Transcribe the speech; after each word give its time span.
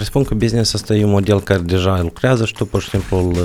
Presupun 0.00 0.24
că 0.24 0.34
business 0.34 0.72
ăsta 0.72 0.94
e 0.94 1.04
un 1.04 1.10
model 1.10 1.40
care 1.40 1.60
deja 1.60 2.00
lucrează 2.02 2.44
și 2.44 2.52
tu 2.52 2.66
pur 2.66 2.82
și 2.82 2.88
simplu 2.88 3.18
îl 3.18 3.30
uh, 3.30 3.38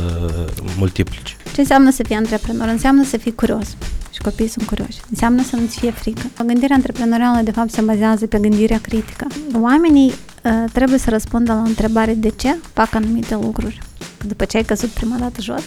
multiplici. 0.77 1.37
Ce 1.53 1.59
înseamnă 1.61 1.91
să 1.91 2.03
fii 2.03 2.15
antreprenor? 2.15 2.67
Înseamnă 2.67 3.03
să 3.03 3.17
fii 3.17 3.35
curios. 3.35 3.75
Și 4.11 4.19
copiii 4.21 4.49
sunt 4.49 4.67
curioși. 4.67 4.97
Înseamnă 5.09 5.43
să 5.43 5.55
nu-ți 5.55 5.79
fie 5.79 5.91
frică. 5.91 6.21
Gândirea 6.45 6.75
antreprenorială, 6.75 7.41
de 7.43 7.51
fapt, 7.51 7.71
se 7.71 7.81
bazează 7.81 8.27
pe 8.27 8.37
gândirea 8.37 8.79
critică. 8.79 9.27
Oamenii 9.61 10.07
uh, 10.09 10.51
trebuie 10.73 10.99
să 10.99 11.09
răspundă 11.09 11.53
la 11.53 11.61
întrebare 11.61 12.13
de 12.13 12.29
ce 12.29 12.55
fac 12.73 12.95
anumite 12.95 13.35
lucruri. 13.35 13.79
După 14.27 14.45
ce 14.45 14.57
ai 14.57 14.63
căzut 14.63 14.89
prima 14.89 15.15
dată 15.19 15.41
jos, 15.41 15.63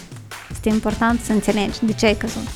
este 0.51 0.69
important 0.69 1.19
să 1.25 1.31
înțelegi 1.31 1.77
de 1.85 1.93
ce 1.93 2.05
ai 2.05 2.17
căzut. 2.17 2.47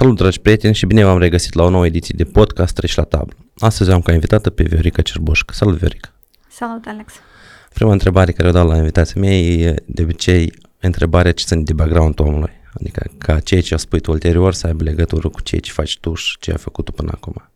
Salut 0.00 0.16
dragi 0.16 0.40
prieteni 0.40 0.74
și 0.74 0.86
bine 0.86 1.04
v-am 1.04 1.18
regăsit 1.18 1.54
la 1.54 1.62
o 1.62 1.70
nouă 1.70 1.86
ediție 1.86 2.14
de 2.16 2.24
podcast 2.24 2.74
Treci 2.74 2.94
la 2.94 3.02
tablă. 3.02 3.36
Astăzi 3.58 3.90
am 3.90 4.00
ca 4.00 4.12
invitată 4.12 4.50
pe 4.50 4.62
Viorica 4.62 5.02
Cerboșcă. 5.02 5.54
Salut 5.54 5.76
Viorica! 5.76 6.12
Salut 6.48 6.86
Alex! 6.86 7.12
Prima 7.74 7.92
întrebare 7.92 8.32
care 8.32 8.48
o 8.48 8.50
dau 8.50 8.66
la 8.66 8.76
invitația 8.76 9.20
mea 9.20 9.38
e 9.38 9.74
de 9.86 10.02
obicei 10.02 10.52
întrebarea 10.80 11.32
ce 11.32 11.44
ține 11.44 11.62
de 11.62 11.72
background 11.72 12.20
omului. 12.20 12.50
Adică 12.74 13.10
ca 13.18 13.40
ceea 13.40 13.60
ce 13.60 13.76
spui 13.76 14.00
tu 14.00 14.10
ulterior 14.10 14.54
să 14.54 14.66
aibă 14.66 14.82
legătură 14.82 15.28
cu 15.28 15.40
ceea 15.40 15.60
ce 15.60 15.72
faci 15.72 15.98
tu 15.98 16.14
și 16.14 16.36
ce 16.38 16.50
ai 16.50 16.58
făcut 16.58 16.84
tu 16.84 16.92
până 16.92 17.10
acum. 17.14 17.50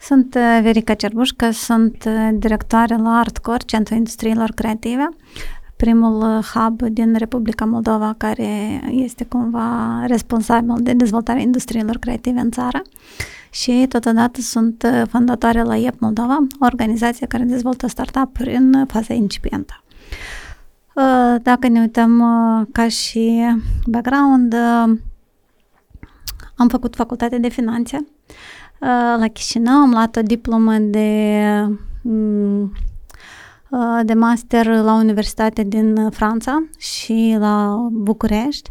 Sunt 0.00 0.34
uh, 0.34 0.60
Verica 0.62 0.94
Cerbușcă, 0.94 1.50
sunt 1.50 2.04
uh, 2.06 2.28
directoare 2.32 2.96
la 2.96 3.18
Artcore, 3.18 3.62
Centrul 3.66 3.96
Industriilor 3.96 4.50
Creative 4.50 5.08
primul 5.80 6.36
uh, 6.36 6.44
hub 6.44 6.82
din 6.82 7.14
Republica 7.14 7.64
Moldova 7.64 8.14
care 8.16 8.80
este 8.90 9.24
cumva 9.24 10.04
responsabil 10.06 10.74
de 10.78 10.92
dezvoltarea 10.92 11.42
industriilor 11.42 11.96
creative 11.96 12.40
în 12.40 12.50
țară 12.50 12.82
și 13.50 13.86
totodată 13.88 14.40
sunt 14.40 14.82
uh, 14.92 15.02
fondatoare 15.08 15.62
la 15.62 15.76
IEP 15.76 16.00
Moldova, 16.00 16.36
o 16.60 16.64
organizație 16.64 17.26
care 17.26 17.44
dezvoltă 17.44 17.86
startup-uri 17.86 18.54
în 18.54 18.84
faza 18.86 19.14
incipientă. 19.14 19.82
Uh, 20.94 21.34
dacă 21.42 21.68
ne 21.68 21.80
uităm 21.80 22.22
ca 22.72 22.88
și 22.88 23.42
background, 23.86 24.54
am 26.54 26.68
făcut 26.68 26.94
facultate 26.94 27.38
de 27.38 27.48
finanțe 27.48 28.06
la 29.18 29.26
Chișinău, 29.32 29.74
am 29.74 29.90
luat 29.90 30.16
o 30.16 30.22
diplomă 30.22 30.76
de 30.78 31.42
mm, 32.02 32.72
Uh, 32.74 32.89
de 34.02 34.14
master 34.14 34.66
la 34.66 34.94
Universitatea 34.94 35.64
din 35.64 36.10
Franța 36.10 36.64
și 36.78 37.36
la 37.38 37.88
București. 37.92 38.70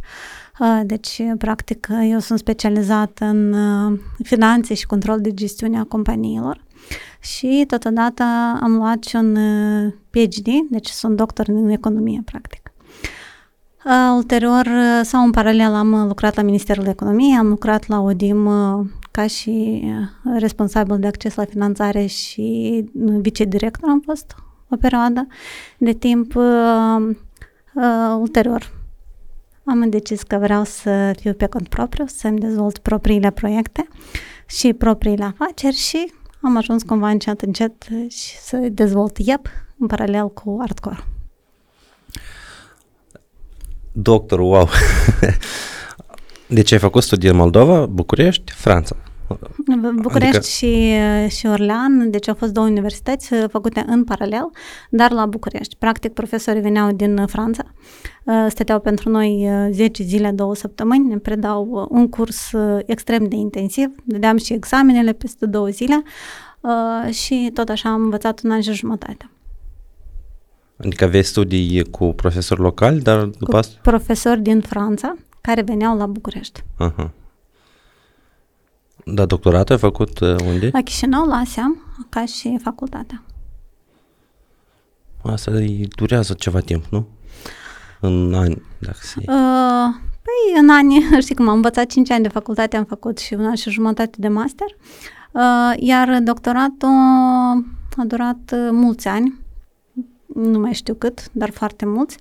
Uh, 0.60 0.82
deci, 0.86 1.22
practic, 1.38 1.88
eu 2.10 2.20
sunt 2.20 2.40
specializat 2.40 3.18
în 3.20 3.54
uh, 3.54 4.00
finanțe 4.24 4.74
și 4.74 4.86
control 4.86 5.22
de 5.22 5.34
gestiune 5.34 5.80
a 5.80 5.84
companiilor 5.84 6.64
și 7.20 7.64
totodată 7.68 8.24
am 8.62 8.76
luat 8.76 9.04
și 9.04 9.16
un 9.16 9.38
PhD, 10.10 10.48
deci 10.70 10.88
sunt 10.88 11.16
doctor 11.16 11.48
în 11.48 11.70
economie, 11.70 12.22
practic. 12.26 12.72
Ulterior, 14.16 14.68
sau 15.02 15.24
în 15.24 15.32
paralel, 15.32 15.74
am 15.74 16.08
lucrat 16.08 16.36
la 16.36 16.42
Ministerul 16.42 16.86
Economiei, 16.86 17.38
am 17.38 17.48
lucrat 17.48 17.88
la 17.88 18.00
ODIM 18.00 18.50
ca 19.12 19.28
și 19.28 19.84
responsabil 20.38 21.00
de 21.00 21.08
acces 21.08 21.36
la 21.36 21.46
finanțare 21.46 22.06
și 22.06 22.84
vicedirector 23.22 23.90
am 23.90 24.02
fost 24.06 24.36
o 24.70 24.76
perioadă 24.76 25.28
de 25.78 25.94
timp 25.94 26.36
uh, 26.36 27.16
uh, 27.74 28.16
ulterior. 28.20 28.72
Am 29.64 29.90
decis 29.90 30.24
că 30.24 30.38
vreau 30.38 30.64
să 30.64 31.14
fiu 31.20 31.34
pe 31.34 31.46
cont 31.46 31.68
propriu, 31.68 32.06
să-mi 32.08 32.40
dezvolt 32.40 32.78
propriile 32.78 33.32
proiecte 33.32 33.88
și 34.46 34.74
propriile 34.74 35.24
afaceri 35.24 35.76
și 35.76 36.12
am 36.42 36.58
ajuns 36.58 36.84
cumva 36.84 37.10
încet, 37.10 37.42
încet 37.42 37.88
și 38.10 38.38
să 38.38 38.58
dezvolt 38.58 39.18
IEP 39.18 39.48
în 39.78 39.88
paralel 39.88 40.30
cu 40.30 40.58
Artcore. 40.62 41.04
Doctor, 43.92 44.40
wow! 44.40 44.70
Deci 46.48 46.72
ai 46.72 46.80
făcut 46.80 47.04
studii 47.04 47.30
în 47.30 47.36
Moldova, 47.36 47.86
București, 47.86 48.52
Franța. 48.52 48.96
București 49.96 50.36
adică... 50.36 50.42
și, 50.42 50.94
și 51.38 51.46
Orlean, 51.46 52.10
deci 52.10 52.28
au 52.28 52.36
fost 52.36 52.54
două 52.54 52.68
universități 52.68 53.34
uh, 53.34 53.44
făcute 53.50 53.84
în 53.88 54.04
paralel, 54.04 54.50
dar 54.90 55.12
la 55.12 55.26
București. 55.26 55.76
Practic, 55.76 56.14
profesorii 56.14 56.62
veneau 56.62 56.92
din 56.92 57.26
Franța, 57.28 57.64
uh, 58.24 58.46
stăteau 58.50 58.80
pentru 58.80 59.10
noi 59.10 59.50
10 59.72 60.02
uh, 60.02 60.08
zile, 60.08 60.32
două 60.32 60.56
săptămâni, 60.56 61.08
ne 61.08 61.18
predau 61.18 61.88
un 61.90 62.10
curs 62.10 62.52
extrem 62.86 63.28
de 63.28 63.36
intensiv, 63.36 63.90
dădeam 64.04 64.38
și 64.38 64.54
examenele 64.54 65.14
peste 65.14 65.46
două 65.46 65.68
zile 65.68 66.04
și 67.10 67.52
tot 67.54 67.70
așa 67.70 67.90
am 67.90 68.02
învățat 68.02 68.42
un 68.44 68.52
an 68.52 68.62
și 68.62 68.74
jumătate. 68.74 69.30
Adică 70.78 71.04
aveai 71.04 71.24
studii 71.24 71.84
cu 71.84 72.14
profesori 72.14 72.62
locali, 72.62 73.02
dar 73.02 73.24
după 73.24 73.58
asta... 73.58 73.80
profesori 73.82 74.42
din 74.42 74.62
Franța, 74.62 75.16
care 75.42 75.62
veneau 75.62 75.98
la 75.98 76.06
București. 76.06 76.62
Uh-huh. 76.62 77.10
Da, 79.14 79.26
doctoratul 79.26 79.74
ai 79.74 79.80
făcut 79.82 80.20
uh, 80.20 80.36
unde? 80.46 80.70
La 80.74 80.82
Chișinău, 80.82 81.26
la 81.26 81.36
ASEAM, 81.36 81.78
ca 82.10 82.26
și 82.26 82.58
facultatea. 82.62 83.24
Asta 85.24 85.52
îi 85.52 85.88
durează 85.96 86.34
ceva 86.34 86.60
timp, 86.60 86.86
nu? 86.90 87.08
În 88.00 88.34
ani, 88.34 88.62
dacă 88.80 88.98
se... 89.02 89.16
Uh, 89.20 89.96
păi, 90.22 90.60
în 90.60 90.70
ani, 90.70 91.06
știi 91.24 91.36
cum 91.36 91.48
am 91.48 91.56
învățat 91.56 91.86
5 91.86 92.12
ani 92.12 92.24
de 92.24 92.30
facultate, 92.30 92.78
am 92.78 92.84
făcut 92.84 93.18
și 93.18 93.34
un 93.34 93.46
an 93.46 93.56
și 93.56 93.70
jumătate 93.70 94.18
de 94.18 94.28
master, 94.28 94.68
uh, 95.32 95.74
iar 95.76 96.20
doctoratul 96.20 96.90
a 97.98 98.04
durat 98.06 98.54
uh, 98.54 98.70
mulți 98.72 99.08
ani, 99.08 99.40
nu 100.26 100.60
mai 100.60 100.74
știu 100.74 100.94
cât, 100.94 101.30
dar 101.32 101.50
foarte 101.50 101.86
mulți, 101.86 102.18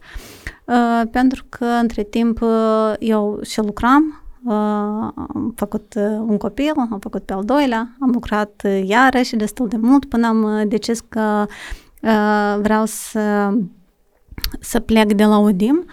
uh, 0.65 1.03
pentru 1.10 1.44
că 1.48 1.65
între 1.65 2.03
timp 2.03 2.41
uh, 2.41 2.93
eu 2.98 3.41
și 3.43 3.59
lucram, 3.60 4.22
am 4.50 5.53
făcut 5.56 5.94
un 6.26 6.36
copil, 6.36 6.72
am 6.76 6.98
făcut 7.00 7.22
pe 7.22 7.32
al 7.32 7.44
doilea, 7.44 7.97
am 8.00 8.10
lucrat 8.10 8.62
iarăși 8.84 9.36
destul 9.36 9.69
de 9.69 9.76
mult 9.76 10.04
până 10.04 10.26
am 10.26 10.69
decis 10.69 11.00
că 11.09 11.47
vreau 12.60 12.84
să 12.84 13.53
să 14.60 14.81
plec 14.81 15.12
de 15.12 15.25
la 15.25 15.38
UDIM 15.38 15.84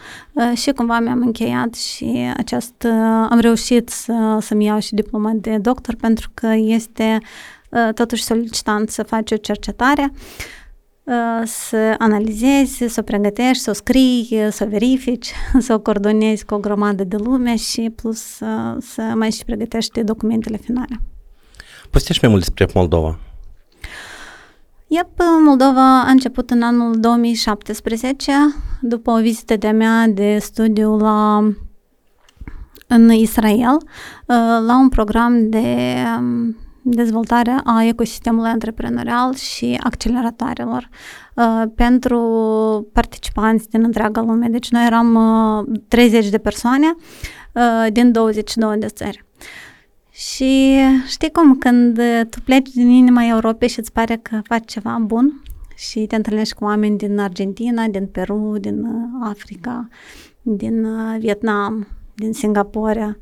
și 0.53 0.71
cumva 0.71 0.99
mi-am 0.99 1.21
încheiat 1.21 1.73
și 1.73 2.31
acest, 2.37 2.87
am 3.29 3.39
reușit 3.39 3.89
să, 3.89 4.37
să-mi 4.41 4.65
iau 4.65 4.79
și 4.79 4.93
diploma 4.93 5.31
de 5.35 5.57
doctor 5.57 5.95
pentru 5.95 6.29
că 6.33 6.47
este 6.55 7.17
totuși 7.93 8.23
solicitant 8.23 8.89
să 8.89 9.03
faci 9.03 9.31
o 9.31 9.35
cercetare. 9.35 10.11
Uh, 10.11 10.19
să 11.45 11.95
analizezi, 11.97 12.83
să 12.87 12.99
o 12.99 13.01
pregătești, 13.03 13.63
să 13.63 13.69
o 13.69 13.73
scrii, 13.73 14.47
să 14.51 14.63
o 14.63 14.69
verifici, 14.69 15.31
să 15.59 15.73
o 15.73 15.79
coordonezi 15.79 16.45
cu 16.45 16.53
o 16.53 16.59
grămadă 16.59 17.03
de 17.03 17.15
lume 17.15 17.55
și 17.55 17.91
plus 17.95 18.19
să, 18.19 18.77
să 18.79 19.01
mai 19.01 19.31
și 19.31 19.45
pregătești 19.45 20.03
documentele 20.03 20.57
finale. 20.57 21.01
Povestești 21.89 22.23
mai 22.23 22.31
mult 22.31 22.43
despre 22.43 22.79
Moldova. 22.79 23.19
Yep, 24.87 25.09
Moldova 25.45 26.01
a 26.01 26.09
început 26.09 26.49
în 26.49 26.61
anul 26.61 26.99
2017, 26.99 28.31
după 28.81 29.11
o 29.11 29.21
vizită 29.21 29.55
de-a 29.55 29.73
mea 29.73 30.07
de 30.07 30.37
studiu 30.41 30.97
la, 30.97 31.37
în 32.87 33.11
Israel, 33.11 33.75
uh, 33.75 34.35
la 34.65 34.77
un 34.79 34.89
program 34.89 35.49
de 35.49 35.95
um, 36.17 36.55
dezvoltarea 36.87 37.61
a 37.63 37.83
ecosistemului 37.83 38.49
antreprenorial 38.49 39.35
și 39.35 39.79
acceleratoarelor 39.83 40.89
uh, 41.35 41.63
pentru 41.75 42.19
participanți 42.93 43.69
din 43.69 43.83
întreaga 43.83 44.21
lume. 44.21 44.47
Deci 44.47 44.69
noi 44.69 44.85
eram 44.85 45.15
uh, 45.15 45.79
30 45.87 46.29
de 46.29 46.37
persoane 46.37 46.95
uh, 47.51 47.91
din 47.91 48.11
22 48.11 48.77
de 48.77 48.87
țări. 48.87 49.25
Și 50.11 50.77
știi 51.07 51.31
cum, 51.31 51.57
când 51.57 52.01
tu 52.29 52.41
pleci 52.41 52.69
din 52.69 52.89
inima 52.89 53.27
Europei 53.27 53.67
și 53.67 53.79
îți 53.79 53.91
pare 53.91 54.15
că 54.15 54.39
faci 54.43 54.71
ceva 54.71 54.97
bun 55.01 55.41
și 55.75 56.05
te 56.05 56.15
întâlnești 56.15 56.53
cu 56.53 56.63
oameni 56.63 56.97
din 56.97 57.19
Argentina, 57.19 57.87
din 57.87 58.07
Peru, 58.07 58.55
din 58.59 58.83
uh, 58.83 59.27
Africa, 59.29 59.87
din 60.41 60.85
uh, 60.85 61.19
Vietnam, 61.19 61.87
din 62.15 62.33
Singapore, 62.33 63.17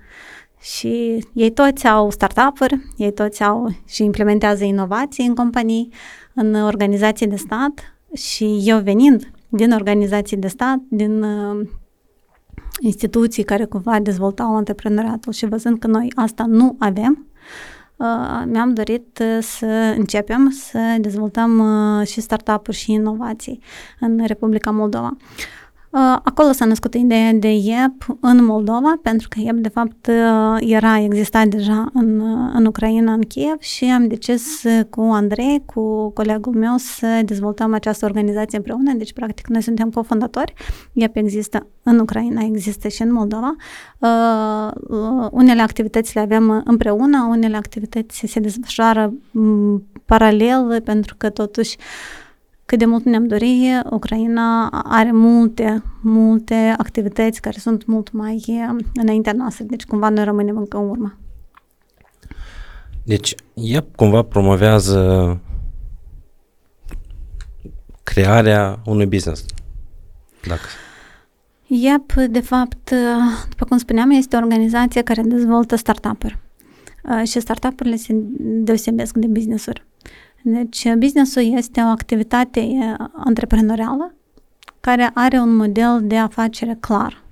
și 0.64 1.26
ei 1.34 1.52
toți 1.52 1.88
au 1.88 2.10
startup-uri, 2.10 2.94
ei 2.98 3.14
toți 3.14 3.44
au 3.44 3.76
și 3.86 4.04
implementează 4.04 4.64
inovații 4.64 5.26
în 5.26 5.36
companii, 5.36 5.94
în 6.34 6.56
organizații 6.56 7.28
de 7.28 7.36
stat 7.36 7.98
și 8.14 8.62
eu 8.64 8.80
venind 8.80 9.32
din 9.50 9.72
organizații 9.72 10.38
de 10.38 10.48
stat, 10.48 10.78
din 10.90 11.24
uh, 11.24 11.68
instituții 12.80 13.44
care 13.44 13.66
cumva 13.66 14.00
dezvoltau 14.00 14.56
antreprenoriatul 14.56 15.34
și 15.34 15.46
văzând 15.46 15.80
că 15.80 15.88
noi 15.88 16.12
asta 16.16 16.46
nu 16.48 16.76
avem, 16.80 17.28
uh, 17.96 18.44
mi-am 18.46 18.74
dorit 18.74 19.20
uh, 19.22 19.38
să 19.42 19.94
începem 19.98 20.50
să 20.50 20.98
dezvoltăm 21.00 21.60
uh, 21.60 22.08
și 22.08 22.22
startup-uri 22.22 22.78
și 22.78 22.92
inovații 22.92 23.60
în 24.00 24.26
Republica 24.26 24.72
Moldova. 24.72 25.18
Uh, 25.18 25.63
acolo 26.24 26.52
s-a 26.52 26.66
născut 26.66 26.94
ideea 26.94 27.34
de 27.34 27.52
IEP 27.52 28.18
în 28.20 28.46
Moldova, 28.46 29.00
pentru 29.02 29.28
că 29.28 29.40
IEP 29.40 29.56
de 29.56 29.70
fapt 29.70 30.08
uh, 30.08 30.58
era, 30.60 31.00
exista 31.00 31.46
deja 31.46 31.90
în, 31.94 32.20
uh, 32.20 32.52
în 32.54 32.66
Ucraina, 32.66 33.14
în 33.14 33.22
Kiev 33.22 33.60
și 33.60 33.86
am 33.86 34.08
decis 34.08 34.64
cu 34.90 35.02
Andrei, 35.02 35.64
cu 35.66 36.10
colegul 36.10 36.54
meu, 36.54 36.78
să 36.78 37.22
dezvoltăm 37.26 37.74
această 37.74 38.06
organizație 38.06 38.58
împreună, 38.58 38.94
deci 38.94 39.14
practic 39.14 39.48
noi 39.48 39.62
suntem 39.62 39.90
cofondatori, 39.90 40.54
IEP 40.94 41.16
există 41.16 41.68
în 41.84 42.00
Ucraina, 42.00 42.42
există 42.42 42.88
și 42.88 43.02
în 43.02 43.14
Moldova. 43.14 43.56
Unele 45.32 45.62
activități 45.62 46.16
le 46.16 46.22
avem 46.22 46.62
împreună, 46.66 47.28
unele 47.30 47.58
activități 47.58 48.24
se 48.28 48.40
desfășoară 48.40 49.14
mm, 49.32 49.84
paralel, 50.06 50.82
pentru 50.84 51.16
că 51.18 51.30
totuși 51.30 51.78
cât 52.66 52.80
de 52.80 52.86
mult 52.86 53.04
ne-am 53.04 53.28
dori, 53.28 53.82
Ucraina 53.90 54.68
are 54.70 55.12
multe, 55.12 55.84
multe 56.02 56.76
activități 56.78 57.42
care 57.42 57.58
sunt 57.60 57.86
mult 57.86 58.12
mai 58.12 58.44
înaintea 58.94 59.34
noastră, 59.34 59.64
deci 59.64 59.86
cumva 59.86 60.10
noi 60.10 60.24
rămânem 60.24 60.58
încă 60.58 60.78
în 60.78 60.90
urmă. 60.90 61.18
Deci, 63.04 63.36
ea 63.54 63.86
cumva 63.96 64.22
promovează 64.22 65.40
crearea 68.04 68.80
unui 68.86 69.06
business. 69.06 69.46
Dacă... 70.48 70.62
Yep, 71.68 72.14
de 72.14 72.40
fapt, 72.40 72.94
după 73.50 73.66
cum 73.66 73.78
spuneam, 73.78 74.10
este 74.10 74.36
o 74.36 74.40
organizație 74.40 75.02
care 75.02 75.22
dezvoltă 75.22 75.76
startup-uri. 75.76 76.38
Și 77.26 77.40
startup-urile 77.40 77.96
se 77.96 78.14
deosebesc 78.38 79.18
de 79.18 79.28
business-uri. 79.28 79.86
Deci, 80.46 80.94
businessul 80.94 81.56
este 81.56 81.82
o 81.82 81.88
activitate 81.88 82.96
antreprenorială 83.14 84.16
care 84.80 85.12
are 85.14 85.38
un 85.38 85.56
model 85.56 86.02
de 86.04 86.18
afacere 86.18 86.78
clar. 86.80 87.24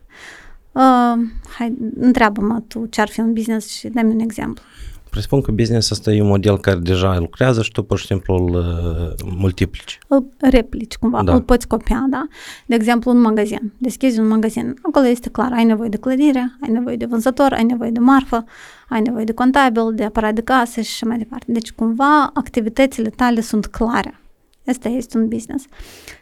Uh, 0.72 1.14
hai, 1.58 1.78
întreabă-mă 2.00 2.60
tu 2.68 2.86
ce 2.86 3.02
ar 3.02 3.10
fi 3.10 3.20
un 3.20 3.34
business 3.34 3.70
și 3.70 3.88
dă-mi 3.88 4.14
un 4.14 4.20
exemplu. 4.20 4.64
Presupun 5.12 5.42
că 5.42 5.52
business 5.52 5.90
ăsta 5.90 6.12
e 6.12 6.22
un 6.22 6.28
model 6.28 6.60
care 6.60 6.80
deja 6.80 7.20
lucrează 7.20 7.62
și 7.62 7.72
tu 7.72 7.84
pur 7.84 8.00
și 8.00 8.06
simplu 8.06 8.36
îl 8.36 8.56
uh, 8.56 9.32
multiplici. 9.38 10.00
Îl 10.08 10.26
replici 10.40 10.96
cumva, 10.96 11.24
da. 11.24 11.34
îl 11.34 11.42
poți 11.42 11.68
copia, 11.68 12.06
da? 12.10 12.28
De 12.66 12.76
exemplu, 12.76 13.12
un 13.12 13.22
magazin. 13.22 13.74
Deschizi 13.78 14.20
un 14.20 14.28
magazin. 14.28 14.76
Acolo 14.82 15.06
este 15.06 15.30
clar, 15.30 15.52
ai 15.54 15.64
nevoie 15.64 15.90
de 15.90 15.98
clădire, 15.98 16.58
ai 16.62 16.72
nevoie 16.72 16.96
de 16.96 17.06
vânzător, 17.06 17.54
ai 17.54 17.64
nevoie 17.64 17.92
de 17.92 18.00
marfă, 18.00 18.46
ai 18.90 19.02
nevoie 19.02 19.24
de 19.24 19.34
contabil, 19.34 19.94
de 19.94 20.04
aparat 20.04 20.34
de 20.34 20.42
casă 20.42 20.82
și 20.82 20.90
așa 20.92 21.06
mai 21.06 21.18
departe. 21.18 21.52
Deci, 21.52 21.72
cumva, 21.72 22.32
activitățile 22.34 23.10
tale 23.10 23.42
sunt 23.42 23.66
clare. 23.66 24.20
Asta 24.68 24.90
este 24.90 25.18
un 25.18 25.28
business. 25.28 25.66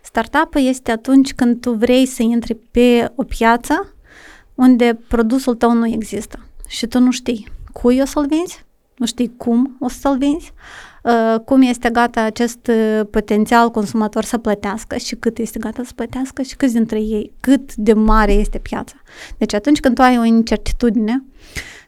startup 0.01 0.55
este 0.55 0.91
atunci 0.91 1.33
când 1.33 1.61
tu 1.61 1.71
vrei 1.71 2.05
să 2.05 2.21
intri 2.21 2.57
pe 2.71 3.11
o 3.15 3.23
piață 3.23 3.93
unde 4.55 4.99
produsul 5.07 5.55
tău 5.55 5.73
nu 5.73 5.87
există 5.87 6.39
și 6.67 6.87
tu 6.87 6.99
nu 6.99 7.11
știi 7.11 7.47
cui 7.71 7.99
o 8.01 8.05
să-l 8.05 8.27
vinzi, 8.27 8.65
nu 8.99 9.05
știi 9.05 9.33
cum 9.37 9.75
o 9.79 9.89
să-l 9.89 10.17
vinzi, 10.17 10.53
uh, 11.03 11.39
cum 11.45 11.61
este 11.61 11.89
gata 11.89 12.21
acest 12.21 12.67
uh, 12.67 13.01
potențial 13.11 13.69
consumator 13.69 14.23
să 14.23 14.37
plătească 14.37 14.97
și 14.97 15.15
cât 15.15 15.37
este 15.37 15.59
gata 15.59 15.81
să 15.85 15.91
plătească 15.95 16.41
și 16.41 16.55
câți 16.55 16.73
dintre 16.73 16.99
ei, 16.99 17.31
cât 17.39 17.75
de 17.75 17.93
mare 17.93 18.31
este 18.31 18.57
piața. 18.57 18.95
Deci 19.37 19.53
atunci 19.53 19.79
când 19.79 19.95
tu 19.95 20.01
ai 20.01 20.17
o 20.17 20.23
incertitudine 20.23 21.23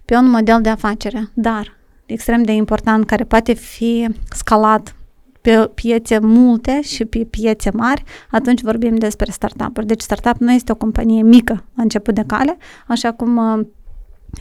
pe 0.05 0.15
un 0.15 0.29
model 0.29 0.61
de 0.61 0.69
afacere, 0.69 1.29
dar 1.33 1.77
extrem 2.05 2.43
de 2.43 2.51
important, 2.51 3.05
care 3.05 3.23
poate 3.23 3.53
fi 3.53 4.07
scalat 4.29 4.95
pe 5.41 5.69
piețe 5.73 6.19
multe 6.19 6.81
și 6.81 7.05
pe 7.05 7.27
piețe 7.29 7.71
mari, 7.73 8.03
atunci 8.31 8.61
vorbim 8.61 8.95
despre 8.95 9.31
startup-uri. 9.31 9.85
Deci 9.85 10.01
startup 10.01 10.35
nu 10.37 10.51
este 10.51 10.71
o 10.71 10.75
companie 10.75 11.21
mică 11.21 11.63
la 11.75 11.81
început 11.81 12.13
de 12.13 12.23
cale, 12.27 12.57
așa 12.87 13.11
cum 13.11 13.37
uh, 13.37 13.65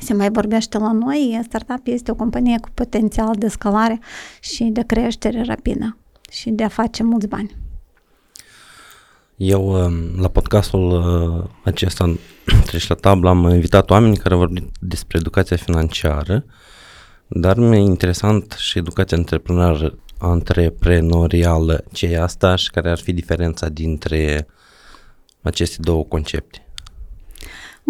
se 0.01 0.15
mai 0.15 0.31
vorbește 0.31 0.79
la 0.79 0.93
noi, 0.93 1.41
startup 1.43 1.87
este 1.87 2.11
o 2.11 2.15
companie 2.15 2.59
cu 2.61 2.69
potențial 2.75 3.35
de 3.39 3.49
scalare 3.49 4.01
și 4.41 4.65
de 4.65 4.83
creștere 4.87 5.43
rapidă 5.43 5.97
și 6.31 6.51
de 6.51 6.65
a 6.65 6.69
face 6.69 7.03
mulți 7.03 7.27
bani. 7.27 7.57
Eu 9.37 9.85
um, 9.85 10.21
la 10.21 10.29
podcastul 10.29 10.91
uh, 10.91 11.51
acesta 11.65 12.15
Treci 12.67 12.87
la 12.87 12.95
tablă 12.95 13.29
am 13.29 13.49
invitat 13.49 13.91
oameni 13.91 14.17
care 14.17 14.35
au 14.35 14.41
vorbit 14.41 14.71
despre 14.81 15.19
educația 15.19 15.57
financiară, 15.57 16.45
dar 17.27 17.57
mi-e 17.57 17.79
interesant 17.79 18.53
și 18.59 18.79
educația 18.79 19.17
antreprenorială, 19.17 19.99
antreprenorială 20.19 21.85
ce 21.93 22.07
e 22.07 22.21
asta 22.21 22.57
și 22.57 22.71
care 22.71 22.91
ar 22.91 22.99
fi 22.99 23.13
diferența 23.13 23.69
dintre 23.69 24.47
aceste 25.43 25.77
două 25.81 26.05
concepte. 26.05 26.65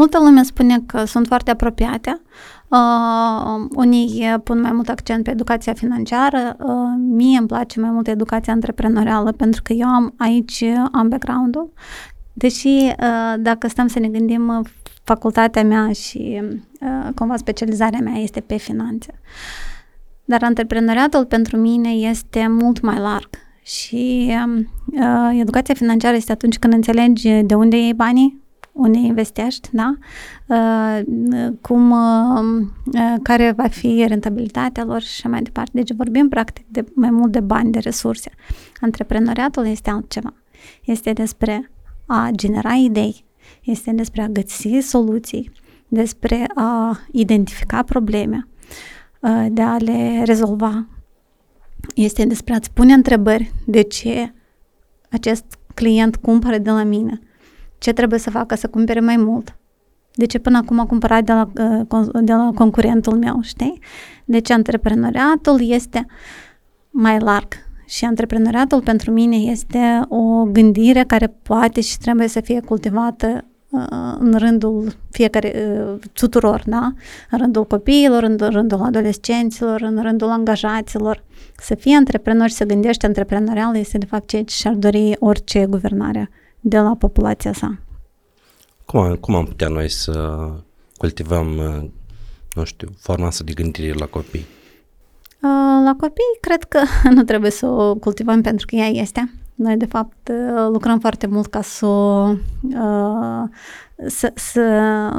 Multă 0.01 0.19
lume 0.19 0.43
spune 0.43 0.81
că 0.87 1.05
sunt 1.05 1.27
foarte 1.27 1.51
apropiate. 1.51 2.21
Uh, 2.69 3.67
unii 3.75 4.35
pun 4.45 4.61
mai 4.61 4.73
mult 4.73 4.89
accent 4.89 5.25
pe 5.25 5.31
educația 5.31 5.73
financiară. 5.73 6.57
Uh, 6.59 6.75
mie 6.99 7.39
îmi 7.39 7.47
place 7.47 7.81
mai 7.81 7.91
mult 7.91 8.09
educația 8.09 8.53
antreprenorială 8.53 9.33
pentru 9.33 9.63
că 9.63 9.73
eu 9.73 9.89
am 9.89 10.15
aici 10.19 10.65
am 10.93 11.09
background-ul. 11.09 11.73
Deși 12.33 12.69
uh, 12.69 13.35
dacă 13.39 13.69
stăm 13.69 13.87
să 13.87 13.99
ne 13.99 14.09
gândim, 14.09 14.49
uh, 14.49 14.67
facultatea 15.05 15.65
mea 15.65 15.93
și 15.93 16.43
uh, 16.81 17.13
cumva 17.15 17.37
specializarea 17.37 18.01
mea 18.03 18.17
este 18.17 18.41
pe 18.41 18.57
finanțe. 18.57 19.21
Dar 20.25 20.43
antreprenoriatul 20.43 21.25
pentru 21.25 21.57
mine 21.57 21.91
este 21.91 22.47
mult 22.49 22.81
mai 22.81 22.99
larg 22.99 23.31
și 23.63 24.35
uh, 25.01 25.39
educația 25.41 25.75
financiară 25.75 26.17
este 26.17 26.33
atunci 26.33 26.59
când 26.59 26.73
înțelegi 26.73 27.29
de 27.29 27.55
unde 27.55 27.77
iei 27.77 27.95
banii, 27.95 28.40
unde 28.73 28.99
investești, 28.99 29.69
da? 29.73 29.95
Uh, 30.47 31.01
cum, 31.61 31.91
uh, 31.91 33.15
care 33.23 33.53
va 33.57 33.67
fi 33.67 34.05
rentabilitatea 34.09 34.85
lor 34.85 35.01
și 35.01 35.09
așa 35.09 35.29
mai 35.29 35.43
departe. 35.43 35.71
Deci 35.75 35.93
vorbim 35.97 36.29
practic 36.29 36.67
de 36.69 36.85
mai 36.95 37.11
mult 37.11 37.33
de 37.33 37.41
bani, 37.41 37.73
de 37.73 37.79
resurse. 37.79 38.31
Antreprenoriatul 38.81 39.67
este 39.67 39.91
altceva. 39.91 40.35
Este 40.85 41.13
despre 41.13 41.71
a 42.07 42.29
genera 42.33 42.73
idei, 42.73 43.25
este 43.63 43.93
despre 43.93 44.23
a 44.23 44.29
găsi 44.29 44.79
soluții, 44.81 45.51
despre 45.89 46.47
a 46.55 46.99
identifica 47.13 47.83
probleme, 47.83 48.49
de 49.49 49.63
a 49.63 49.77
le 49.77 50.23
rezolva. 50.25 50.87
Este 51.95 52.25
despre 52.25 52.55
a-ți 52.55 52.73
pune 52.73 52.93
întrebări 52.93 53.53
de 53.67 53.83
ce 53.83 54.33
acest 55.11 55.45
client 55.75 56.17
cumpără 56.17 56.59
de 56.59 56.71
la 56.71 56.83
mine, 56.83 57.21
ce 57.81 57.93
trebuie 57.93 58.19
să 58.19 58.31
facă 58.31 58.55
să 58.55 58.69
cumpere 58.69 59.01
mai 59.01 59.17
mult, 59.17 59.57
de 60.15 60.27
ce 60.27 60.39
până 60.39 60.59
acum 60.59 60.79
a 60.79 60.87
cumpărat 60.87 61.25
de 61.25 61.33
la, 61.33 61.51
de 62.21 62.33
la 62.33 62.51
concurentul 62.55 63.17
meu, 63.17 63.39
știi? 63.43 63.79
Deci 64.25 64.51
antreprenoriatul 64.51 65.71
este 65.71 66.07
mai 66.91 67.19
larg 67.19 67.49
și 67.87 68.05
antreprenoriatul 68.05 68.83
pentru 68.83 69.11
mine 69.11 69.37
este 69.37 70.01
o 70.09 70.45
gândire 70.45 71.05
care 71.05 71.35
poate 71.43 71.81
și 71.81 71.99
trebuie 71.99 72.29
să 72.29 72.41
fie 72.41 72.61
cultivată 72.61 73.45
uh, 73.71 74.15
în 74.19 74.35
rândul 74.39 74.93
fiecare, 75.11 75.53
uh, 75.55 75.99
tuturor, 76.13 76.63
da? 76.67 76.93
În 77.31 77.39
rândul 77.39 77.67
copiilor, 77.67 78.23
în 78.23 78.37
rândul 78.39 78.81
adolescenților, 78.81 79.81
în 79.81 80.03
rândul 80.03 80.29
angajaților. 80.29 81.25
Să 81.57 81.75
fie 81.75 81.97
antreprenori, 81.97 82.53
să 82.53 82.65
gândești 82.65 83.07
antreprenorial 83.07 83.77
este 83.77 83.99
de 83.99 84.07
fapt 84.07 84.29
ceea 84.29 84.45
ce 84.45 84.55
și-ar 84.55 84.75
dori 84.75 85.17
orice 85.19 85.67
guvernare 85.67 86.31
de 86.61 86.79
la 86.79 86.95
populația 86.99 87.53
sa. 87.53 87.79
Cum, 88.85 89.15
cum 89.15 89.35
am 89.35 89.45
putea 89.45 89.69
noi 89.69 89.89
să 89.89 90.49
cultivăm, 90.97 91.57
uh, 91.57 91.89
nu 92.55 92.65
știu, 92.65 92.89
forma 92.99 93.27
asta 93.27 93.45
de 93.45 93.53
gândire 93.53 93.93
la 93.93 94.07
copii? 94.07 94.47
La 95.85 95.97
copii, 95.99 96.39
cred 96.41 96.65
că 96.65 96.81
nu 97.15 97.23
trebuie 97.23 97.51
să 97.51 97.67
o 97.67 97.95
cultivăm 97.95 98.41
pentru 98.41 98.67
că 98.67 98.75
ea 98.77 98.87
este. 98.87 99.35
Noi, 99.55 99.77
de 99.77 99.87
fapt, 99.87 100.31
lucrăm 100.73 100.99
foarte 100.99 101.27
mult 101.27 101.47
ca 101.47 101.63
să, 101.63 101.87
să, 104.07 104.33
să, 104.35 104.63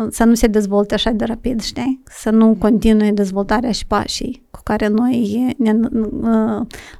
să 0.09 0.23
nu 0.23 0.33
se 0.33 0.47
dezvolte 0.47 0.93
așa 0.93 1.09
de 1.11 1.25
rapid, 1.25 1.61
știi? 1.61 2.03
Să 2.05 2.29
nu 2.29 2.55
continue 2.59 3.11
dezvoltarea 3.11 3.71
și 3.71 3.85
pașii 3.85 4.43
cu 4.51 4.59
care 4.63 4.87
noi, 4.87 5.55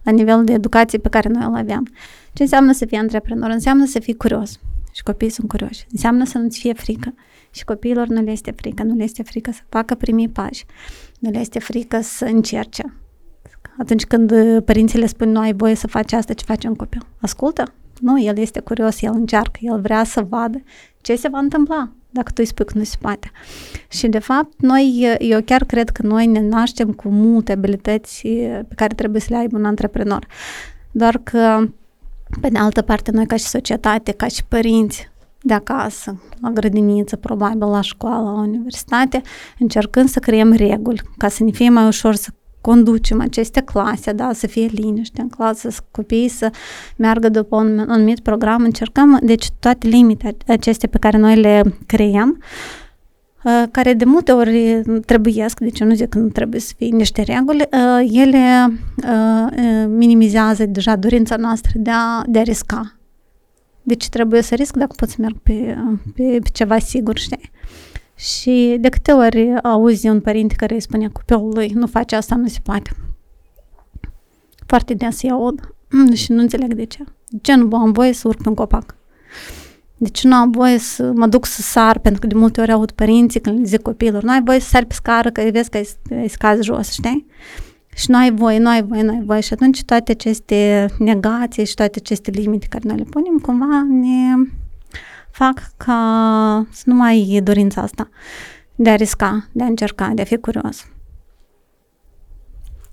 la 0.04 0.12
nivelul 0.12 0.44
de 0.44 0.54
educație 0.54 1.00
pe 1.00 1.10
care 1.10 1.30
noi 1.30 1.44
îl 1.48 1.56
aveam. 1.56 1.88
Ce 2.34 2.44
înseamnă 2.44 2.72
să 2.72 2.86
fii 2.86 2.98
antreprenor? 2.98 3.50
Înseamnă 3.50 3.86
să 3.86 4.00
fii 4.00 4.16
curios. 4.16 4.60
Și 4.92 5.04
copiii 5.04 5.32
sunt 5.32 5.48
curioși. 5.48 5.86
Înseamnă 5.92 6.26
să 6.26 6.38
nu-ți 6.38 6.60
fie 6.60 6.74
frică. 6.74 7.14
Și 7.52 7.64
copiilor 7.64 8.08
nu 8.08 8.22
le 8.22 8.32
este 8.32 8.52
frică. 8.52 8.84
Nu 8.84 8.96
le 8.96 9.04
este 9.04 9.24
frică 9.24 9.52
să 9.52 9.62
facă 9.70 9.96
primii 9.96 10.30
pași. 10.30 10.66
Nu 11.20 11.30
le 11.30 11.40
este 11.40 11.60
frică 11.60 12.02
să 12.02 12.26
încerce 12.26 12.94
atunci 13.82 14.06
când 14.06 14.32
uh, 14.32 14.64
părinții 14.66 15.00
le 15.00 15.06
spun 15.06 15.32
nu 15.32 15.40
ai 15.40 15.54
voie 15.54 15.76
să 15.76 15.88
faci 15.88 16.14
asta, 16.14 16.34
ce 16.34 16.46
face 16.46 16.68
un 16.68 16.76
copil? 16.76 17.02
Ascultă? 17.20 17.74
Nu, 18.00 18.22
el 18.22 18.38
este 18.38 18.60
curios, 18.60 19.02
el 19.02 19.14
încearcă, 19.14 19.60
el 19.62 19.82
vrea 19.82 20.04
să 20.04 20.26
vadă 20.30 20.62
ce 21.02 21.16
se 21.16 21.28
va 21.28 21.38
întâmpla. 21.38 21.90
dacă 22.10 22.28
tu 22.28 22.36
îi 22.38 22.46
spui 22.46 22.66
că 22.66 22.78
nu 22.78 22.84
se 22.84 22.96
poate. 23.02 23.32
Și, 23.88 24.08
de 24.08 24.20
fapt, 24.20 24.54
noi, 24.58 25.16
eu 25.20 25.42
chiar 25.42 25.64
cred 25.64 25.90
că 25.90 26.08
noi 26.08 26.26
ne 26.26 26.42
naștem 26.42 26.92
cu 26.92 27.10
multe 27.10 27.52
abilități 27.52 28.22
pe 28.68 28.74
care 28.76 28.94
trebuie 28.94 29.22
să 29.22 29.28
le 29.30 29.38
aibă 29.38 29.58
un 29.58 29.66
antreprenor. 29.66 30.28
Doar 30.92 31.18
că, 31.18 31.68
pe 32.42 32.50
de 32.50 32.58
altă 32.58 32.82
parte, 32.82 33.12
noi 33.12 33.26
ca 33.26 33.36
și 33.36 33.46
societate, 33.46 34.12
ca 34.12 34.28
și 34.28 34.44
părinți, 34.48 35.10
de 35.44 35.54
acasă, 35.54 36.22
la 36.42 36.50
grădiniță, 36.50 37.16
probabil 37.16 37.68
la 37.68 37.82
școală, 37.82 38.30
la 38.30 38.40
universitate, 38.40 39.22
încercând 39.60 40.10
să 40.10 40.20
creăm 40.20 40.52
reguli 40.52 41.02
ca 41.18 41.28
să 41.28 41.44
ne 41.44 41.52
fie 41.52 41.70
mai 41.70 41.88
ușor 41.88 42.16
să 42.16 42.30
conducem 42.62 43.22
aceste 43.22 43.62
clase, 43.62 44.12
da, 44.12 44.34
să 44.34 44.48
fie 44.48 44.66
liniște 44.66 45.22
în 45.22 45.30
clasă, 45.30 45.70
să 45.70 45.80
copiii 45.92 46.28
să 46.28 46.52
meargă 46.96 47.30
după 47.30 47.56
un 47.56 47.80
anumit 47.80 48.20
program, 48.20 48.64
încercăm, 48.64 49.20
deci 49.22 49.50
toate 49.60 49.88
limitele 49.88 50.38
acestea 50.48 50.90
pe 50.90 50.98
care 50.98 51.18
noi 51.18 51.36
le 51.36 51.62
creăm, 51.86 52.38
uh, 52.40 52.46
care 53.72 53.94
de 53.94 54.06
multe 54.06 54.32
ori 54.32 54.82
trebuiesc, 55.06 55.60
deci 55.60 55.80
eu 55.80 55.88
nu 55.88 55.94
zic 55.94 56.10
că 56.10 56.18
nu 56.18 56.28
trebuie 56.28 56.60
să 56.60 56.74
fie 56.78 56.88
niște 56.88 57.22
reguli, 57.22 57.68
uh, 57.72 58.10
ele 58.12 58.74
uh, 59.08 59.86
minimizează 59.88 60.66
deja 60.66 60.96
dorința 60.96 61.36
noastră 61.36 61.72
de 61.76 61.90
a, 61.94 62.24
de 62.26 62.40
a 62.40 62.44
risca. 62.44 62.96
Deci 63.84 64.10
trebuie 64.10 64.42
să 64.42 64.56
risc 64.56 64.76
dacă 64.76 64.94
pot 64.96 65.10
să 65.10 65.16
merg 65.20 65.38
pe, 65.44 65.78
pe, 66.16 66.24
pe 66.24 66.50
ceva 66.52 66.80
sigur, 66.80 67.18
știi? 67.18 67.52
Și 68.16 68.78
de 68.80 68.90
câte 68.90 69.12
ori 69.12 69.54
auzi 69.64 70.08
un 70.08 70.20
părinte 70.20 70.56
care 70.56 70.74
îi 70.74 70.82
spune 70.82 71.08
copilului, 71.08 71.68
nu 71.68 71.88
face 71.88 72.16
asta, 72.16 72.36
nu 72.36 72.48
se 72.48 72.60
poate. 72.64 72.92
Foarte 74.66 74.94
des 74.94 75.22
îi 75.22 75.32
aud 75.32 75.74
mm, 75.90 76.14
și 76.22 76.32
nu 76.32 76.40
înțeleg 76.42 76.74
de 76.74 76.84
ce. 76.84 77.04
De 77.28 77.38
ce 77.42 77.56
nu 77.56 77.78
am 77.78 77.92
voie 77.92 78.14
să 78.14 78.28
urc 78.28 78.42
pe 78.42 78.50
un 78.50 78.56
copac? 78.56 78.86
De 78.86 78.96
ce 80.10 80.28
nu 80.28 80.36
am 80.36 80.52
voie 80.52 80.78
să 80.78 81.12
mă 81.16 81.28
duc 81.28 81.46
să 81.46 81.62
sar? 81.62 82.00
Pentru 82.00 82.22
că 82.22 82.28
de 82.28 82.36
multe 82.36 82.62
ori 82.62 82.72
aud 82.72 82.92
părinții 82.92 83.40
când 83.40 83.60
le 83.60 83.66
zic 83.66 83.82
copilor, 83.82 84.24
nu 84.24 84.32
ai 84.32 84.42
voie 84.44 84.60
să 84.60 84.68
sari 84.70 84.86
pe 84.86 84.94
scară, 84.94 85.30
că 85.30 85.42
vezi 85.52 85.70
că 85.70 85.78
ai 86.10 86.28
scaz 86.28 86.62
jos, 86.62 86.92
știi? 86.92 87.26
Și 87.96 88.12
nu 88.12 88.18
ai 88.18 88.32
voie, 88.32 88.58
nu 88.58 88.70
ai 88.70 88.84
voie, 88.84 89.02
nu 89.02 89.12
ai 89.12 89.22
voie. 89.26 89.42
Și 89.42 89.54
atunci 89.54 89.84
toate 89.84 90.12
aceste 90.12 90.90
negații 90.98 91.66
și 91.66 91.74
toate 91.74 92.00
aceste 92.04 92.32
limite 92.32 92.68
care 92.70 92.84
noi 92.88 92.98
le 92.98 93.04
punem, 93.04 93.38
cumva 93.38 93.86
ne 93.90 94.50
fac 95.32 95.72
ca 95.78 96.68
să 96.70 96.84
nu 96.86 96.94
mai 96.94 97.28
e 97.30 97.42
dorința 97.42 97.82
asta 97.82 98.10
de 98.76 98.90
a 98.90 98.96
risca, 98.96 99.48
de 99.52 99.64
a 99.64 99.66
încerca, 99.66 100.12
de 100.16 100.22
a 100.22 100.26
fi 100.26 100.38
curios. 100.38 100.88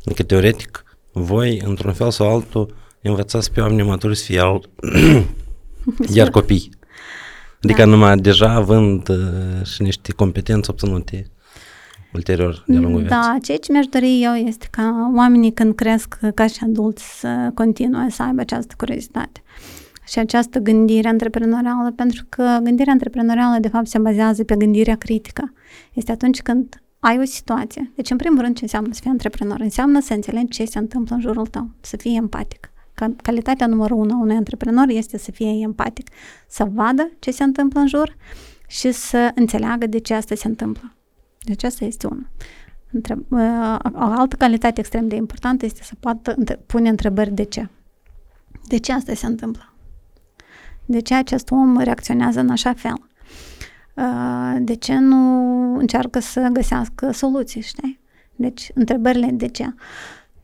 Adică, 0.04 0.22
teoretic, 0.22 0.84
voi, 1.12 1.62
într-un 1.64 1.92
fel 1.92 2.10
sau 2.10 2.34
altul, 2.34 2.74
învățați 3.02 3.52
pe 3.52 3.60
oameni 3.60 3.88
maturi 3.88 4.16
să 4.16 4.24
fie 4.24 4.40
alt... 4.40 4.68
iar 6.14 6.30
copii. 6.30 6.70
Adică 7.62 7.82
da. 7.82 7.86
numai 7.88 8.16
deja 8.16 8.52
având 8.52 9.08
uh, 9.08 9.16
și 9.64 9.82
niște 9.82 10.12
competențe 10.12 10.70
obținute 10.70 11.30
ulterior 12.14 12.64
de 12.66 12.78
lungul 12.78 13.02
Da, 13.02 13.20
vieții. 13.20 13.40
ceea 13.42 13.58
ce 13.58 13.72
mi-aș 13.72 13.86
dori 13.86 14.22
eu 14.22 14.32
este 14.34 14.66
ca 14.70 15.12
oamenii 15.16 15.52
când 15.52 15.74
cresc 15.74 16.18
ca 16.34 16.46
și 16.46 16.58
adulți 16.62 17.18
să 17.20 17.50
continue 17.54 18.10
să 18.10 18.22
aibă 18.22 18.40
această 18.40 18.74
curiozitate 18.76 19.42
și 20.08 20.18
această 20.18 20.58
gândire 20.58 21.08
antreprenorială, 21.08 21.92
pentru 21.96 22.24
că 22.28 22.58
gândirea 22.62 22.92
antreprenorială, 22.92 23.58
de 23.60 23.68
fapt, 23.68 23.86
se 23.86 23.98
bazează 23.98 24.44
pe 24.44 24.56
gândirea 24.56 24.96
critică. 24.96 25.52
Este 25.92 26.12
atunci 26.12 26.42
când 26.42 26.82
ai 27.00 27.18
o 27.18 27.24
situație. 27.24 27.92
Deci, 27.94 28.10
în 28.10 28.16
primul 28.16 28.40
rând, 28.40 28.56
ce 28.56 28.62
înseamnă 28.62 28.92
să 28.92 29.00
fii 29.02 29.10
antreprenor? 29.10 29.60
Înseamnă 29.60 30.00
să 30.00 30.12
înțelegi 30.12 30.48
ce 30.48 30.64
se 30.64 30.78
întâmplă 30.78 31.14
în 31.14 31.20
jurul 31.20 31.46
tău, 31.46 31.70
să 31.80 31.96
fii 31.96 32.16
empatic. 32.16 32.70
Calitatea 33.22 33.66
numărul 33.66 33.98
unu 33.98 34.14
a 34.14 34.20
unui 34.20 34.36
antreprenor 34.36 34.88
este 34.88 35.18
să 35.18 35.30
fie 35.30 35.48
empatic, 35.60 36.08
să 36.48 36.64
vadă 36.64 37.10
ce 37.18 37.30
se 37.30 37.42
întâmplă 37.42 37.80
în 37.80 37.86
jur 37.86 38.16
și 38.66 38.92
să 38.92 39.30
înțeleagă 39.34 39.86
de 39.86 39.98
ce 39.98 40.14
asta 40.14 40.34
se 40.34 40.48
întâmplă. 40.48 40.92
Deci 41.38 41.64
asta 41.64 41.84
este 41.84 42.06
unul. 42.06 42.28
O 43.92 44.04
altă 44.04 44.36
calitate 44.36 44.80
extrem 44.80 45.08
de 45.08 45.14
importantă 45.14 45.64
este 45.64 45.82
să 45.82 45.94
poată 46.00 46.36
pune 46.66 46.88
întrebări 46.88 47.30
de 47.30 47.42
ce. 47.42 47.68
De 48.66 48.78
ce 48.78 48.92
asta 48.92 49.14
se 49.14 49.26
întâmplă? 49.26 49.72
De 50.84 51.00
ce 51.00 51.14
acest 51.14 51.50
om 51.50 51.78
reacționează 51.78 52.40
în 52.40 52.50
așa 52.50 52.72
fel? 52.72 53.08
Uh, 53.94 54.56
de 54.60 54.74
ce 54.74 54.98
nu 54.98 55.74
încearcă 55.78 56.18
să 56.18 56.48
găsească 56.52 57.10
soluții, 57.10 57.60
știi? 57.60 58.00
Deci, 58.36 58.70
întrebările 58.74 59.30
de 59.32 59.48
ce. 59.48 59.74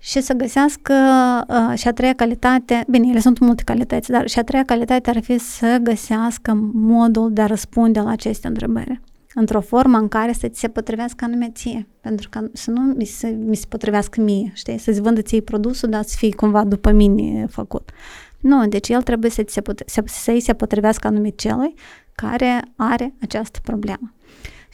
Și 0.04 0.20
să 0.20 0.32
găsească 0.32 0.94
uh, 1.48 1.78
și 1.78 1.88
a 1.88 1.92
treia 1.92 2.14
calitate, 2.14 2.84
bine, 2.88 3.08
ele 3.08 3.18
sunt 3.18 3.38
multe 3.38 3.62
calități, 3.62 4.10
dar 4.10 4.28
și 4.28 4.38
a 4.38 4.44
treia 4.44 4.64
calitate 4.64 5.10
ar 5.10 5.22
fi 5.22 5.38
să 5.38 5.78
găsească 5.82 6.52
modul 6.72 7.32
de 7.32 7.40
a 7.40 7.46
răspunde 7.46 8.00
la 8.00 8.10
aceste 8.10 8.46
întrebări 8.46 9.00
într-o 9.34 9.60
formă 9.60 9.98
în 9.98 10.08
care 10.08 10.32
să 10.32 10.48
ți 10.48 10.60
se 10.60 10.68
potrivească 10.68 11.24
anume 11.24 11.50
ție, 11.54 11.88
pentru 12.00 12.28
că 12.28 12.48
să 12.52 12.70
nu 12.70 12.80
mi 12.80 13.04
se, 13.04 13.28
mi 13.28 13.56
se 13.56 13.66
potrivească 13.68 14.20
mie, 14.20 14.50
știi, 14.54 14.78
să-ți 14.78 15.00
vândă 15.00 15.22
ție 15.22 15.40
produsul, 15.40 15.88
dar 15.88 16.02
să 16.02 16.14
fie 16.18 16.34
cumva 16.34 16.64
după 16.64 16.90
mine 16.90 17.46
făcut. 17.46 17.90
Nu, 18.40 18.66
deci 18.66 18.88
el 18.88 19.02
trebuie 19.02 19.30
să 19.30 19.42
se, 19.46 19.60
pot- 19.60 19.82
să, 19.86 20.02
să 20.06 20.36
se 20.40 20.52
potrivească 20.52 21.06
anumit 21.06 21.38
celui 21.38 21.74
care 22.14 22.62
are 22.76 23.14
această 23.20 23.58
problemă. 23.62 24.13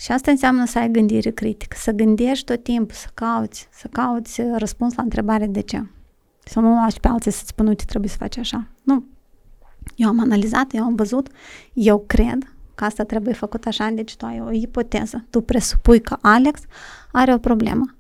Și 0.01 0.13
asta 0.13 0.31
înseamnă 0.31 0.67
să 0.67 0.79
ai 0.79 0.91
gândire 0.91 1.31
critică, 1.31 1.77
să 1.81 1.91
gândești 1.91 2.45
tot 2.45 2.63
timpul, 2.63 2.95
să 2.95 3.07
cauți, 3.15 3.69
să 3.73 3.89
cauți 3.93 4.43
răspuns 4.57 4.95
la 4.95 5.03
întrebare 5.03 5.47
de 5.47 5.61
ce. 5.61 5.83
Să 6.45 6.61
nu 6.61 6.75
lași 6.75 7.01
pe 7.01 7.09
alții 7.09 7.31
să-ți 7.31 7.49
spună, 7.49 7.69
uite, 7.69 7.85
trebuie 7.85 8.11
să 8.11 8.17
faci 8.17 8.37
așa. 8.39 8.67
Nu. 8.83 9.05
Eu 9.97 10.09
am 10.09 10.21
analizat, 10.21 10.75
eu 10.75 10.85
am 10.85 10.95
văzut, 10.95 11.29
eu 11.73 12.05
cred 12.07 12.55
că 12.75 12.85
asta 12.85 13.05
trebuie 13.05 13.35
făcut 13.35 13.67
așa, 13.67 13.91
deci 13.95 14.17
tu 14.17 14.27
ai 14.27 14.41
o 14.41 14.51
ipoteză. 14.51 15.25
Tu 15.31 15.41
presupui 15.41 16.01
că 16.01 16.17
Alex 16.21 16.61
are 17.13 17.35
o 17.35 17.39
problemă. 17.39 17.95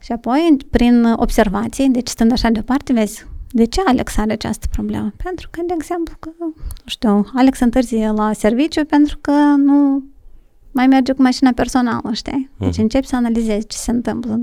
Și 0.00 0.12
apoi, 0.12 0.56
prin 0.70 1.04
observații, 1.04 1.88
deci 1.88 2.08
stând 2.08 2.32
așa 2.32 2.50
deoparte, 2.50 2.92
vezi, 2.92 3.26
de 3.50 3.64
ce 3.64 3.80
Alex 3.86 4.18
are 4.18 4.32
această 4.32 4.66
problemă? 4.70 5.12
Pentru 5.22 5.48
că, 5.50 5.60
de 5.66 5.74
exemplu, 5.76 6.14
că, 6.18 6.30
nu 6.38 6.54
știu, 6.84 7.26
Alex 7.34 7.60
întârzie 7.60 8.10
la 8.10 8.32
serviciu 8.32 8.84
pentru 8.84 9.18
că 9.20 9.32
nu 9.56 10.04
mai 10.76 10.86
merge 10.86 11.12
cu 11.12 11.22
mașina 11.22 11.52
personală, 11.52 12.10
știi? 12.12 12.50
Deci 12.58 12.74
uh-huh. 12.74 12.78
începi 12.78 13.06
să 13.06 13.16
analizezi 13.16 13.66
ce 13.66 13.76
se 13.76 13.90
întâmplă. 13.90 14.40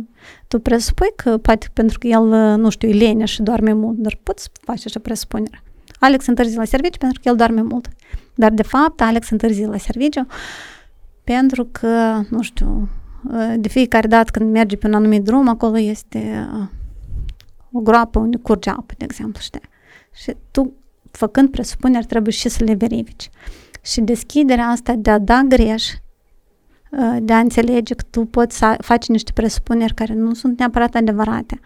Tu 0.47 0.59
presupui 0.59 1.07
că 1.15 1.37
poate 1.37 1.67
pentru 1.73 1.99
că 1.99 2.07
el, 2.07 2.23
nu 2.57 2.69
știu, 2.69 2.89
e 2.89 2.93
leneș 2.93 3.31
și 3.31 3.41
doarme 3.41 3.73
mult, 3.73 3.97
dar 3.97 4.19
poți 4.23 4.49
face 4.61 4.83
așa 4.85 4.99
presupunere. 4.99 5.63
Alex 5.99 6.25
întârzie 6.25 6.57
la 6.57 6.65
serviciu 6.65 6.97
pentru 6.97 7.19
că 7.21 7.29
el 7.29 7.35
doarme 7.35 7.61
mult. 7.61 7.87
Dar, 8.35 8.51
de 8.51 8.63
fapt, 8.63 9.01
Alex 9.01 9.29
întârzie 9.29 9.65
la 9.65 9.77
serviciu 9.77 10.27
pentru 11.23 11.67
că, 11.71 12.21
nu 12.29 12.41
știu, 12.41 12.89
de 13.57 13.67
fiecare 13.67 14.07
dată 14.07 14.31
când 14.31 14.51
merge 14.51 14.75
pe 14.75 14.87
un 14.87 14.93
anumit 14.93 15.23
drum, 15.23 15.47
acolo 15.47 15.77
este 15.77 16.49
o 17.71 17.79
groapă 17.79 18.19
unde 18.19 18.37
curge 18.37 18.69
apă, 18.69 18.93
de 18.97 19.03
exemplu, 19.03 19.41
știi? 19.41 19.61
Și 20.13 20.35
tu, 20.51 20.73
făcând 21.11 21.49
presupuneri, 21.49 22.05
trebuie 22.05 22.33
și 22.33 22.49
să 22.49 22.63
le 22.63 22.73
verifici. 22.73 23.29
Și 23.81 24.01
deschiderea 24.01 24.67
asta 24.67 24.93
de 24.97 25.09
a 25.09 25.19
da 25.19 25.41
greș, 25.47 25.83
ă, 25.89 26.02
de 27.21 27.33
a 27.33 27.39
înțelege 27.39 27.93
că 27.93 28.03
tu 28.09 28.25
poți 28.25 28.57
să 28.57 28.75
faci 28.79 29.07
niște 29.07 29.31
presupuneri 29.33 29.93
care 29.93 30.13
nu 30.13 30.33
sunt 30.33 30.59
neapărat 30.59 30.95
adevărate, 30.95 31.59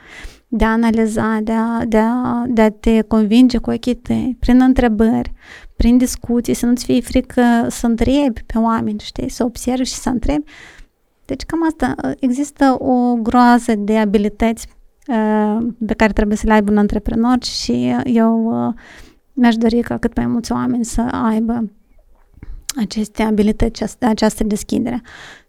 de 0.48 0.66
a 0.66 0.72
analiza, 0.72 1.40
de 1.44 1.52
a, 1.52 1.86
de 1.86 1.98
a, 1.98 2.44
de 2.48 2.62
a 2.62 2.70
te 2.70 3.02
convinge 3.02 3.58
cu 3.58 3.72
ochii 3.72 3.96
tăi, 3.96 4.38
prin 4.40 4.62
întrebări, 4.62 5.34
prin 5.76 5.98
discuții, 5.98 6.54
să 6.54 6.66
nu-ți 6.66 6.86
fie 6.86 7.02
frică 7.02 7.42
să 7.70 7.86
întrebi 7.86 8.44
pe 8.46 8.58
oameni, 8.58 9.00
știi, 9.00 9.30
să 9.30 9.44
observi 9.44 9.84
și 9.84 9.94
să 9.94 10.10
întrebi. 10.10 10.52
Deci 11.26 11.44
cam 11.44 11.66
asta, 11.66 11.96
există 12.20 12.76
o 12.80 13.16
groază 13.16 13.76
de 13.76 13.98
abilități 13.98 14.68
pe 15.86 15.94
care 15.98 16.14
trebuie 16.14 16.38
să 16.38 16.48
le 16.48 16.54
aibă 16.54 16.72
un 16.72 16.78
antreprenor 16.78 17.44
și 17.44 17.96
eu 18.04 18.66
uh, 18.68 18.74
mi-aș 19.34 19.56
dori 19.56 19.82
ca 19.82 19.98
cât 19.98 20.16
mai 20.16 20.26
mulți 20.26 20.52
oameni 20.52 20.86
să 20.86 21.02
aibă 21.02 21.72
aceste 22.78 23.24
abilități, 23.24 23.84
această 24.00 24.44
deschidere. 24.44 25.02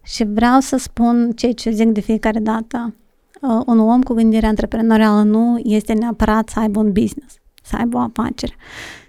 Și 0.03 0.23
vreau 0.23 0.59
să 0.59 0.77
spun 0.77 1.31
ceea 1.35 1.53
ce 1.53 1.71
zic 1.71 1.87
de 1.87 1.99
fiecare 1.99 2.39
dată. 2.39 2.93
Uh, 3.41 3.61
un 3.65 3.79
om 3.79 4.01
cu 4.01 4.13
gândire 4.13 4.45
antreprenorială 4.45 5.21
nu 5.21 5.59
este 5.63 5.93
neapărat 5.93 6.49
să 6.49 6.59
aibă 6.59 6.79
un 6.79 6.91
business, 6.91 7.35
să 7.63 7.75
aibă 7.75 7.97
o 7.97 7.99
afacere. 7.99 8.55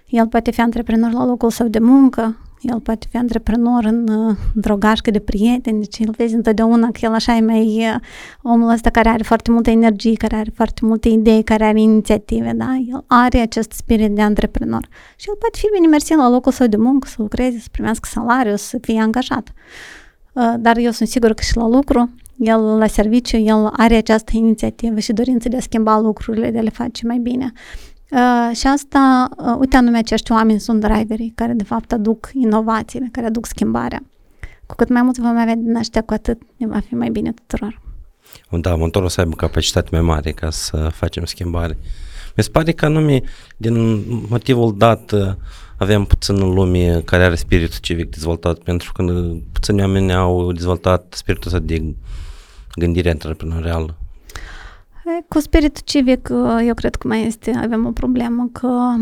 El 0.07 0.27
poate 0.27 0.51
fi 0.51 0.61
antreprenor 0.61 1.11
la 1.11 1.25
locul 1.25 1.49
său 1.49 1.67
de 1.67 1.79
muncă, 1.79 2.37
el 2.61 2.79
poate 2.79 3.07
fi 3.09 3.17
antreprenor 3.17 3.83
în, 3.83 4.09
într-o 4.55 4.77
gașcă 4.77 5.11
de 5.11 5.19
prieteni, 5.19 5.79
deci 5.79 6.07
îl 6.07 6.13
vezi 6.17 6.33
întotdeauna 6.33 6.91
că 6.91 6.99
el 7.01 7.13
așa 7.13 7.35
e 7.35 7.41
mai 7.41 7.99
omul 8.41 8.69
ăsta 8.69 8.89
care 8.89 9.09
are 9.09 9.23
foarte 9.23 9.51
multă 9.51 9.69
energie, 9.69 10.13
care 10.13 10.35
are 10.35 10.51
foarte 10.55 10.85
multe 10.85 11.09
idei, 11.09 11.43
care 11.43 11.63
are 11.63 11.81
inițiative, 11.81 12.51
da? 12.55 12.75
El 12.89 13.03
are 13.07 13.39
acest 13.39 13.71
spirit 13.71 14.15
de 14.15 14.21
antreprenor. 14.21 14.87
Și 15.15 15.29
el 15.29 15.35
poate 15.35 15.57
fi 15.57 15.67
bine 15.73 15.87
mersi 15.87 16.13
la 16.13 16.29
locul 16.29 16.51
său 16.51 16.67
de 16.67 16.77
muncă, 16.77 17.07
să 17.07 17.15
lucreze, 17.17 17.59
să 17.59 17.67
primească 17.71 18.09
salariu, 18.11 18.55
să 18.55 18.77
fie 18.81 18.99
angajat. 19.01 19.53
Dar 20.59 20.77
eu 20.77 20.91
sunt 20.91 21.09
sigur 21.09 21.33
că 21.33 21.41
și 21.41 21.57
la 21.57 21.67
lucru, 21.67 22.09
el 22.37 22.77
la 22.77 22.87
serviciu, 22.87 23.37
el 23.37 23.69
are 23.71 23.95
această 23.95 24.31
inițiativă 24.33 24.99
și 24.99 25.13
dorință 25.13 25.49
de 25.49 25.57
a 25.57 25.59
schimba 25.59 25.99
lucrurile, 25.99 26.51
de 26.51 26.57
a 26.57 26.61
le 26.61 26.69
face 26.69 27.07
mai 27.07 27.17
bine. 27.17 27.51
Uh, 28.11 28.55
și 28.55 28.67
asta, 28.67 29.29
uh, 29.37 29.55
uite 29.59 29.77
anume 29.77 29.97
acești 29.97 30.31
oameni 30.31 30.59
sunt 30.59 30.79
driverii 30.81 31.31
care 31.35 31.53
de 31.53 31.63
fapt 31.63 31.91
aduc 31.91 32.29
inovațiile, 32.33 33.09
care 33.11 33.25
aduc 33.25 33.45
schimbarea. 33.45 34.03
cu 34.65 34.75
cât 34.75 34.89
mai 34.89 35.01
mult 35.01 35.17
vom 35.17 35.37
avea 35.37 35.55
din 35.55 35.75
ăștia, 35.75 36.01
cu 36.01 36.13
atât 36.13 36.41
ne 36.57 36.67
va 36.67 36.79
fi 36.79 36.95
mai 36.95 37.09
bine 37.09 37.31
tuturor. 37.31 37.81
Da, 38.49 38.75
motorul 38.75 39.09
să 39.09 39.21
aibă 39.21 39.35
capacitate 39.35 39.89
mai 39.91 40.01
mare 40.01 40.31
ca 40.31 40.49
să 40.49 40.89
facem 40.93 41.25
schimbare. 41.25 41.77
Mi 42.35 42.43
se 42.43 42.49
pare 42.49 42.71
că 42.71 42.85
anume 42.85 43.21
din 43.57 44.03
motivul 44.29 44.77
dat 44.77 45.13
avem 45.77 46.03
puțin 46.03 46.35
în 46.35 46.53
lume 46.53 47.01
care 47.05 47.23
are 47.23 47.35
spiritul 47.35 47.79
civic 47.81 48.09
dezvoltat, 48.09 48.57
pentru 48.57 48.91
că 48.91 49.03
puțini 49.51 49.81
oameni 49.81 50.13
au 50.13 50.51
dezvoltat 50.51 51.13
spiritul 51.17 51.51
ăsta 51.53 51.65
de 51.65 51.95
gândire 52.75 53.09
antreprenorială. 53.09 54.00
Cu 55.27 55.39
spiritul 55.39 55.81
civic, 55.85 56.29
eu 56.65 56.73
cred 56.73 56.95
că 56.95 57.07
mai 57.07 57.25
este, 57.25 57.51
avem 57.51 57.85
o 57.85 57.91
problemă 57.91 58.49
că 58.51 58.95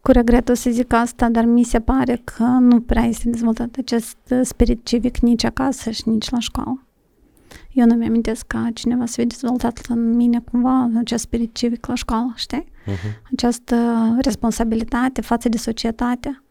cu 0.00 0.10
regretul 0.10 0.54
să 0.54 0.70
zic 0.70 0.92
asta, 0.92 1.28
dar 1.28 1.44
mi 1.44 1.64
se 1.64 1.80
pare 1.80 2.20
că 2.24 2.42
nu 2.42 2.80
prea 2.80 3.02
este 3.02 3.30
dezvoltat 3.30 3.76
acest 3.78 4.16
spirit 4.42 4.84
civic 4.84 5.18
nici 5.18 5.44
acasă 5.44 5.90
și 5.90 6.08
nici 6.08 6.30
la 6.30 6.38
școală. 6.38 6.84
Eu 7.72 7.86
nu 7.86 7.94
mi-amintesc 7.94 8.46
ca 8.46 8.68
cineva 8.74 9.06
să 9.06 9.12
fie 9.14 9.24
dezvoltat 9.24 9.80
în 9.88 10.16
mine 10.16 10.40
cumva 10.50 10.90
acest 10.98 11.22
spirit 11.22 11.54
civic 11.54 11.86
la 11.86 11.94
școală, 11.94 12.32
știi? 12.36 12.64
Uh-huh. 12.64 13.20
Această 13.32 13.76
responsabilitate 14.20 15.20
față 15.20 15.48
de 15.48 15.56
societate. 15.56 16.42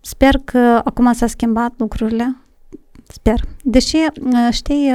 Sper 0.00 0.38
că 0.44 0.80
acum 0.84 1.12
s-a 1.12 1.26
schimbat 1.26 1.72
lucrurile. 1.76 2.36
Sper. 3.08 3.40
Deși, 3.62 3.96
știi, 4.50 4.92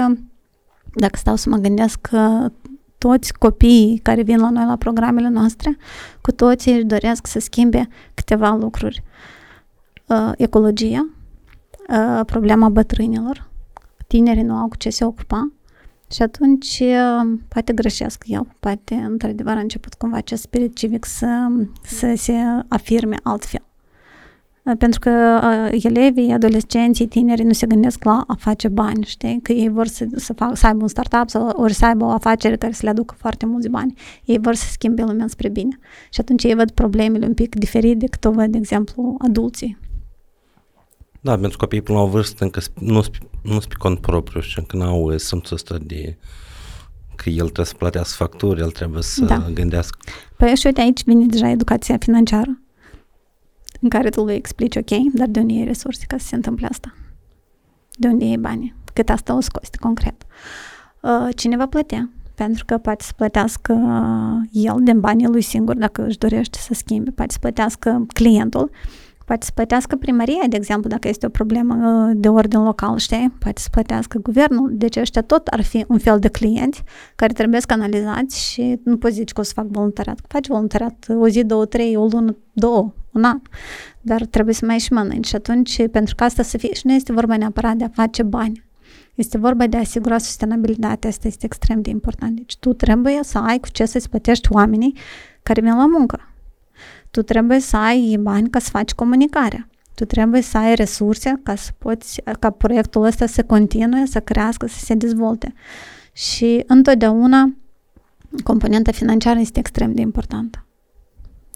dacă 0.94 1.18
stau 1.18 1.36
să 1.36 1.50
mă 1.50 1.58
gândesc 1.58 2.02
că 2.02 2.52
toți 2.98 3.34
copiii 3.34 3.98
care 3.98 4.22
vin 4.22 4.40
la 4.40 4.50
noi 4.50 4.66
la 4.66 4.76
programele 4.76 5.30
noastre, 5.30 5.78
cu 6.22 6.32
toții 6.32 6.74
își 6.74 6.84
doresc 6.84 7.28
să 7.28 7.40
schimbe 7.40 7.88
câteva 8.14 8.56
lucruri. 8.56 9.04
Uh, 10.08 10.32
ecologia, 10.38 11.10
uh, 11.90 12.26
problema 12.26 12.70
bătrânilor, 12.70 13.50
tinerii 14.08 14.44
nu 14.44 14.56
au 14.56 14.68
cu 14.68 14.78
ce 14.78 14.90
se 14.90 15.06
ocupa 15.06 15.52
și 16.12 16.22
atunci 16.22 16.80
uh, 16.80 17.40
poate 17.48 17.74
greșesc 17.74 18.24
eu, 18.26 18.48
poate 18.60 18.96
într-adevăr 18.96 19.56
a 19.56 19.60
început 19.60 19.94
cumva 19.94 20.18
acest 20.18 20.42
spirit 20.42 20.76
civic 20.76 21.06
să, 21.06 21.48
să 21.84 22.14
se 22.16 22.34
afirme 22.68 23.16
altfel. 23.24 23.64
Uh, 24.64 24.74
pentru 24.78 25.00
că 25.00 25.40
uh, 25.72 25.84
elevii, 25.84 26.32
adolescenții, 26.32 27.08
tinerii 27.08 27.46
nu 27.46 27.54
se 27.54 27.68
gândesc 27.68 28.04
la 28.04 28.24
a 28.28 28.36
face 28.40 28.68
bani, 28.68 29.06
știi? 29.06 29.40
Că 29.44 29.52
ei 29.52 29.70
vor 29.70 29.88
să, 29.88 30.06
să, 30.16 30.34
fac, 30.34 30.58
să 30.58 30.68
aibă 30.68 30.82
un 30.82 30.88
startup 30.88 31.30
sau 31.30 31.48
ori 31.48 31.74
să 31.74 31.86
aibă 31.86 32.06
o 32.06 32.10
afacere 32.10 32.58
care 32.58 32.74
să 32.74 32.82
le 32.84 32.90
aducă 32.90 33.16
foarte 33.18 33.46
mulți 33.46 33.70
bani. 33.70 33.94
Ei 34.26 34.40
vor 34.42 34.56
să 34.56 34.66
schimbe 34.72 35.02
lumea 35.02 35.28
spre 35.28 35.50
bine. 35.50 35.80
Și 36.10 36.20
atunci 36.20 36.44
ei 36.44 36.56
văd 36.56 36.72
problemele 36.72 37.26
un 37.26 37.34
pic 37.34 37.56
diferit 37.56 38.00
decât 38.00 38.26
o 38.26 38.32
văd, 38.32 38.52
de 38.52 38.58
exemplu, 38.58 39.16
adulții. 39.20 39.78
Da, 41.22 41.32
pentru 41.32 41.50
că 41.50 41.58
copiii 41.58 41.82
până 41.82 41.98
la 41.98 42.04
o 42.04 42.08
vârstă 42.08 42.44
încă 42.44 42.60
nu 42.80 43.02
sunt 43.02 43.18
nu 43.42 43.58
pe 43.58 43.76
cont 43.78 44.00
propriu 44.00 44.42
și 44.42 44.60
încă 44.60 44.78
n-au 44.78 45.18
simțul 45.18 45.56
ăsta 45.56 45.78
de 45.82 46.18
că 47.16 47.30
el 47.30 47.44
trebuie 47.44 47.66
să 47.66 47.74
plătească 47.78 48.24
facturi, 48.24 48.62
el 48.62 48.72
trebuie 48.72 49.02
să 49.02 49.26
da. 49.26 49.50
gândească. 49.54 49.98
Păi 50.38 50.56
și 50.56 50.66
uite 50.66 50.82
aici 50.82 51.04
vine 51.04 51.26
deja 51.26 51.50
educația 51.50 51.98
financiară 51.98 52.62
în 53.82 53.90
care 53.90 54.10
tu 54.10 54.26
le 54.26 54.34
explici, 54.34 54.76
ok, 54.76 54.90
dar 55.14 55.28
de 55.28 55.40
unde 55.40 55.54
e 55.54 55.64
resurse 55.64 56.06
ca 56.08 56.18
să 56.18 56.26
se 56.26 56.36
întâmple 56.36 56.68
asta? 56.68 56.94
De 57.98 58.08
unde 58.08 58.26
e 58.26 58.38
banii? 58.38 58.76
Cât 58.94 59.10
asta 59.10 59.36
o 59.36 59.40
scoți 59.40 59.78
concret? 59.78 60.24
Uh, 61.02 61.28
cine 61.36 61.58
va 61.58 61.68
plătea? 61.68 62.10
Pentru 62.36 62.66
că 62.66 62.78
poate 62.78 63.04
să 63.04 63.12
plătească 63.16 63.74
el 64.52 64.76
din 64.84 65.00
banii 65.00 65.28
lui 65.28 65.42
singur 65.42 65.76
dacă 65.76 66.06
își 66.06 66.18
dorește 66.18 66.58
să 66.58 66.74
schimbe, 66.74 67.12
poate 67.12 67.32
să 67.32 67.38
plătească 67.40 68.06
clientul, 68.14 68.70
poate 69.26 69.46
să 69.46 69.52
plătească 69.54 69.96
primăria, 69.96 70.44
de 70.50 70.56
exemplu, 70.56 70.90
dacă 70.90 71.08
este 71.08 71.26
o 71.26 71.30
problemă 71.30 71.74
uh, 71.76 72.12
de 72.16 72.28
ordin 72.28 72.64
local, 72.64 72.98
știi? 72.98 73.34
Poate 73.40 73.62
să 73.62 73.68
plătească 73.72 74.20
guvernul. 74.20 74.70
Deci 74.74 74.96
ăștia 74.96 75.22
tot 75.22 75.48
ar 75.48 75.62
fi 75.62 75.86
un 75.88 75.98
fel 75.98 76.20
de 76.20 76.28
clienți 76.28 76.84
care 77.16 77.34
trebuie 77.34 77.60
să 77.60 77.68
analizați 77.70 78.52
și 78.52 78.80
nu 78.84 78.98
poți 78.98 79.14
zice 79.14 79.34
că 79.34 79.40
o 79.40 79.44
să 79.44 79.52
fac 79.56 79.66
voluntariat. 79.66 80.20
Faci 80.28 80.48
voluntariat 80.48 81.06
o 81.20 81.28
zi, 81.28 81.44
două, 81.44 81.66
trei, 81.66 81.96
o 81.96 82.06
lună, 82.06 82.36
două, 82.54 82.94
un 83.12 83.24
an. 83.24 83.40
Dar 84.02 84.26
trebuie 84.26 84.54
să 84.54 84.66
mai 84.66 84.80
și 84.80 84.94
mănânci. 84.94 85.28
Și 85.28 85.36
atunci, 85.36 85.88
pentru 85.92 86.16
că 86.16 86.24
asta 86.24 86.44
să 86.44 86.58
fie, 86.58 86.74
și 86.74 86.88
nu 86.88 86.94
este 86.94 87.14
vorba 87.14 87.38
neapărat 87.38 87.76
de 87.76 87.84
a 87.84 87.90
face 87.90 88.24
bani. 88.24 88.64
Este 89.16 89.38
vorba 89.38 89.68
de 89.68 89.78
a 89.78 89.80
asigura 89.80 90.18
sustenabilitatea. 90.18 91.10
Asta 91.10 91.28
este 91.28 91.46
extrem 91.46 91.82
de 91.82 91.90
important. 91.90 92.36
Deci 92.36 92.58
tu 92.58 92.74
trebuie 92.74 93.20
să 93.22 93.38
ai 93.38 93.60
cu 93.60 93.68
ce 93.72 93.86
să-ți 93.86 94.10
plătești 94.10 94.52
oamenii 94.52 94.98
care 95.44 95.62
vin 95.62 95.76
la 95.76 95.86
muncă 95.88 96.32
tu 97.12 97.22
trebuie 97.22 97.60
să 97.60 97.78
ai 97.78 98.18
bani 98.20 98.50
ca 98.50 98.60
să 98.60 98.70
faci 98.70 98.92
comunicarea. 98.92 99.68
Tu 99.96 100.06
trebuie 100.06 100.42
să 100.42 100.58
ai 100.58 100.76
resurse 100.76 101.40
ca 101.44 101.56
să 101.56 101.72
poți, 101.78 102.22
ca 102.40 102.50
proiectul 102.50 103.04
ăsta 103.04 103.26
să 103.26 103.44
continue, 103.44 104.06
să 104.06 104.20
crească, 104.20 104.68
să 104.68 104.80
se 104.80 104.94
dezvolte. 104.94 105.54
Și 106.14 106.64
întotdeauna 106.68 107.54
componenta 108.44 108.92
financiară 108.92 109.40
este 109.40 109.60
extrem 109.60 109.94
de 109.94 110.02
importantă. 110.02 110.66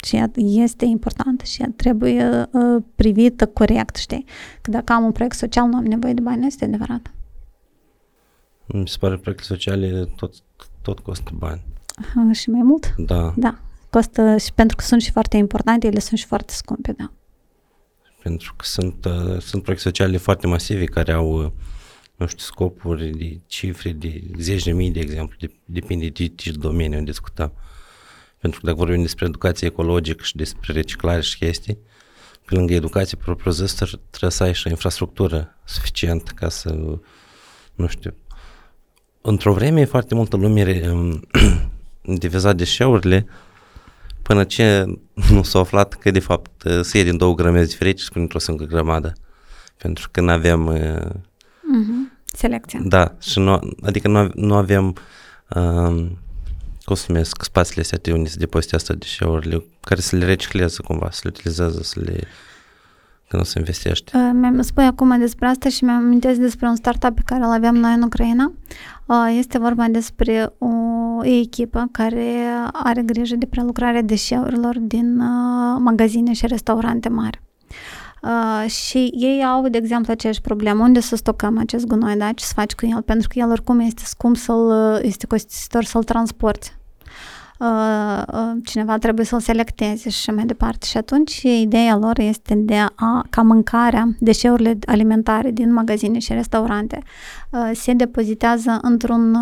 Și 0.05 0.15
ea 0.15 0.31
este 0.35 0.85
importantă 0.85 1.43
și 1.43 1.61
ea 1.61 1.73
trebuie 1.75 2.49
uh, 2.51 2.83
privită 2.95 3.47
corect, 3.47 3.95
știi? 3.95 4.25
Că 4.61 4.71
dacă 4.71 4.93
am 4.93 5.03
un 5.03 5.11
proiect 5.11 5.35
social, 5.35 5.67
nu 5.67 5.77
am 5.77 5.83
nevoie 5.83 6.13
de 6.13 6.21
bani, 6.21 6.39
nu 6.39 6.45
este 6.45 6.65
adevărat. 6.65 7.13
Mi 8.65 8.87
se 8.87 8.97
pare 8.99 9.15
că 9.15 9.21
proiectele 9.21 9.57
sociale 9.57 10.05
tot, 10.15 10.33
tot 10.81 10.99
costă 10.99 11.31
bani. 11.33 11.61
Uh, 12.27 12.35
și 12.35 12.49
mai 12.49 12.61
mult? 12.61 12.95
Da. 12.97 13.33
Da 13.37 13.59
costă 13.95 14.37
și 14.37 14.53
pentru 14.53 14.75
că 14.75 14.83
sunt 14.83 15.01
și 15.01 15.11
foarte 15.11 15.37
importante, 15.37 15.87
ele 15.87 15.99
sunt 15.99 16.19
și 16.19 16.25
foarte 16.25 16.53
scumpe, 16.53 16.91
da. 16.97 17.11
Pentru 18.23 18.53
că 18.57 18.65
sunt, 18.65 19.05
uh, 19.05 19.39
sunt 19.39 19.61
proiecte 19.61 19.87
sociale 19.87 20.17
foarte 20.17 20.47
masive 20.47 20.85
care 20.85 21.11
au, 21.11 21.43
uh, 21.43 21.51
nu 22.15 22.25
știu, 22.25 22.39
scopuri 22.39 23.17
de 23.17 23.39
cifre 23.47 23.91
de 23.91 24.23
zeci 24.37 24.63
de 24.63 24.71
mii, 24.71 24.91
de 24.91 24.99
exemplu, 24.99 25.35
de, 25.39 25.51
depinde 25.65 26.07
de 26.07 26.27
ce 26.27 26.51
domeniu 26.51 27.03
discutăm. 27.03 27.51
Pentru 28.39 28.59
că 28.59 28.65
dacă 28.65 28.77
vorbim 28.77 29.01
despre 29.01 29.25
educație 29.25 29.67
ecologică 29.67 30.23
și 30.23 30.35
despre 30.35 30.73
reciclare 30.73 31.21
și 31.21 31.37
chestii, 31.37 31.77
pe 32.45 32.55
lângă 32.55 32.73
educație 32.73 33.17
propriu-zis, 33.23 33.73
trebuie 34.09 34.31
să 34.31 34.43
ai 34.43 34.53
și 34.53 34.67
o 34.67 34.69
infrastructură 34.69 35.57
suficientă 35.63 36.31
ca 36.35 36.49
să, 36.49 36.69
nu 37.75 37.87
știu, 37.87 38.15
într-o 39.21 39.53
vreme 39.53 39.85
foarte 39.85 40.15
multă 40.15 40.35
lume 40.35 40.81
diviza 42.01 42.53
deșeurile 42.53 43.27
până 44.21 44.43
ce 44.43 44.85
nu 45.29 45.43
s-a 45.43 45.59
aflat 45.59 45.93
că 45.93 46.11
de 46.11 46.19
fapt 46.19 46.63
se 46.81 46.97
iei 46.97 47.05
din 47.05 47.17
două 47.17 47.33
grămezi 47.33 47.69
diferite 47.69 48.01
și 48.01 48.09
într-o 48.13 48.39
singură 48.39 48.69
grămadă. 48.69 49.13
Pentru 49.77 50.09
că 50.11 50.21
nu 50.21 50.31
avem... 50.31 50.77
Uh-huh. 50.77 52.13
Selecția. 52.25 52.79
Da, 52.83 53.15
și 53.19 53.39
nu, 53.39 53.59
adică 53.81 54.07
nu, 54.07 54.31
nu 54.33 54.55
avem 54.55 54.95
uh, 55.49 56.07
cum 56.85 56.95
să 56.95 57.05
numesc, 57.07 57.43
spațiile 57.43 57.81
astea 57.81 58.13
unde 58.13 58.29
se 58.29 58.37
depozitează 58.37 58.93
deșeurile, 58.93 59.63
care 59.81 60.01
să 60.01 60.15
le 60.15 60.25
recicleze 60.25 60.81
cumva, 60.83 61.09
să 61.11 61.19
le 61.23 61.31
utilizeze, 61.33 61.83
să 61.83 61.99
le 61.99 62.19
că 63.27 63.37
nu 63.37 63.43
se 63.43 63.59
investește. 63.59 64.17
Uh, 64.17 64.29
mi-am 64.33 64.61
spui 64.61 64.83
acum 64.83 65.19
despre 65.19 65.47
asta 65.47 65.69
și 65.69 65.83
mi-am 65.83 66.03
amintesc 66.03 66.39
despre 66.39 66.67
un 66.67 66.75
startup 66.75 67.15
pe 67.15 67.21
care 67.25 67.43
îl 67.43 67.51
aveam 67.51 67.75
noi 67.75 67.93
în 67.93 68.01
Ucraina. 68.01 68.53
Uh, 69.05 69.35
este 69.37 69.57
vorba 69.57 69.85
despre 69.87 70.53
o 70.57 70.69
echipă 71.25 71.87
care 71.91 72.33
are 72.71 73.01
grijă 73.01 73.35
de 73.35 73.45
prelucrarea 73.45 74.01
deșeurilor 74.01 74.79
din 74.79 75.19
uh, 75.19 75.77
magazine 75.79 76.33
și 76.33 76.47
restaurante 76.47 77.09
mari. 77.09 77.41
Uh, 78.25 78.69
și 78.69 79.11
ei 79.13 79.43
au, 79.43 79.67
de 79.67 79.77
exemplu, 79.77 80.11
aceeași 80.11 80.41
problemă, 80.41 80.83
unde 80.83 80.99
să 80.99 81.15
stocăm 81.15 81.57
acest 81.57 81.85
gunoi, 81.85 82.15
da? 82.15 82.31
ce 82.31 82.45
să 82.45 82.51
faci 82.55 82.73
cu 82.73 82.85
el, 82.85 83.01
pentru 83.01 83.27
că 83.27 83.39
el 83.39 83.49
oricum 83.49 83.79
este 83.79 84.01
scump 84.05 84.35
să-l, 84.35 84.99
este 85.03 85.27
costisitor 85.27 85.83
să-l 85.83 86.03
transporti 86.03 86.73
Uh, 87.59 88.21
uh, 88.33 88.51
cineva 88.63 88.97
trebuie 88.97 89.25
să-l 89.25 89.39
selecteze 89.39 90.09
și 90.09 90.29
mai 90.29 90.45
departe. 90.45 90.85
Și 90.85 90.97
atunci 90.97 91.41
ideea 91.41 91.97
lor 91.97 92.19
este 92.19 92.55
de 92.55 92.75
a, 92.95 93.25
ca 93.29 93.41
mâncarea, 93.41 94.07
deșeurile 94.19 94.77
alimentare 94.85 95.51
din 95.51 95.73
magazine 95.73 96.19
și 96.19 96.33
restaurante 96.33 96.99
uh, 97.49 97.71
se 97.73 97.93
depozitează 97.93 98.79
într-un, 98.81 99.37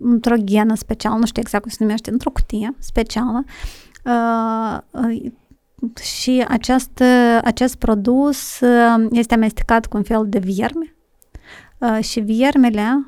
într-o 0.00 0.34
ghenă 0.44 0.74
specială, 0.74 1.16
nu 1.18 1.26
știu 1.26 1.40
exact 1.40 1.62
cum 1.62 1.72
se 1.72 1.84
numește, 1.84 2.10
într-o 2.10 2.30
cutie 2.30 2.74
specială 2.78 3.44
și 6.02 6.44
acest, 6.48 7.02
acest 7.42 7.76
produs 7.76 8.60
este 9.10 9.34
amestecat 9.34 9.86
cu 9.86 9.96
un 9.96 10.02
fel 10.02 10.26
de 10.28 10.38
vierme 10.38 10.94
și 12.00 12.20
viermele 12.20 13.06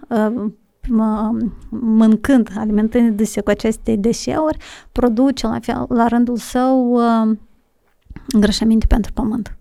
mâncând, 1.71 2.51
alimentându-se 2.57 3.41
cu 3.41 3.51
aceste 3.51 3.97
deșeuri, 3.97 4.59
produce 4.93 5.47
la, 5.47 5.59
fel, 5.61 5.87
la 5.89 6.07
rândul 6.07 6.37
său 6.37 6.93
uh, 6.93 7.37
îngrășăminte 8.29 8.87
pentru 8.87 9.13
pământ. 9.13 9.57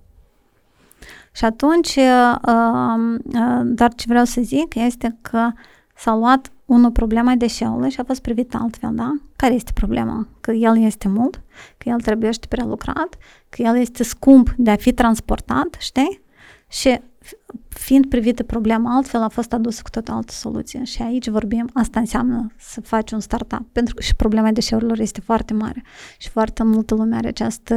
Și 1.31 1.45
atunci, 1.45 1.95
uh, 1.95 2.35
uh, 2.47 3.61
dar 3.63 3.93
ce 3.93 4.05
vreau 4.07 4.25
să 4.25 4.41
zic 4.41 4.75
este 4.75 5.17
că 5.21 5.51
s-a 5.97 6.15
luat 6.15 6.51
unul 6.65 6.91
problema 6.91 7.35
deșeului 7.35 7.89
și 7.89 7.99
a 7.99 8.03
fost 8.03 8.21
privit 8.21 8.55
altfel, 8.55 8.95
da? 8.95 9.13
Care 9.35 9.53
este 9.53 9.71
problema? 9.73 10.27
Că 10.41 10.51
el 10.51 10.77
este 10.77 11.07
mult, 11.07 11.41
că 11.77 11.89
el 11.89 11.99
trebuie 11.99 12.29
prelucrat, 12.49 13.17
că 13.49 13.61
el 13.61 13.77
este 13.77 14.03
scump 14.03 14.53
de 14.57 14.69
a 14.69 14.75
fi 14.75 14.93
transportat, 14.93 15.75
știi? 15.79 16.21
Și 16.69 17.01
fiind 17.77 18.05
privită 18.05 18.43
problema 18.43 18.95
altfel, 18.95 19.21
a 19.21 19.27
fost 19.27 19.53
adusă 19.53 19.79
cu 19.83 19.89
tot 19.89 20.07
altă 20.07 20.31
soluție. 20.31 20.83
Și 20.83 21.01
aici 21.01 21.29
vorbim, 21.29 21.69
asta 21.73 21.99
înseamnă 21.99 22.51
să 22.59 22.81
faci 22.81 23.11
un 23.11 23.19
startup, 23.19 23.65
pentru 23.71 23.95
că 23.95 24.01
și 24.01 24.15
problema 24.15 24.51
deșeurilor 24.51 24.99
este 24.99 25.21
foarte 25.21 25.53
mare 25.53 25.83
și 26.17 26.29
foarte 26.29 26.63
multă 26.63 26.95
lume 26.95 27.15
are 27.15 27.27
această, 27.27 27.75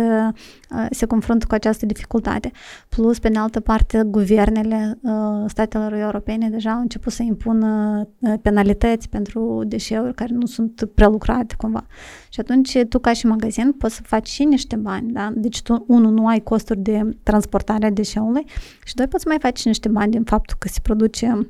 uh, 0.70 0.86
se 0.90 1.06
confruntă 1.06 1.46
cu 1.48 1.54
această 1.54 1.86
dificultate. 1.86 2.50
Plus, 2.88 3.18
pe 3.18 3.28
de 3.28 3.38
altă 3.38 3.60
parte, 3.60 4.02
guvernele 4.06 4.98
uh, 5.02 5.12
statelor 5.46 5.92
europene 5.92 6.48
deja 6.48 6.70
au 6.70 6.80
început 6.80 7.12
să 7.12 7.22
impună 7.22 8.00
uh, 8.18 8.34
penalități 8.42 9.08
pentru 9.08 9.62
deșeuri 9.66 10.14
care 10.14 10.32
nu 10.32 10.46
sunt 10.46 10.90
prelucrate 10.94 11.54
cumva. 11.58 11.86
Și 12.28 12.40
atunci 12.40 12.78
tu 12.88 12.98
ca 12.98 13.12
și 13.12 13.26
magazin 13.26 13.72
poți 13.72 13.94
să 13.94 14.02
faci 14.04 14.28
și 14.28 14.44
niște 14.44 14.76
bani, 14.76 15.12
da? 15.12 15.32
Deci 15.34 15.62
tu, 15.62 15.84
unul, 15.86 16.12
nu 16.12 16.26
ai 16.26 16.40
costuri 16.40 16.78
de 16.78 17.16
transportare 17.22 17.86
a 17.86 17.90
deșeului 17.90 18.44
și 18.84 18.94
doi, 18.94 19.06
poți 19.06 19.22
să 19.22 19.28
mai 19.28 19.38
faci 19.40 19.64
niște 19.64 19.88
bani 19.90 20.10
din 20.10 20.24
faptul 20.24 20.56
că 20.58 20.68
se 20.68 20.80
produce 20.82 21.48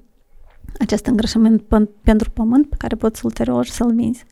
acest 0.78 1.06
îngrășământ 1.06 1.62
pentru 2.02 2.30
pământ 2.30 2.68
pe 2.68 2.74
care 2.78 2.96
poți 2.96 3.24
ulterior 3.24 3.66
să-l 3.66 3.94
vinzi. 3.94 4.24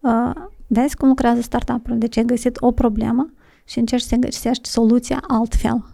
Uh, 0.00 0.30
vezi 0.66 0.96
cum 0.96 1.08
lucrează 1.08 1.40
startup-ul? 1.40 1.98
Deci 1.98 2.16
ai 2.16 2.24
găsit 2.24 2.56
o 2.60 2.72
problemă 2.72 3.32
și 3.64 3.78
încerci 3.78 4.02
să 4.02 4.16
găsești 4.16 4.68
soluția 4.68 5.22
altfel. 5.26 5.84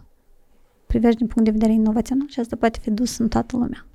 Privești 0.87 1.17
din 1.17 1.27
punct 1.27 1.45
de 1.45 1.51
vedere 1.51 1.73
inovațional 1.73 2.27
și 2.29 2.39
asta 2.39 2.55
poate 2.55 2.79
fi 2.81 2.91
dus 2.91 3.17
în 3.17 3.27
toată 3.27 3.57
lumea. 3.57 3.85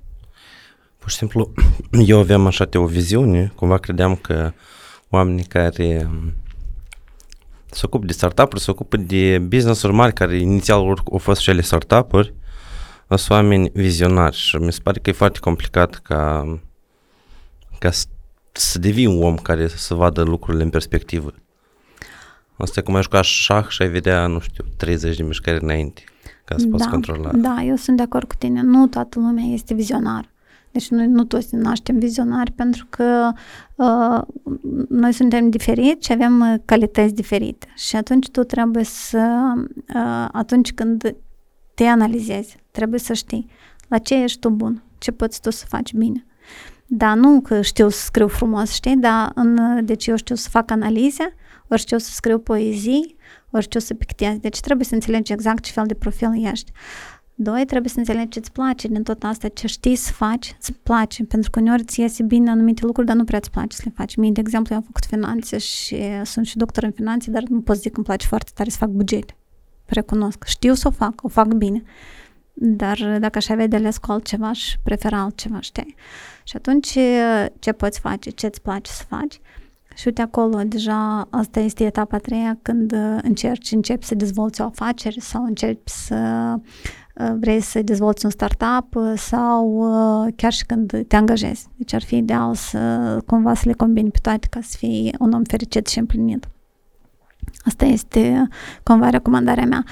Pur 0.97 1.09
și 1.09 1.17
simplu, 1.17 1.51
eu 2.11 2.19
aveam 2.19 2.45
așa 2.45 2.67
o 2.73 2.85
viziune, 2.85 3.51
cumva 3.55 3.77
credeam 3.77 4.15
că 4.15 4.51
oamenii 5.09 5.43
care 5.43 6.09
se 7.71 7.81
ocupă 7.83 8.05
de 8.05 8.13
startup-uri, 8.13 8.61
se 8.61 8.71
ocupă 8.71 8.97
de 8.97 9.39
business-uri 9.39 9.93
mari, 9.93 10.13
care 10.13 10.37
inițial 10.37 11.03
au 11.11 11.17
fost 11.17 11.41
și 11.41 11.49
ele 11.49 11.61
startup-uri, 11.61 12.33
sunt 13.07 13.29
oameni 13.29 13.69
vizionari 13.73 14.35
și 14.35 14.55
mi 14.55 14.73
se 14.73 14.79
pare 14.83 14.99
că 14.99 15.09
e 15.09 15.13
foarte 15.13 15.39
complicat 15.39 15.95
ca, 15.95 16.43
ca 17.79 17.91
să, 17.91 18.05
să 18.51 18.79
devii 18.79 19.05
un 19.05 19.23
om 19.23 19.35
care 19.35 19.67
să 19.67 19.93
vadă 19.93 20.21
lucrurile 20.21 20.63
în 20.63 20.69
perspectivă. 20.69 21.33
Asta 22.57 22.79
e 22.79 22.83
cum 22.83 22.95
ai 22.95 23.01
juca 23.01 23.21
șah 23.21 23.67
și 23.67 23.81
ai 23.81 23.87
vedea, 23.87 24.27
nu 24.27 24.39
știu, 24.39 24.63
30 24.77 25.17
de 25.17 25.23
mișcări 25.23 25.63
înainte 25.63 26.03
ca 26.45 26.55
să 26.57 26.65
da, 26.65 26.71
poți 26.71 26.89
controla. 26.89 27.31
Da, 27.31 27.63
eu 27.63 27.75
sunt 27.75 27.97
de 27.97 28.03
acord 28.03 28.27
cu 28.27 28.35
tine. 28.35 28.61
Nu 28.61 28.87
toată 28.87 29.19
lumea 29.19 29.43
este 29.43 29.73
vizionar. 29.73 30.31
Deci 30.71 30.89
noi 30.89 31.07
nu 31.07 31.23
toți 31.23 31.55
naștem 31.55 31.99
vizionari 31.99 32.51
pentru 32.51 32.87
că 32.89 33.31
uh, 33.75 34.21
noi 34.89 35.11
suntem 35.11 35.49
diferiți 35.49 36.05
și 36.05 36.11
avem 36.11 36.39
uh, 36.39 36.59
calități 36.65 37.13
diferite. 37.13 37.67
Și 37.75 37.95
atunci 37.95 38.29
tu 38.29 38.43
trebuie 38.43 38.83
să, 38.83 39.53
uh, 39.95 40.27
atunci 40.31 40.73
când 40.73 41.15
te 41.73 41.83
analizezi, 41.83 42.57
trebuie 42.73 42.99
să 42.99 43.13
știi 43.13 43.47
la 43.87 43.97
ce 43.97 44.23
ești 44.23 44.39
tu 44.39 44.49
bun, 44.49 44.83
ce 44.97 45.11
poți 45.11 45.41
tu 45.41 45.49
să 45.49 45.65
faci 45.67 45.93
bine. 45.93 46.25
Da, 46.85 47.13
nu 47.13 47.41
că 47.41 47.61
știu 47.61 47.89
să 47.89 48.03
scriu 48.03 48.27
frumos, 48.27 48.71
știi, 48.71 48.97
dar 48.97 49.31
în, 49.35 49.85
deci 49.85 50.07
eu 50.07 50.15
știu 50.15 50.35
să 50.35 50.49
fac 50.49 50.71
analize, 50.71 51.35
ori 51.67 51.81
știu 51.81 51.97
să 51.97 52.11
scriu 52.11 52.39
poezii, 52.39 53.15
ori 53.51 53.63
știu 53.63 53.79
să 53.79 53.93
pictez. 53.93 54.37
Deci 54.37 54.59
trebuie 54.59 54.85
să 54.85 54.93
înțelegi 54.93 55.31
exact 55.31 55.63
ce 55.63 55.71
fel 55.71 55.85
de 55.85 55.93
profil 55.93 56.45
ești. 56.51 56.71
Doi, 57.35 57.65
trebuie 57.65 57.89
să 57.89 57.99
înțelegi 57.99 58.27
ce 58.27 58.39
îți 58.39 58.51
place 58.51 58.87
din 58.87 59.03
tot 59.03 59.23
asta, 59.23 59.47
ce 59.47 59.67
știi 59.67 59.95
să 59.95 60.11
faci, 60.11 60.55
îți 60.59 60.73
place, 60.73 61.23
pentru 61.23 61.49
că 61.49 61.59
uneori 61.59 61.83
ți 61.83 61.99
iese 61.99 62.23
bine 62.23 62.49
anumite 62.49 62.85
lucruri, 62.85 63.07
dar 63.07 63.15
nu 63.15 63.23
prea 63.23 63.39
îți 63.39 63.51
place 63.51 63.75
să 63.75 63.81
le 63.85 63.91
faci. 63.95 64.15
Mie, 64.15 64.31
de 64.31 64.39
exemplu, 64.39 64.73
eu 64.73 64.79
am 64.79 64.85
făcut 64.85 65.05
finanțe 65.05 65.57
și 65.57 65.97
sunt 66.23 66.45
și 66.45 66.57
doctor 66.57 66.83
în 66.83 66.91
finanțe, 66.91 67.31
dar 67.31 67.43
nu 67.43 67.61
pot 67.61 67.75
zic 67.75 67.91
că 67.91 67.97
îmi 67.97 68.05
place 68.05 68.27
foarte 68.27 68.51
tare 68.53 68.69
să 68.69 68.77
fac 68.77 68.89
bugete. 68.89 69.37
Recunosc. 69.85 70.43
Știu 70.43 70.73
să 70.73 70.87
o 70.87 70.91
fac, 70.91 71.23
o 71.23 71.27
fac 71.27 71.53
bine. 71.53 71.83
Dar 72.53 73.17
dacă 73.19 73.37
aș 73.37 73.49
avea 73.49 73.67
de 73.67 73.75
ales 73.75 73.97
cu 73.97 74.11
altceva, 74.11 74.47
aș 74.47 74.73
prefera 74.83 75.21
altceva, 75.21 75.59
știi? 75.59 75.95
Și 76.43 76.55
atunci 76.55 76.97
ce 77.59 77.71
poți 77.71 77.99
face, 77.99 78.29
ce 78.29 78.45
îți 78.45 78.61
place 78.61 78.91
să 78.91 79.03
faci? 79.07 79.39
Și 79.95 80.07
uite 80.07 80.21
acolo, 80.21 80.61
deja 80.63 81.27
asta 81.29 81.59
este 81.59 81.83
etapa 81.83 82.15
a 82.15 82.19
treia 82.19 82.57
când 82.61 82.91
încerci, 83.21 83.71
începi 83.71 84.05
să 84.05 84.15
dezvolți 84.15 84.61
o 84.61 84.63
afacere 84.63 85.19
sau 85.19 85.43
începi 85.43 85.89
să 85.89 86.53
vrei 87.39 87.61
să 87.61 87.81
dezvolți 87.81 88.25
un 88.25 88.31
startup 88.31 88.97
sau 89.15 89.89
chiar 90.35 90.51
și 90.51 90.65
când 90.65 91.05
te 91.07 91.15
angajezi. 91.15 91.67
Deci 91.75 91.93
ar 91.93 92.03
fi 92.03 92.15
ideal 92.15 92.55
să 92.55 93.19
cumva 93.25 93.53
să 93.53 93.63
le 93.65 93.73
combini 93.73 94.11
pe 94.11 94.19
toate 94.21 94.47
ca 94.49 94.59
să 94.61 94.77
fii 94.77 95.15
un 95.19 95.31
om 95.31 95.43
fericit 95.43 95.87
și 95.87 95.99
împlinit. 95.99 96.47
Asta 97.65 97.85
este 97.85 98.47
cumva 98.83 99.09
recomandarea 99.09 99.65
mea. 99.65 99.83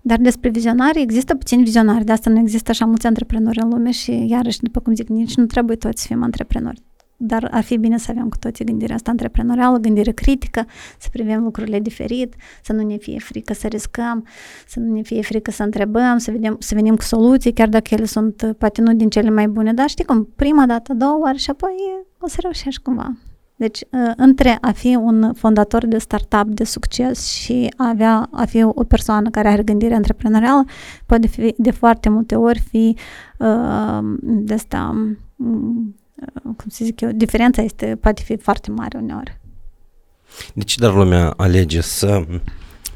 Dar 0.00 0.18
despre 0.18 0.50
vizionari, 0.50 1.00
există 1.00 1.34
puțini 1.34 1.62
vizionari, 1.62 2.04
de 2.04 2.12
asta 2.12 2.30
nu 2.30 2.38
există 2.38 2.70
așa 2.70 2.84
mulți 2.84 3.06
antreprenori 3.06 3.58
în 3.60 3.68
lume 3.68 3.90
și 3.90 4.26
iarăși, 4.28 4.60
după 4.60 4.80
cum 4.80 4.94
zic, 4.94 5.08
nici 5.08 5.34
nu 5.34 5.46
trebuie 5.46 5.76
toți 5.76 6.02
să 6.02 6.06
fim 6.06 6.22
antreprenori. 6.22 6.82
Dar 7.22 7.48
ar 7.50 7.62
fi 7.62 7.76
bine 7.76 7.98
să 7.98 8.10
avem 8.10 8.28
cu 8.28 8.36
toții 8.36 8.64
gândirea 8.64 8.94
asta 8.94 9.10
antreprenorială, 9.10 9.78
gândire 9.78 10.10
critică, 10.10 10.66
să 10.98 11.08
privim 11.12 11.42
lucrurile 11.42 11.80
diferit, 11.80 12.34
să 12.62 12.72
nu 12.72 12.82
ne 12.82 12.96
fie 12.96 13.18
frică 13.18 13.54
să 13.54 13.66
riscăm, 13.66 14.26
să 14.66 14.80
nu 14.80 14.94
ne 14.94 15.02
fie 15.02 15.22
frică 15.22 15.50
să 15.50 15.62
întrebăm, 15.62 16.18
să, 16.18 16.30
vedem, 16.30 16.56
să 16.58 16.74
venim 16.74 16.96
cu 16.96 17.02
soluții, 17.02 17.52
chiar 17.52 17.68
dacă 17.68 17.94
ele 17.94 18.04
sunt 18.04 18.54
poate 18.58 18.80
nu 18.80 18.94
din 18.94 19.08
cele 19.08 19.30
mai 19.30 19.48
bune, 19.48 19.72
dar 19.72 19.88
știi 19.88 20.04
cum, 20.04 20.28
prima 20.36 20.66
dată, 20.66 20.94
două 20.94 21.18
ori 21.28 21.38
și 21.38 21.50
apoi 21.50 21.72
o 22.18 22.28
să 22.28 22.36
reușești 22.40 22.82
cumva. 22.82 23.12
Deci, 23.60 23.80
uh, 23.80 24.12
între 24.16 24.58
a 24.60 24.72
fi 24.72 24.94
un 24.94 25.32
fondator 25.34 25.86
de 25.86 25.98
startup 25.98 26.46
de 26.46 26.64
succes 26.64 27.26
și 27.26 27.72
a, 27.76 27.88
avea, 27.88 28.28
a 28.32 28.44
fi 28.44 28.62
o 28.62 28.84
persoană 28.84 29.30
care 29.30 29.48
are 29.48 29.62
gândire 29.62 29.94
antreprenorială, 29.94 30.64
poate 31.06 31.26
fi 31.26 31.54
de 31.56 31.70
foarte 31.70 32.08
multe 32.08 32.34
ori 32.34 32.58
fi 32.58 32.96
uh, 33.38 33.98
de 34.20 34.54
asta, 34.54 34.88
um, 35.36 35.96
cum 36.42 36.68
să 36.68 36.84
zic 36.84 37.00
eu, 37.00 37.10
diferența 37.10 37.62
este, 37.62 37.98
poate 38.00 38.22
fi 38.22 38.36
foarte 38.36 38.70
mare 38.70 38.98
uneori. 38.98 39.40
De 40.54 40.64
ce 40.64 40.80
dar 40.80 40.94
lumea 40.94 41.34
alege 41.36 41.80
să, 41.80 42.24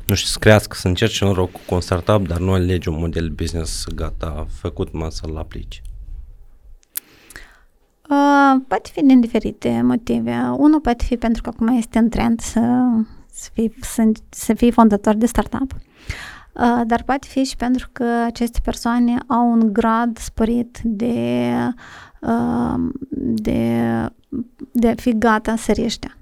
nu 0.07 0.15
știu, 0.15 0.29
să 0.29 0.39
crească, 0.39 0.77
să 0.77 0.89
încerce 0.89 1.25
un 1.25 1.33
rog 1.33 1.51
cu 1.67 1.75
un 1.75 1.81
startup, 1.81 2.27
dar 2.27 2.39
nu 2.39 2.53
alege 2.53 2.89
un 2.89 2.99
model 2.99 3.29
business 3.29 3.87
gata, 3.95 4.47
făcut, 4.51 4.93
mă, 4.93 5.07
să-l 5.11 5.37
aplici? 5.37 5.83
Uh, 8.11 8.61
poate 8.69 8.91
fi 8.93 9.03
din 9.03 9.21
diferite 9.21 9.81
motive. 9.83 10.55
Unul 10.57 10.81
poate 10.81 11.05
fi 11.05 11.17
pentru 11.17 11.43
că 11.43 11.49
acum 11.49 11.67
este 11.67 11.99
în 11.99 12.09
trend 12.09 12.41
să, 12.41 12.61
să, 13.31 13.49
fii, 13.53 13.75
să, 13.81 14.11
să 14.29 14.55
fii 14.55 14.71
fondator 14.71 15.15
de 15.15 15.27
startup. 15.27 15.73
Uh, 15.73 16.81
dar 16.87 17.03
poate 17.03 17.27
fi 17.31 17.45
și 17.45 17.57
pentru 17.57 17.89
că 17.93 18.05
aceste 18.05 18.59
persoane 18.65 19.19
au 19.27 19.51
un 19.51 19.73
grad 19.73 20.19
sporit 20.19 20.79
de, 20.83 21.51
uh, 22.21 22.75
de, 23.19 23.81
de 24.73 24.89
a 24.89 24.95
fi 24.95 25.19
gata 25.19 25.57
să 25.57 25.73
riște. 25.73 26.17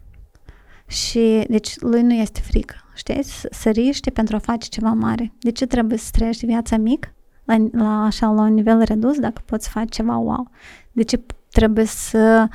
Și 0.87 1.45
deci 1.49 1.81
lui 1.81 2.03
nu 2.03 2.13
este 2.13 2.41
frică, 2.41 2.75
știți? 2.95 3.47
Să 3.51 3.71
riște 3.71 4.11
pentru 4.11 4.37
a 4.37 4.39
face 4.39 4.69
ceva 4.69 4.93
mare. 4.93 5.33
De 5.39 5.51
ce 5.51 5.67
trebuie 5.67 5.99
să 5.99 6.09
trăiești 6.13 6.47
viața 6.47 6.77
mică? 6.77 7.15
La, 7.57 7.83
la, 7.83 8.05
așa, 8.05 8.27
la 8.31 8.43
un 8.43 8.55
nivel 8.55 8.83
redus, 8.83 9.19
dacă 9.19 9.43
poți 9.45 9.69
face 9.69 9.87
ceva 9.87 10.17
wow. 10.17 10.51
De 10.93 11.03
ce 11.03 11.21
trebuie 11.51 11.85
să, 11.85 12.49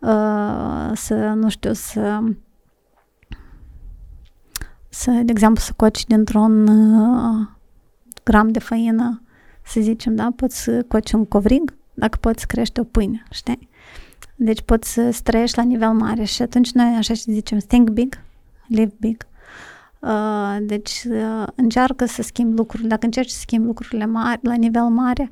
uh, 0.00 0.90
să 0.94 1.14
nu 1.14 1.48
știu, 1.48 1.72
să 1.72 2.20
să, 4.94 5.10
de 5.10 5.32
exemplu, 5.32 5.62
să 5.62 5.72
coci 5.76 6.06
dintr-un 6.06 6.68
uh, 6.68 7.46
gram 8.24 8.48
de 8.48 8.58
făină, 8.58 9.22
să 9.64 9.80
zicem, 9.80 10.14
da, 10.14 10.32
poți 10.36 10.62
să 10.62 10.82
coci 10.82 11.12
un 11.12 11.24
covrig, 11.24 11.74
dacă 11.94 12.18
poți 12.20 12.46
crește 12.46 12.80
o 12.80 12.84
pâine, 12.84 13.22
știi? 13.30 13.68
Deci 14.36 14.60
poți 14.60 14.92
să 14.92 15.18
trăiești 15.22 15.56
la 15.56 15.62
nivel 15.62 15.92
mare 15.92 16.24
și 16.24 16.42
atunci 16.42 16.72
noi 16.72 16.94
așa 16.96 17.14
și 17.14 17.32
zicem, 17.32 17.58
think 17.58 17.90
big, 17.90 18.20
live 18.66 18.94
big. 19.00 19.26
Uh, 20.04 20.56
deci 20.60 21.04
uh, 21.08 21.46
încearcă 21.54 22.04
să 22.04 22.22
schimbi 22.22 22.56
lucrurile, 22.56 22.88
dacă 22.88 23.04
încerci 23.04 23.30
să 23.30 23.38
schimbi 23.38 23.66
lucrurile 23.66 24.06
mari, 24.06 24.40
la 24.42 24.54
nivel 24.54 24.82
mare, 24.82 25.28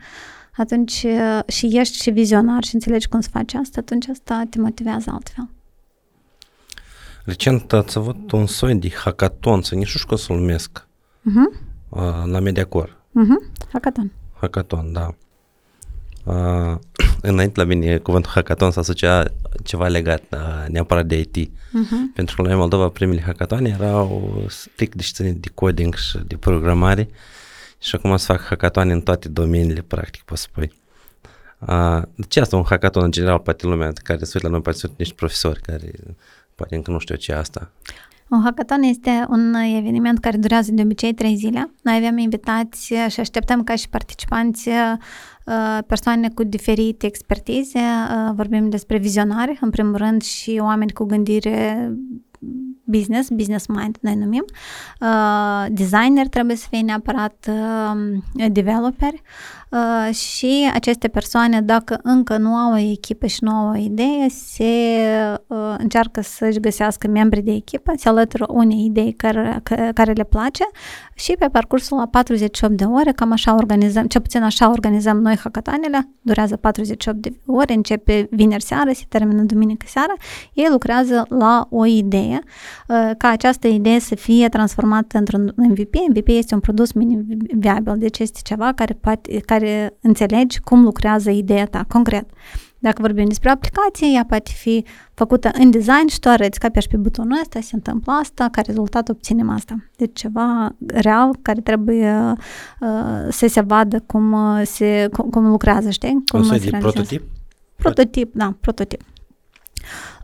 atunci 0.57 1.03
uh, 1.03 1.41
și 1.47 1.79
ești 1.79 2.03
și 2.03 2.11
vizionar 2.11 2.65
și 2.65 2.75
înțelegi 2.75 3.09
cum 3.09 3.21
să 3.21 3.29
faci 3.33 3.55
asta, 3.55 3.81
atunci 3.81 4.09
asta 4.09 4.43
te 4.51 4.59
motivează 4.59 5.11
altfel. 5.13 5.49
Recent 7.25 7.73
ați 7.73 7.99
avut 7.99 8.33
un 8.33 8.47
soi 8.47 8.75
de 8.75 8.91
hackathon, 8.91 9.63
să 9.63 9.75
nu 9.75 9.83
știu 9.83 10.07
cum 10.07 10.17
să-l 10.17 10.37
numesc, 10.37 10.87
uh-huh. 11.21 11.63
la 12.25 12.41
Mediacor. 12.41 12.89
Uh-huh. 12.89 13.67
Hackathon. 13.73 14.13
Hackathon, 14.41 14.93
da. 14.93 15.15
Uh, 16.25 16.79
înainte 17.21 17.61
la 17.61 17.67
mine 17.67 17.99
cuvântul 17.99 18.31
hackathon 18.31 18.71
s-a 18.71 18.81
asociat 18.81 19.33
ceva 19.65 19.89
legat 19.89 20.23
uh, 20.31 20.69
neapărat 20.69 21.07
de 21.07 21.19
IT. 21.19 21.37
Uh-huh. 21.49 22.15
Pentru 22.15 22.43
că 22.43 22.49
la 22.49 22.57
Moldova 22.57 22.89
primele 22.89 23.21
hackatoane 23.21 23.77
erau 23.81 24.45
strict 24.49 25.15
de 25.15 25.31
de 25.31 25.49
coding 25.55 25.95
și 25.95 26.19
de 26.27 26.37
programare 26.37 27.09
și 27.79 27.95
acum 27.95 28.17
să 28.17 28.33
fac 28.33 28.43
hackatoane 28.43 28.93
în 28.93 29.01
toate 29.01 29.29
domeniile, 29.29 29.81
practic, 29.81 30.23
poți 30.23 30.43
spui. 30.43 30.73
Uh, 31.59 32.03
de 32.15 32.25
ce 32.29 32.41
asta 32.41 32.57
un 32.57 32.65
hackathon 32.65 33.03
în 33.03 33.11
general, 33.11 33.39
poate 33.39 33.67
lumea 33.67 33.93
care 34.03 34.25
se 34.25 34.33
uită 34.35 34.47
la 34.47 34.53
noi, 34.53 34.63
poate 34.63 34.79
sunt 34.79 34.93
niște 34.97 35.15
profesori 35.15 35.61
care 35.61 35.91
poate 36.55 36.75
încă 36.75 36.91
nu 36.91 36.99
știu 36.99 37.15
ce 37.15 37.33
asta. 37.33 37.71
Un 38.33 38.43
hackathon 38.43 38.83
este 38.83 39.27
un 39.29 39.55
eveniment 39.55 40.19
care 40.19 40.37
durează 40.37 40.73
de 40.73 40.83
obicei 40.83 41.15
trei 41.15 41.35
zile. 41.37 41.71
Noi 41.83 41.97
avem 41.97 42.19
invitați 42.19 42.95
și 43.09 43.21
așteptăm 43.21 43.65
ca 43.65 43.75
și 43.75 43.89
participanți 43.89 44.69
persoane 45.87 46.29
cu 46.29 46.43
diferite 46.43 47.07
expertize. 47.07 47.81
Vorbim 48.35 48.69
despre 48.69 48.99
vizionare, 48.99 49.59
în 49.61 49.71
primul 49.71 49.97
rând, 49.97 50.23
și 50.23 50.59
oameni 50.63 50.93
cu 50.93 51.05
gândire 51.05 51.93
business, 52.85 53.29
business 53.29 53.67
mind 53.67 53.99
noi 54.01 54.15
numim. 54.15 54.45
Uh, 55.01 55.67
designer 55.71 56.29
trebuie 56.29 56.57
să 56.57 56.67
fie 56.71 56.81
neapărat 56.81 57.49
uh, 57.49 58.49
developer 58.53 59.13
uh, 59.73 60.15
și 60.15 60.71
aceste 60.73 61.09
persoane, 61.09 61.61
dacă 61.61 62.01
încă 62.03 62.37
nu 62.37 62.55
au 62.55 62.73
o 62.73 62.77
echipă 62.77 63.27
și 63.27 63.45
nu 63.45 63.51
au 63.51 63.71
o 63.71 63.77
idee, 63.77 64.29
se 64.29 64.65
uh, 65.47 65.75
încearcă 65.79 66.21
să-și 66.21 66.61
găsească 66.61 67.09
membri 67.09 67.41
de 67.41 67.53
echipă, 67.53 67.93
se 67.97 68.09
alătură 68.09 68.47
unei 68.49 68.85
idei 68.85 69.13
care, 69.13 69.61
care 69.95 70.13
le 70.13 70.25
place 70.25 70.65
și 71.15 71.35
pe 71.39 71.47
parcursul 71.47 71.97
la 71.99 72.07
48 72.07 72.77
de 72.77 72.85
ore, 72.85 73.13
cam 73.13 73.33
așa 73.33 73.55
organizăm, 73.55 74.07
ce 74.07 74.21
puțin 74.21 74.43
așa 74.43 74.71
organizăm 74.71 75.21
noi 75.21 75.37
hackatanele, 75.37 76.09
durează 76.21 76.57
48 76.57 77.17
de 77.17 77.33
ore, 77.47 77.73
începe 77.73 78.29
vineri 78.31 78.63
seara, 78.63 78.93
se 78.93 79.05
termină 79.09 79.43
duminică 79.43 79.87
seara, 79.89 80.13
ei 80.53 80.67
lucrează 80.71 81.27
la 81.29 81.67
o 81.71 81.87
idee, 81.87 82.41
uh, 82.89 83.11
ca 83.19 83.29
această 83.29 83.67
idee 83.67 83.99
să 83.99 84.15
fie 84.15 84.49
transformată 84.49 85.19
într-un 85.19 85.53
MVP. 85.57 85.95
MVP 86.09 86.29
este 86.29 86.55
un 86.55 86.61
produs 86.61 86.93
minim 86.93 87.27
viabil, 87.55 87.95
deci 87.99 88.19
este 88.19 88.41
ceva 88.45 88.73
care, 88.73 88.95
poate, 89.01 89.41
care 89.41 89.62
înțelegi 90.01 90.61
cum 90.61 90.83
lucrează 90.83 91.31
ideea 91.31 91.67
ta, 91.67 91.85
concret. 91.89 92.31
Dacă 92.83 93.01
vorbim 93.01 93.27
despre 93.27 93.51
aplicație, 93.51 94.07
ea 94.15 94.25
poate 94.29 94.51
fi 94.55 94.85
făcută 95.15 95.51
în 95.53 95.71
design 95.71 96.07
și 96.07 96.19
tu 96.19 96.29
arăți 96.29 96.59
că 96.59 96.67
apeși 96.67 96.89
pe 96.89 96.97
butonul 96.97 97.39
ăsta, 97.41 97.61
se 97.61 97.71
întâmplă 97.75 98.13
asta, 98.13 98.49
ca 98.53 98.61
rezultat 98.61 99.09
obținem 99.09 99.49
asta. 99.49 99.75
Deci 99.97 100.19
ceva 100.19 100.75
real 100.87 101.37
care 101.43 101.61
trebuie 101.61 102.35
uh, 102.81 102.89
să 103.31 103.47
se 103.47 103.61
vadă 103.61 104.01
cum, 104.07 104.33
uh, 104.33 104.63
se, 104.65 105.09
cum, 105.13 105.31
cum 105.31 105.47
lucrează, 105.47 105.91
știi? 105.91 106.23
Cum 106.27 106.41
o 106.41 106.43
să 106.43 106.59
de 106.59 106.77
prototip? 106.79 107.23
Prototip, 107.77 108.35
da, 108.35 108.57
prototip. 108.61 109.01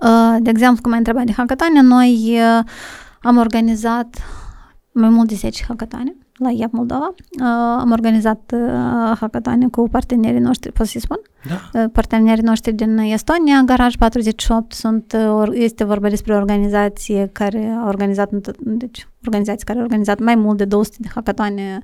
Uh, 0.00 0.36
de 0.40 0.50
exemplu, 0.50 0.82
cum 0.82 0.92
ai 0.92 0.98
întrebat 0.98 1.24
de 1.24 1.32
hackathon, 1.32 1.86
noi 1.86 2.38
uh, 2.58 2.64
am 3.22 3.36
organizat 3.36 4.16
mai 4.92 5.08
mult 5.08 5.28
de 5.28 5.34
10 5.34 5.64
hackathon 5.68 6.16
la 6.38 6.50
IAP 6.50 6.72
Moldova. 6.72 7.14
Uh, 7.40 7.44
am 7.78 7.90
organizat 7.90 8.52
uh, 8.54 9.16
hackathon 9.20 9.68
cu 9.70 9.88
partenerii 9.88 10.40
noștri, 10.40 10.72
pot 10.72 10.86
să-i 10.86 11.00
spun? 11.00 11.20
Da. 11.48 11.80
Uh, 11.80 11.90
partenerii 11.92 12.42
noștri 12.42 12.72
din 12.72 12.98
Estonia, 12.98 13.62
Garaj 13.64 13.96
48, 13.96 14.72
sunt, 14.72 15.16
uh, 15.38 15.48
este 15.52 15.84
vorba 15.84 16.08
despre 16.08 16.34
o 16.34 16.36
organizație 16.36 17.30
care 17.32 17.76
a 17.80 17.86
organizat, 17.86 18.30
deci 18.58 19.08
organizații 19.26 19.66
care 19.66 19.78
au 19.78 19.84
organizat 19.84 20.18
mai 20.18 20.34
mult 20.34 20.56
de 20.56 20.64
200 20.64 20.96
de 21.00 21.08
hackatoane 21.14 21.82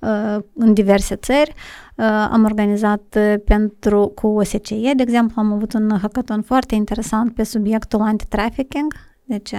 uh, 0.00 0.36
în 0.54 0.72
diverse 0.72 1.14
țări. 1.14 1.52
Uh, 1.96 2.04
am 2.30 2.44
organizat 2.44 3.16
uh, 3.16 3.34
pentru 3.44 4.12
cu 4.14 4.26
OSCE, 4.26 4.92
de 4.96 5.02
exemplu, 5.02 5.34
am 5.36 5.52
avut 5.52 5.72
un 5.72 5.98
hackathon 6.00 6.42
foarte 6.42 6.74
interesant 6.74 7.34
pe 7.34 7.42
subiectul 7.42 8.00
anti-trafficking, 8.00 8.94
deci, 9.32 9.52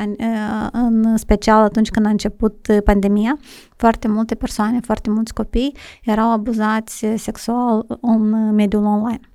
în 0.72 1.18
special 1.18 1.64
atunci 1.64 1.90
când 1.90 2.06
a 2.06 2.10
început 2.10 2.68
pandemia, 2.84 3.38
foarte 3.76 4.08
multe 4.08 4.36
persoane, 4.36 4.80
foarte 4.80 5.10
mulți 5.10 5.34
copii 5.34 5.76
erau 6.04 6.32
abuzați 6.32 7.06
sexual 7.16 7.86
în 8.02 8.54
mediul 8.54 8.86
online. 8.86 9.33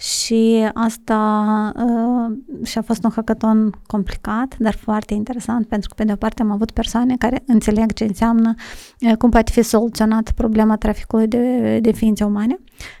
Și 0.00 0.70
asta 0.74 1.72
uh, 1.76 2.66
și 2.66 2.78
a 2.78 2.82
fost 2.82 3.04
un 3.04 3.10
hackathon 3.10 3.74
complicat, 3.86 4.56
dar 4.58 4.74
foarte 4.74 5.14
interesant, 5.14 5.66
pentru 5.66 5.88
că 5.88 5.94
pe 5.96 6.04
de 6.04 6.12
o 6.12 6.16
parte 6.16 6.42
am 6.42 6.50
avut 6.50 6.70
persoane 6.70 7.16
care 7.16 7.42
înțeleg 7.46 7.92
ce 7.92 8.04
înseamnă, 8.04 8.54
uh, 9.00 9.16
cum 9.16 9.30
poate 9.30 9.50
fi 9.52 9.62
soluționat 9.62 10.30
problema 10.30 10.76
traficului 10.76 11.26
de, 11.26 11.78
de 11.78 11.92
ființe 11.92 12.24
umane. 12.24 12.58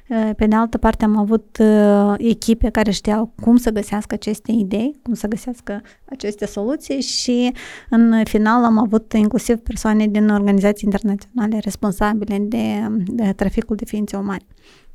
Uh, 0.08 0.30
pe 0.36 0.46
de 0.46 0.54
altă 0.54 0.78
parte 0.78 1.04
am 1.04 1.16
avut 1.16 1.58
uh, 1.60 2.14
echipe 2.18 2.70
care 2.70 2.90
știau 2.90 3.32
cum 3.42 3.56
să 3.56 3.70
găsească 3.70 4.14
aceste 4.14 4.52
idei, 4.52 5.00
cum 5.02 5.14
să 5.14 5.26
găsească 5.26 5.82
aceste 6.04 6.46
soluții 6.46 7.00
și 7.00 7.52
în 7.90 8.24
final 8.24 8.64
am 8.64 8.78
avut 8.78 9.12
inclusiv 9.12 9.56
persoane 9.56 10.06
din 10.06 10.28
organizații 10.28 10.88
internaționale 10.92 11.58
responsabile 11.58 12.38
de, 12.40 12.88
de 13.04 13.32
traficul 13.32 13.76
de 13.76 13.84
ființe 13.84 14.16
umane. 14.16 14.46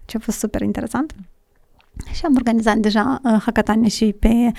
Ce 0.05 0.17
a 0.17 0.19
fost 0.19 0.37
super 0.37 0.61
interesant. 0.61 1.15
Și 2.11 2.25
am 2.25 2.35
organizat 2.35 2.77
deja 2.77 3.21
uh, 3.23 3.41
hacatane 3.45 3.87
și 3.87 4.15
pe 4.19 4.51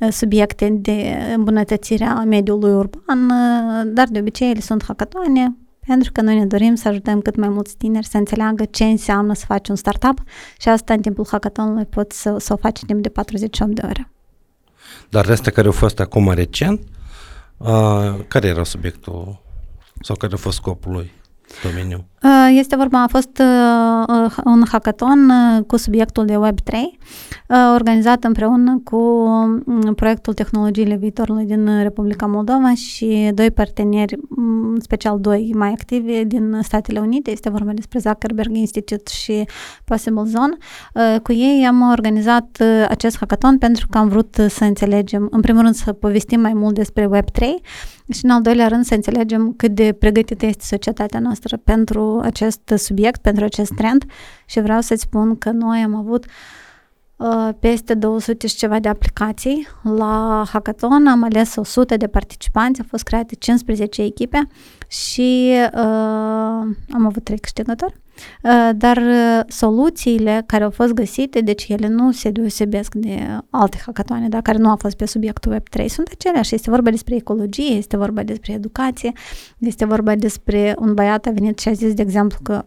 uh, 0.00 0.08
subiecte 0.10 0.68
de 0.68 1.16
îmbunătățire 1.36 2.04
a 2.04 2.24
mediului 2.24 2.72
urban, 2.72 3.30
uh, 3.30 3.90
dar 3.94 4.08
de 4.08 4.18
obicei 4.18 4.50
ele 4.50 4.60
sunt 4.60 4.84
hackatoane 4.84 5.56
pentru 5.86 6.12
că 6.12 6.20
noi 6.20 6.38
ne 6.38 6.46
dorim 6.46 6.74
să 6.74 6.88
ajutăm 6.88 7.20
cât 7.20 7.36
mai 7.36 7.48
mulți 7.48 7.76
tineri 7.76 8.06
să 8.06 8.16
înțeleagă 8.16 8.64
ce 8.64 8.84
înseamnă 8.84 9.34
să 9.34 9.44
faci 9.46 9.68
un 9.68 9.76
startup 9.76 10.22
și 10.58 10.68
asta 10.68 10.92
în 10.92 11.00
timpul 11.00 11.26
hackathonului 11.30 11.84
poți 11.84 12.20
să, 12.20 12.36
să 12.38 12.52
o 12.52 12.56
faci 12.56 12.80
în 12.80 12.86
timp 12.86 13.02
de 13.02 13.08
48 13.08 13.74
de 13.74 13.82
ore. 13.84 14.10
Dar 15.08 15.30
astea 15.30 15.52
care 15.52 15.66
au 15.66 15.72
fost 15.72 16.00
acum 16.00 16.30
recent, 16.30 16.80
uh, 17.56 17.68
care 18.28 18.46
era 18.46 18.64
subiectul 18.64 19.42
sau 20.00 20.16
care 20.16 20.34
a 20.34 20.36
fost 20.36 20.56
scopul 20.56 20.92
lui? 20.92 21.12
Domeniu? 21.62 22.04
Uh, 22.24 22.56
este 22.58 22.76
vorba, 22.76 23.02
a 23.02 23.06
fost 23.06 23.38
uh, 23.40 24.24
uh, 24.26 24.36
un 24.44 24.62
hackathon 24.70 25.32
cu 25.66 25.76
subiectul 25.76 26.24
de 26.24 26.34
Web3, 26.34 26.74
organizat 27.74 28.24
împreună 28.24 28.80
cu 28.84 28.96
um, 28.96 29.94
proiectul 29.96 30.34
Tehnologiile 30.34 30.96
Viitorului 30.96 31.44
din 31.44 31.82
Republica 31.82 32.26
Moldova 32.26 32.74
și 32.74 33.30
doi 33.34 33.50
parteneri, 33.50 34.16
um, 34.36 34.78
special 34.78 35.20
doi 35.20 35.52
mai 35.54 35.68
activi 35.68 36.24
din 36.24 36.58
Statele 36.62 36.98
Unite, 36.98 37.30
este 37.30 37.50
vorba 37.50 37.72
despre 37.72 37.98
Zuckerberg 37.98 38.56
Institute 38.56 39.10
și 39.14 39.44
Possible 39.84 40.22
Zone. 40.26 40.56
Cu 41.22 41.32
ei 41.32 41.66
am 41.66 41.90
organizat 41.90 42.62
acest 42.88 43.16
hackathon 43.18 43.58
pentru 43.58 43.86
că 43.90 43.98
am 43.98 44.08
vrut 44.08 44.36
să 44.48 44.64
înțelegem, 44.64 45.28
în 45.30 45.40
primul 45.40 45.62
rând 45.62 45.74
să 45.74 45.92
povestim 45.92 46.40
mai 46.40 46.52
mult 46.52 46.74
despre 46.74 47.08
Web3 47.16 47.42
și 48.12 48.24
în 48.24 48.30
al 48.30 48.42
doilea 48.42 48.68
rând 48.68 48.84
să 48.84 48.94
înțelegem 48.94 49.54
cât 49.56 49.70
de 49.74 49.92
pregătită 49.98 50.46
este 50.46 50.64
societatea 50.64 51.20
noastră 51.20 51.33
pentru 51.64 52.20
acest 52.22 52.72
subiect, 52.76 53.20
pentru 53.20 53.44
acest 53.44 53.72
trend 53.74 54.04
și 54.46 54.60
vreau 54.60 54.80
să-ți 54.80 55.02
spun 55.02 55.38
că 55.38 55.50
noi 55.50 55.82
am 55.82 55.94
avut 55.94 56.24
uh, 56.24 56.30
peste 57.58 57.94
200 57.94 58.46
și 58.46 58.56
ceva 58.56 58.78
de 58.78 58.88
aplicații. 58.88 59.66
La 59.82 60.44
hackathon 60.52 61.06
am 61.06 61.22
ales 61.22 61.56
100 61.56 61.96
de 61.96 62.06
participanți, 62.06 62.80
au 62.80 62.86
fost 62.88 63.02
create 63.02 63.34
15 63.34 64.02
echipe 64.02 64.48
și 64.88 65.52
uh, 65.72 65.80
am 66.90 67.06
avut 67.06 67.24
3 67.24 67.38
câștigători. 67.38 67.94
Uh, 68.42 68.70
dar 68.76 68.96
uh, 68.96 69.40
soluțiile 69.48 70.42
care 70.46 70.64
au 70.64 70.70
fost 70.70 70.92
găsite, 70.92 71.40
deci 71.40 71.68
ele 71.68 71.88
nu 71.88 72.12
se 72.12 72.30
deosebesc 72.30 72.94
de 72.94 73.38
alte 73.50 73.82
hackatoane, 73.84 74.28
da, 74.28 74.40
care 74.40 74.58
nu 74.58 74.68
au 74.68 74.76
fost 74.76 74.96
pe 74.96 75.06
subiectul 75.06 75.54
Web3, 75.54 75.84
sunt 75.86 76.08
aceleași. 76.12 76.54
Este 76.54 76.70
vorba 76.70 76.90
despre 76.90 77.14
ecologie, 77.14 77.74
este 77.74 77.96
vorba 77.96 78.22
despre 78.22 78.52
educație, 78.52 79.12
este 79.58 79.84
vorba 79.84 80.14
despre 80.14 80.74
un 80.78 80.94
băiat 80.94 81.26
a 81.26 81.30
venit 81.30 81.58
și 81.58 81.68
a 81.68 81.72
zis, 81.72 81.94
de 81.94 82.02
exemplu, 82.02 82.38
că 82.42 82.64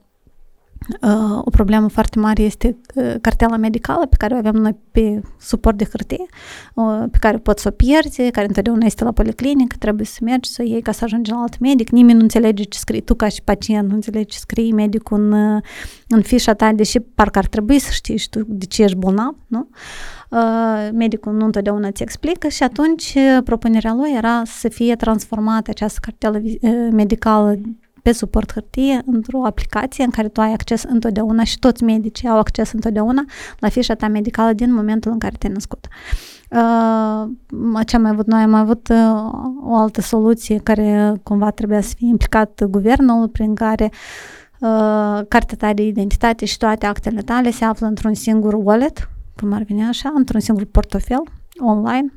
Uh, 1.02 1.40
o 1.44 1.50
problemă 1.50 1.88
foarte 1.88 2.20
mare 2.20 2.42
este 2.42 2.78
uh, 2.96 3.16
cartela 3.22 3.58
medicală 3.58 4.06
pe 4.06 4.16
care 4.16 4.34
o 4.34 4.38
avem 4.38 4.56
noi 4.56 4.76
pe 4.92 5.22
suport 5.40 5.78
de 5.78 5.88
hârtie, 5.92 6.26
uh, 6.74 7.04
pe 7.12 7.18
care 7.18 7.38
poți 7.38 7.62
să 7.62 7.68
o 7.68 7.72
pierzi, 7.72 8.32
care 8.32 8.48
întotdeauna 8.48 8.86
este 8.86 9.04
la 9.04 9.12
policlinică, 9.12 9.76
trebuie 9.80 10.06
să 10.06 10.20
mergi 10.22 10.50
să 10.50 10.62
o 10.62 10.68
iei 10.68 10.82
ca 10.82 10.92
să 10.92 11.04
ajungi 11.04 11.32
la 11.32 11.38
alt 11.38 11.60
medic. 11.60 11.90
Nimeni 11.90 12.18
nu 12.18 12.22
înțelege 12.22 12.64
ce 12.64 12.78
scrii, 12.78 13.02
tu 13.02 13.16
ca 13.16 13.28
și 13.28 13.42
pacient 13.44 13.90
nu 13.90 13.96
înțelegi 13.96 14.26
ce 14.26 14.38
scrii 14.38 14.74
medicul 14.74 15.20
în, 15.22 15.62
în 16.08 16.22
fișa 16.22 16.54
ta, 16.54 16.72
deși 16.72 17.00
parcă 17.00 17.38
ar 17.38 17.46
trebui 17.46 17.80
să 17.80 17.90
știi 17.92 18.18
și 18.18 18.30
tu 18.30 18.40
de 18.48 18.66
ce 18.66 18.84
ești 18.84 18.98
bolnav, 18.98 19.36
nu? 19.48 19.70
Uh, 20.30 20.90
medicul 20.94 21.34
nu 21.34 21.46
întotdeauna 21.46 21.92
ți 21.92 22.04
explică 22.04 22.48
și 22.48 22.64
atunci 22.64 23.18
propunerea 23.44 23.94
lui 23.94 24.14
era 24.16 24.42
să 24.46 24.68
fie 24.68 24.96
transformată 24.96 25.70
această 25.70 26.00
cartelă 26.02 26.42
medicală 26.92 27.60
pe 28.08 28.14
suport 28.14 28.54
hârtie 28.54 29.02
într-o 29.06 29.46
aplicație 29.46 30.04
în 30.04 30.10
care 30.10 30.28
tu 30.28 30.42
ai 30.42 30.54
acces 30.54 30.84
întotdeauna 30.84 31.44
și 31.44 31.60
toți 31.60 31.84
medicii 31.84 32.28
au 32.28 32.38
acces 32.38 32.72
întotdeauna 32.72 33.24
la 33.60 33.70
fișa 33.70 33.94
ta 33.94 34.08
medicală 34.08 34.54
din 34.54 34.74
momentul 34.74 35.12
în 35.12 35.20
care 35.20 35.36
te-ai 35.40 35.54
născut. 35.54 35.88
Uh, 36.52 37.86
ce 37.86 37.96
am 37.96 38.02
mai 38.02 38.12
avut 38.12 38.28
noi? 38.28 38.42
Am 38.42 38.54
avut 38.54 38.88
uh, 38.88 38.98
o 39.64 39.76
altă 39.76 40.02
soluție 40.02 40.58
care 40.58 41.14
cumva 41.24 41.52
trebuia 41.52 41.82
să 41.82 41.94
fie 41.98 42.08
implicat 42.08 42.64
guvernul, 42.64 43.28
prin 43.28 43.56
care 43.56 43.92
uh, 44.60 45.22
cartea 45.28 45.58
ta 45.58 45.74
de 45.74 45.86
identitate 45.86 46.46
și 46.46 46.58
toate 46.58 46.86
actele 46.86 47.22
tale 47.22 47.52
se 47.52 47.66
află 47.66 47.88
într-un 47.88 48.14
singur 48.14 48.54
wallet, 48.54 49.10
cum 49.36 49.54
ar 49.54 49.64
veni 49.68 49.84
așa, 49.84 50.14
într-un 50.16 50.40
singur 50.40 50.66
portofel 50.66 51.22
online 51.60 52.14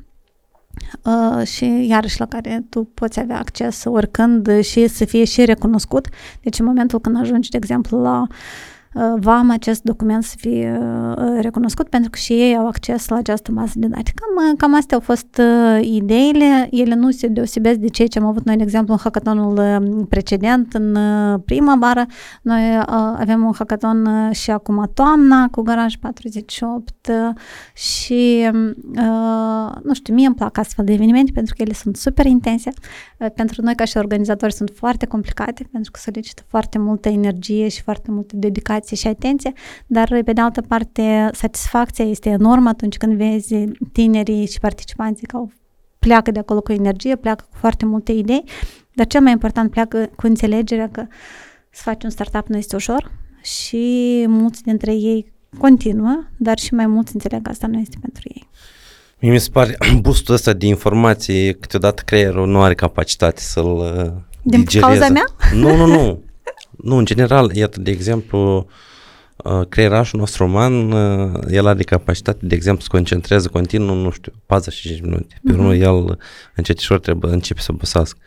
Uh, 1.05 1.47
și 1.47 1.87
iarăși 1.89 2.19
la 2.19 2.27
care 2.27 2.65
tu 2.69 2.85
poți 2.85 3.21
avea 3.21 3.39
acces 3.39 3.85
oricând 3.85 4.61
și 4.61 4.87
să 4.87 5.05
fie 5.05 5.25
și 5.25 5.45
recunoscut. 5.45 6.09
Deci 6.43 6.59
în 6.59 6.65
momentul 6.65 7.01
când 7.01 7.17
ajungi, 7.21 7.51
de 7.51 7.57
exemplu, 7.57 8.01
la 8.01 8.27
uh, 8.95 9.03
VAM 9.17 9.51
acest 9.51 9.83
document 9.83 10.25
să 10.25 10.35
fie 10.39 10.81
uh, 10.81 11.39
recunoscut 11.41 11.89
pentru 11.89 12.11
că 12.11 12.19
și 12.19 12.33
ei 12.33 12.57
au 12.57 12.67
acces 12.67 13.09
la 13.09 13.17
această 13.17 13.53
masă 13.53 13.73
de 13.77 13.87
date. 13.87 14.13
Cam, 14.15 14.57
cam 14.57 14.75
astea 14.75 14.97
au 14.97 15.03
fost 15.03 15.41
ideile. 15.81 16.69
Ele 16.71 16.95
nu 16.95 17.11
se 17.11 17.27
deosebesc 17.27 17.79
de 17.79 17.89
ceea 17.89 18.09
ce 18.09 18.19
am 18.19 18.25
avut 18.25 18.45
noi, 18.45 18.57
de 18.57 18.63
exemplu, 18.63 18.93
în 18.93 18.99
hackathonul 19.03 20.07
precedent, 20.09 20.75
în 20.75 20.99
primăvară. 21.45 22.07
Noi 22.43 22.83
avem 23.17 23.45
un 23.45 23.53
hackathon 23.59 24.31
și 24.33 24.51
acum 24.51 24.91
toamna 24.95 25.49
cu 25.51 25.63
Garaj 25.63 25.95
48 25.97 27.11
și 27.75 28.51
nu 29.83 29.95
știu, 29.95 30.15
mie 30.15 30.27
îmi 30.27 30.35
plac 30.35 30.59
astfel 30.59 30.85
de 30.85 30.93
evenimente 30.93 31.33
pentru 31.33 31.55
că 31.57 31.63
ele 31.63 31.73
sunt 31.73 31.97
super 31.97 32.27
intense. 32.27 32.71
Pentru 33.35 33.63
noi 33.63 33.75
ca 33.75 33.85
și 33.85 33.97
organizatori 33.97 34.53
sunt 34.53 34.71
foarte 34.75 35.07
complicate 35.07 35.69
pentru 35.73 35.91
că 35.91 35.99
solicită 36.03 36.43
foarte 36.47 36.79
multă 36.79 37.09
energie 37.09 37.69
și 37.69 37.83
foarte 37.83 38.11
multă 38.11 38.37
dedicație 38.37 38.80
și 38.89 39.07
atenție, 39.07 39.53
dar 39.87 40.21
pe 40.25 40.33
de 40.33 40.41
altă 40.41 40.61
parte 40.61 41.31
satisfacția 41.33 42.05
este 42.05 42.29
enormă 42.29 42.69
atunci 42.69 42.97
când 42.97 43.17
vezi 43.17 43.55
tinerii 43.93 44.47
și 44.47 44.61
participanții 44.61 45.27
că 45.27 45.37
au 45.37 45.51
pleacă 45.99 46.31
de 46.31 46.39
acolo 46.39 46.61
cu 46.61 46.73
energie, 46.73 47.17
pleacă 47.17 47.45
cu 47.51 47.57
foarte 47.59 47.85
multe 47.85 48.13
idei, 48.13 48.45
dar 48.95 49.07
cel 49.07 49.21
mai 49.21 49.33
important 49.33 49.71
pleacă 49.71 50.11
cu 50.17 50.27
înțelegerea 50.27 50.89
că 50.89 51.07
să 51.71 51.81
faci 51.85 52.05
un 52.05 52.11
startup 52.11 52.47
nu 52.47 52.57
este 52.57 52.77
ușor 52.77 53.11
și 53.43 54.25
mulți 54.29 54.63
dintre 54.63 54.93
ei 54.93 55.33
continuă, 55.59 56.25
dar 56.37 56.59
și 56.59 56.75
mai 56.75 56.87
mulți 56.87 57.15
înțeleg 57.15 57.43
că 57.43 57.51
asta 57.51 57.67
nu 57.67 57.79
este 57.79 57.97
pentru 58.01 58.23
ei. 58.25 58.49
Mie 59.21 59.31
mi 59.31 59.39
se 59.41 59.51
pare 59.53 59.77
boostul 60.03 60.35
ăsta 60.35 60.53
de 60.53 60.67
informații, 60.67 61.55
câteodată 61.55 62.03
creierul 62.05 62.47
nu 62.47 62.63
are 62.63 62.75
capacitate 62.75 63.41
să-l 63.41 63.77
uh, 63.77 64.13
Din 64.43 64.61
digereze. 64.63 64.81
cauza 64.81 65.09
mea? 65.09 65.25
Nu, 65.55 65.77
nu, 65.77 65.87
nu. 65.87 66.23
nu, 66.83 66.97
în 66.97 67.05
general, 67.05 67.51
iată, 67.55 67.81
de 67.81 67.91
exemplu, 67.91 68.69
uh, 69.37 69.67
creierașul 69.69 70.19
nostru 70.19 70.45
uman, 70.45 70.93
uh, 70.93 71.41
el 71.51 71.67
are 71.67 71.83
capacitate, 71.83 72.47
de 72.47 72.55
exemplu, 72.55 72.83
să 72.83 72.89
concentreze 72.91 73.49
continuu, 73.49 73.95
nu 73.95 74.11
știu, 74.11 74.33
45 74.47 75.01
minute. 75.01 75.41
Pe 75.45 75.53
urmă, 75.53 75.75
uh-huh. 75.75 75.81
el 75.81 76.19
încetișor 76.55 77.01
trebuie 77.01 77.33
începe 77.33 77.61
să 77.61 77.73
băsească. 77.73 78.19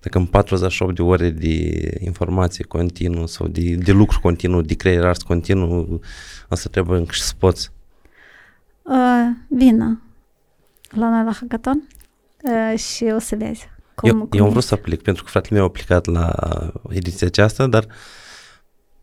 Dacă 0.00 0.18
în 0.18 0.26
48 0.26 0.94
de 0.94 1.02
ore 1.02 1.30
de 1.30 1.90
informație 2.00 2.64
continuu 2.64 3.26
sau 3.26 3.46
de, 3.46 3.74
de 3.74 3.92
lucru 3.92 4.20
continuu, 4.20 4.60
de 4.60 4.74
creieraș 4.74 5.16
continuu, 5.16 6.00
asta 6.48 6.68
trebuie 6.72 6.98
încă 6.98 7.12
și 7.12 7.22
să 7.22 7.32
poți. 7.38 7.70
Uh, 8.82 9.28
vină 9.48 10.02
la 10.90 11.10
noi 11.10 11.24
la 11.24 11.32
hackathon 11.32 11.88
uh, 12.42 12.78
și 12.78 13.04
o 13.14 13.18
să 13.18 13.36
vezi. 13.36 13.68
Cum, 14.00 14.08
eu, 14.08 14.16
cum 14.16 14.38
eu 14.38 14.44
am 14.44 14.50
vrut 14.50 14.62
să 14.62 14.74
aplic, 14.74 15.02
pentru 15.02 15.24
că 15.24 15.30
fratele 15.30 15.54
meu 15.54 15.64
a 15.64 15.68
aplicat 15.68 16.06
la 16.06 16.34
ediția 16.90 17.26
aceasta, 17.26 17.66
dar 17.66 17.86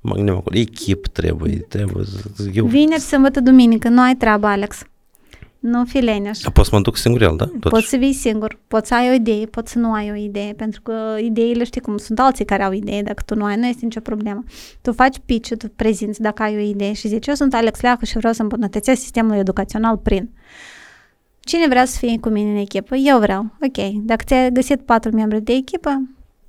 mă 0.02 0.14
gândeam 0.14 0.38
acolo, 0.38 0.60
echip 0.60 1.08
trebuie, 1.08 1.56
trebuie. 1.58 2.06
Eu... 2.54 2.66
Vineri, 2.66 3.02
sâmbătă, 3.02 3.40
duminică, 3.40 3.90
nu 3.90 4.02
ai 4.02 4.16
treabă, 4.16 4.48
Alex. 4.48 4.84
Nu 5.60 5.86
fi 5.86 5.98
leneș. 5.98 6.40
Poți 6.54 6.70
să 6.70 6.76
mă 6.76 6.82
duc 6.82 6.98
singur 6.98 7.22
el, 7.22 7.36
da? 7.38 7.46
Totuși. 7.46 7.74
Poți 7.74 7.88
să 7.88 7.96
vii 7.96 8.14
singur, 8.14 8.60
poți 8.68 8.88
să 8.88 8.96
ai 8.96 9.10
o 9.10 9.14
idee, 9.14 9.46
poți 9.46 9.72
să 9.72 9.80
nu 9.80 9.94
ai 9.94 10.12
o 10.12 10.16
idee, 10.16 10.54
pentru 10.54 10.82
că 10.82 10.94
ideile 11.20 11.64
știi 11.64 11.82
cum 11.82 11.98
sunt 11.98 12.20
alții 12.20 12.46
care 12.46 12.64
au 12.64 12.72
idee, 12.72 13.02
dacă 13.02 13.24
tu 13.26 13.36
nu 13.36 13.44
ai, 13.46 13.56
nu 13.56 13.66
este 13.66 13.86
nicio 13.86 14.00
problemă. 14.00 14.44
Tu 14.82 14.94
faci 14.94 15.16
pitch 15.26 15.56
tu 15.58 15.70
prezinți 15.76 16.22
dacă 16.22 16.44
ai 16.44 16.56
o 16.56 16.60
idee 16.60 16.94
și 16.94 17.08
zici, 17.08 17.28
eu 17.28 17.34
sunt 17.34 17.54
Alex 17.54 17.82
Leacă 17.82 18.06
și 18.06 18.18
vreau 18.18 18.34
să 18.34 18.42
îmbunătățesc 18.42 19.02
sistemul 19.02 19.36
educațional 19.36 19.98
prin. 19.98 20.30
Cine 21.46 21.68
vrea 21.68 21.86
să 21.86 21.98
fie 21.98 22.18
cu 22.20 22.30
mine 22.30 22.50
în 22.50 22.58
echipă? 22.58 22.96
Eu 22.96 23.20
vreau. 23.20 23.46
Ok. 23.62 23.94
Dacă 23.94 24.24
ți-ai 24.26 24.52
găsit 24.52 24.82
patru 24.82 25.12
membri 25.12 25.42
de 25.42 25.54
echipă, 25.54 26.02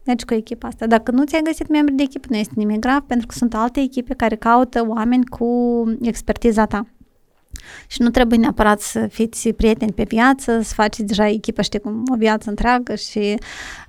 mergi 0.04 0.24
cu 0.24 0.34
echipa 0.34 0.68
asta. 0.68 0.86
Dacă 0.86 1.10
nu 1.10 1.24
ți-ai 1.24 1.42
găsit 1.42 1.68
membri 1.68 1.94
de 1.94 2.02
echipă, 2.02 2.26
nu 2.30 2.36
este 2.36 2.52
nimic 2.56 2.78
grav, 2.78 3.00
pentru 3.00 3.26
că 3.26 3.34
sunt 3.38 3.54
alte 3.54 3.80
echipe 3.80 4.14
care 4.14 4.36
caută 4.36 4.84
oameni 4.88 5.26
cu 5.26 5.46
expertiza 6.00 6.66
ta. 6.66 6.86
Și 7.86 8.02
nu 8.02 8.10
trebuie 8.10 8.38
neapărat 8.38 8.80
să 8.80 9.06
fiți 9.06 9.48
prieteni 9.48 9.92
pe 9.92 10.02
viață, 10.02 10.60
să 10.60 10.74
faceți 10.74 11.04
deja 11.06 11.28
echipă, 11.28 11.62
știi 11.62 11.78
cum, 11.78 12.02
o 12.12 12.16
viață 12.16 12.48
întreagă 12.48 12.94
și 12.94 13.34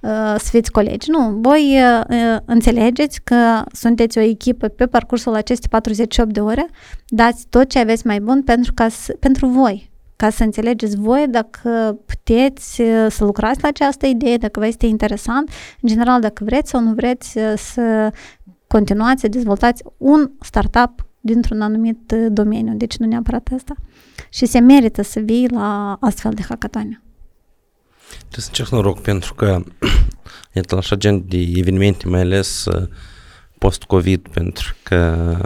uh, 0.02 0.36
să 0.38 0.50
fiți 0.50 0.72
colegi. 0.72 1.10
Nu, 1.10 1.30
voi 1.30 1.80
uh, 2.10 2.38
înțelegeți 2.46 3.22
că 3.24 3.64
sunteți 3.72 4.18
o 4.18 4.22
echipă 4.22 4.68
pe 4.68 4.86
parcursul 4.86 5.34
acestei 5.34 5.70
48 5.70 6.34
de 6.34 6.42
ore, 6.42 6.68
dați 7.08 7.46
tot 7.50 7.70
ce 7.70 7.80
aveți 7.80 8.08
mai 8.08 8.20
bun 8.20 8.44
pentru, 8.44 8.74
ca 8.74 8.90
să, 8.90 9.16
pentru 9.20 9.48
voi, 9.48 9.90
ca 10.18 10.30
să 10.30 10.44
înțelegeți 10.44 10.96
voi 10.96 11.28
dacă 11.30 12.00
puteți 12.06 12.82
uh, 12.82 13.06
să 13.10 13.24
lucrați 13.24 13.62
la 13.62 13.68
această 13.68 14.06
idee, 14.06 14.38
dacă 14.38 14.60
vă 14.60 14.68
este 14.68 14.86
interesant, 14.86 15.50
în 15.82 15.90
general 15.90 16.22
dacă 16.22 16.44
vreți 16.44 16.70
sau 16.70 16.82
nu 16.82 16.94
vreți 16.94 17.38
uh, 17.38 17.54
să 17.56 18.12
continuați 18.68 19.22
să 19.22 19.28
dezvoltați 19.28 19.84
un 19.98 20.32
startup 20.42 21.06
dintr-un 21.20 21.62
anumit 21.62 22.12
uh, 22.16 22.26
domeniu, 22.30 22.74
deci 22.74 22.98
nu 22.98 23.08
neapărat 23.08 23.48
asta. 23.56 23.76
Și 24.30 24.46
se 24.46 24.60
merită 24.60 25.02
să 25.02 25.20
vii 25.20 25.50
la 25.50 25.98
astfel 26.00 26.32
de 26.34 26.42
hackatoane. 26.50 27.02
Trebuie 28.08 28.40
să 28.40 28.48
încerc 28.48 28.70
noroc 28.70 29.02
pentru 29.02 29.34
că 29.34 29.64
iată 30.54 30.76
la 30.76 30.82
așa 30.82 30.96
gen 30.96 31.28
de 31.28 31.38
evenimente, 31.56 32.08
mai 32.08 32.22
ales 32.22 32.66
post-COVID, 33.58 34.28
pentru 34.28 34.76
că 34.84 35.38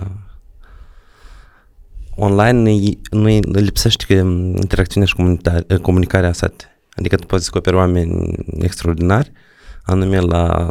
online 2.16 2.80
nu 3.12 3.60
lipsește 3.60 4.14
interacțiunea 4.56 5.08
și 5.08 5.38
comunicarea 5.82 6.30
asta. 6.30 6.52
Adică 6.96 7.16
tu 7.16 7.26
poți 7.26 7.42
descoperi 7.42 7.76
oameni 7.76 8.36
extraordinari, 8.60 9.32
anume 9.86 10.20
la 10.20 10.70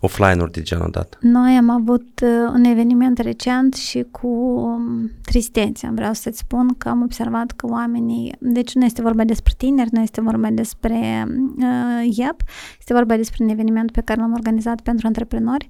offline-uri 0.00 0.52
de 0.52 0.62
genul 0.62 0.88
dat. 0.90 1.18
Noi 1.20 1.56
am 1.56 1.70
avut 1.70 2.20
uh, 2.22 2.28
un 2.54 2.64
eveniment 2.64 3.18
recent 3.18 3.74
și 3.74 4.06
cu 4.10 4.26
um, 4.26 5.10
tristețe. 5.22 5.90
Vreau 5.94 6.12
să-ți 6.12 6.38
spun 6.38 6.74
că 6.78 6.88
am 6.88 7.02
observat 7.02 7.50
că 7.50 7.66
oamenii, 7.66 8.34
deci 8.38 8.74
nu 8.74 8.84
este 8.84 9.02
vorba 9.02 9.24
despre 9.24 9.52
tineri, 9.56 9.88
nu 9.92 10.02
este 10.02 10.20
vorba 10.20 10.48
despre 10.50 11.26
uh, 11.58 12.16
IEP, 12.16 12.42
este 12.78 12.92
vorba 12.92 13.16
despre 13.16 13.44
un 13.44 13.50
eveniment 13.50 13.90
pe 13.90 14.00
care 14.00 14.20
l-am 14.20 14.32
organizat 14.32 14.80
pentru 14.80 15.06
antreprenori 15.06 15.68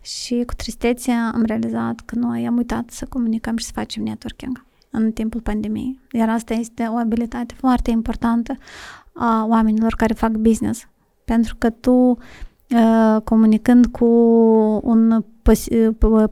și 0.00 0.42
cu 0.46 0.54
tristețe 0.54 1.10
am 1.10 1.42
realizat 1.46 2.00
că 2.00 2.14
noi 2.14 2.46
am 2.46 2.56
uitat 2.56 2.90
să 2.90 3.06
comunicăm 3.08 3.56
și 3.56 3.64
să 3.64 3.70
facem 3.74 4.02
networking 4.02 4.66
în 4.90 5.12
timpul 5.12 5.40
pandemiei. 5.40 6.00
Iar 6.12 6.28
asta 6.28 6.54
este 6.54 6.88
o 6.90 6.96
abilitate 6.96 7.54
foarte 7.58 7.90
importantă 7.90 8.56
a 9.12 9.46
oamenilor 9.48 9.94
care 9.94 10.14
fac 10.14 10.30
business. 10.30 10.86
Pentru 11.24 11.56
că 11.58 11.70
tu, 11.70 11.90
uh, 11.90 13.20
comunicând 13.24 13.86
cu 13.86 14.06
un 14.82 15.24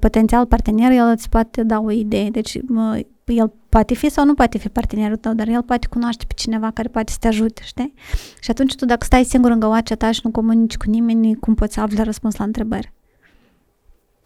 potențial 0.00 0.46
partener, 0.46 0.90
el 0.90 1.06
îți 1.06 1.28
poate 1.28 1.62
da 1.62 1.80
o 1.80 1.90
idee. 1.90 2.30
Deci 2.30 2.58
uh, 2.68 3.00
el 3.24 3.52
poate 3.68 3.94
fi 3.94 4.08
sau 4.08 4.24
nu 4.24 4.34
poate 4.34 4.58
fi 4.58 4.68
partenerul 4.68 5.16
tău, 5.16 5.32
dar 5.32 5.48
el 5.48 5.62
poate 5.62 5.86
cunoaște 5.86 6.24
pe 6.28 6.34
cineva 6.36 6.70
care 6.70 6.88
poate 6.88 7.12
să 7.12 7.18
te 7.20 7.26
ajute, 7.26 7.60
știi? 7.64 7.94
Și 8.40 8.50
atunci 8.50 8.74
tu 8.74 8.84
dacă 8.84 9.04
stai 9.04 9.24
singur 9.24 9.50
în 9.50 9.60
găoacea 9.60 9.94
ta 9.94 10.10
și 10.10 10.20
nu 10.22 10.30
comunici 10.30 10.76
cu 10.76 10.90
nimeni, 10.90 11.34
cum 11.34 11.54
poți 11.54 11.78
afla 11.78 12.02
răspuns 12.02 12.36
la 12.36 12.44
întrebări? 12.44 12.92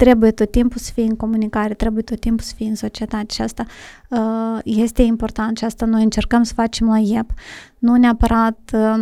Trebuie 0.04 0.30
tot 0.30 0.50
timpul 0.50 0.80
să 0.80 0.92
fii 0.92 1.06
în 1.06 1.16
comunicare, 1.16 1.74
trebuie 1.74 2.02
tot 2.02 2.20
timpul 2.20 2.44
să 2.44 2.54
fii 2.56 2.68
în 2.68 2.74
societate 2.74 3.34
și 3.34 3.42
asta 3.42 3.64
uh, 4.08 4.58
este 4.64 5.02
important 5.02 5.58
și 5.58 5.64
asta 5.64 5.86
noi 5.86 6.02
încercăm 6.02 6.42
să 6.42 6.54
facem 6.54 6.86
la 6.88 6.98
IEP. 6.98 7.30
Nu 7.78 7.96
neapărat 7.96 8.58
uh, 8.72 9.00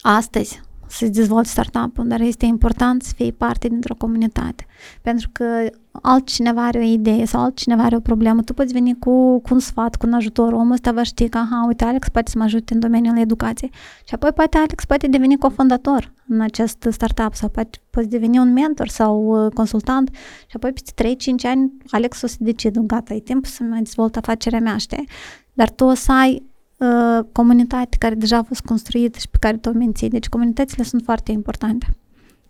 astăzi 0.00 0.60
să-ți 0.92 1.12
dezvolți 1.12 1.50
startup-ul, 1.50 2.08
dar 2.08 2.20
este 2.20 2.46
important 2.46 3.02
să 3.02 3.12
fii 3.16 3.32
parte 3.32 3.68
dintr-o 3.68 3.94
comunitate. 3.94 4.66
Pentru 5.02 5.28
că 5.32 5.44
altcineva 5.90 6.66
are 6.66 6.78
o 6.78 6.82
idee 6.82 7.24
sau 7.24 7.42
altcineva 7.42 7.82
are 7.82 7.96
o 7.96 8.00
problemă, 8.00 8.42
tu 8.42 8.54
poți 8.54 8.72
veni 8.72 8.98
cu, 8.98 9.40
cu 9.40 9.48
un 9.54 9.58
sfat, 9.58 9.96
cu 9.96 10.06
un 10.06 10.12
ajutor, 10.12 10.52
omul 10.52 10.72
ăsta 10.72 10.92
va 10.92 11.02
ști 11.02 11.28
că, 11.28 11.38
aha, 11.38 11.64
uite, 11.66 11.84
Alex 11.84 12.08
poate 12.08 12.30
să 12.30 12.38
mă 12.38 12.44
ajute 12.44 12.74
în 12.74 12.80
domeniul 12.80 13.18
educației. 13.18 13.70
Și 14.04 14.14
apoi 14.14 14.32
poate 14.32 14.56
Alex 14.56 14.84
poate 14.84 15.06
deveni 15.06 15.38
cofondator 15.38 16.12
în 16.28 16.40
acest 16.40 16.86
startup 16.90 17.34
sau 17.34 17.48
poate, 17.48 17.78
poți 17.90 18.08
deveni 18.08 18.38
un 18.38 18.52
mentor 18.52 18.88
sau 18.88 19.44
uh, 19.44 19.52
consultant 19.52 20.10
și 20.46 20.56
apoi 20.56 20.72
peste 20.72 21.14
3-5 21.14 21.48
ani 21.48 21.72
Alex 21.90 22.22
o 22.22 22.26
să 22.26 22.36
decidă, 22.38 22.80
gata, 22.80 23.14
e 23.14 23.20
timp 23.20 23.46
să 23.46 23.62
mă 23.62 23.76
dezvolt 23.76 24.16
afacerea 24.16 24.60
mea, 24.60 24.76
știi? 24.76 25.08
Dar 25.52 25.70
tu 25.70 25.84
o 25.84 25.94
să 25.94 26.12
ai 26.12 26.51
uh, 26.82 27.24
comunitate 27.32 27.96
care 27.98 28.14
deja 28.14 28.36
a 28.36 28.42
fost 28.42 28.60
construită 28.60 29.18
și 29.18 29.28
pe 29.28 29.36
care 29.40 29.56
tu 29.56 29.68
o 29.68 29.72
menții. 29.72 30.08
Deci 30.08 30.28
comunitățile 30.28 30.84
sunt 30.84 31.02
foarte 31.04 31.32
importante 31.32 31.96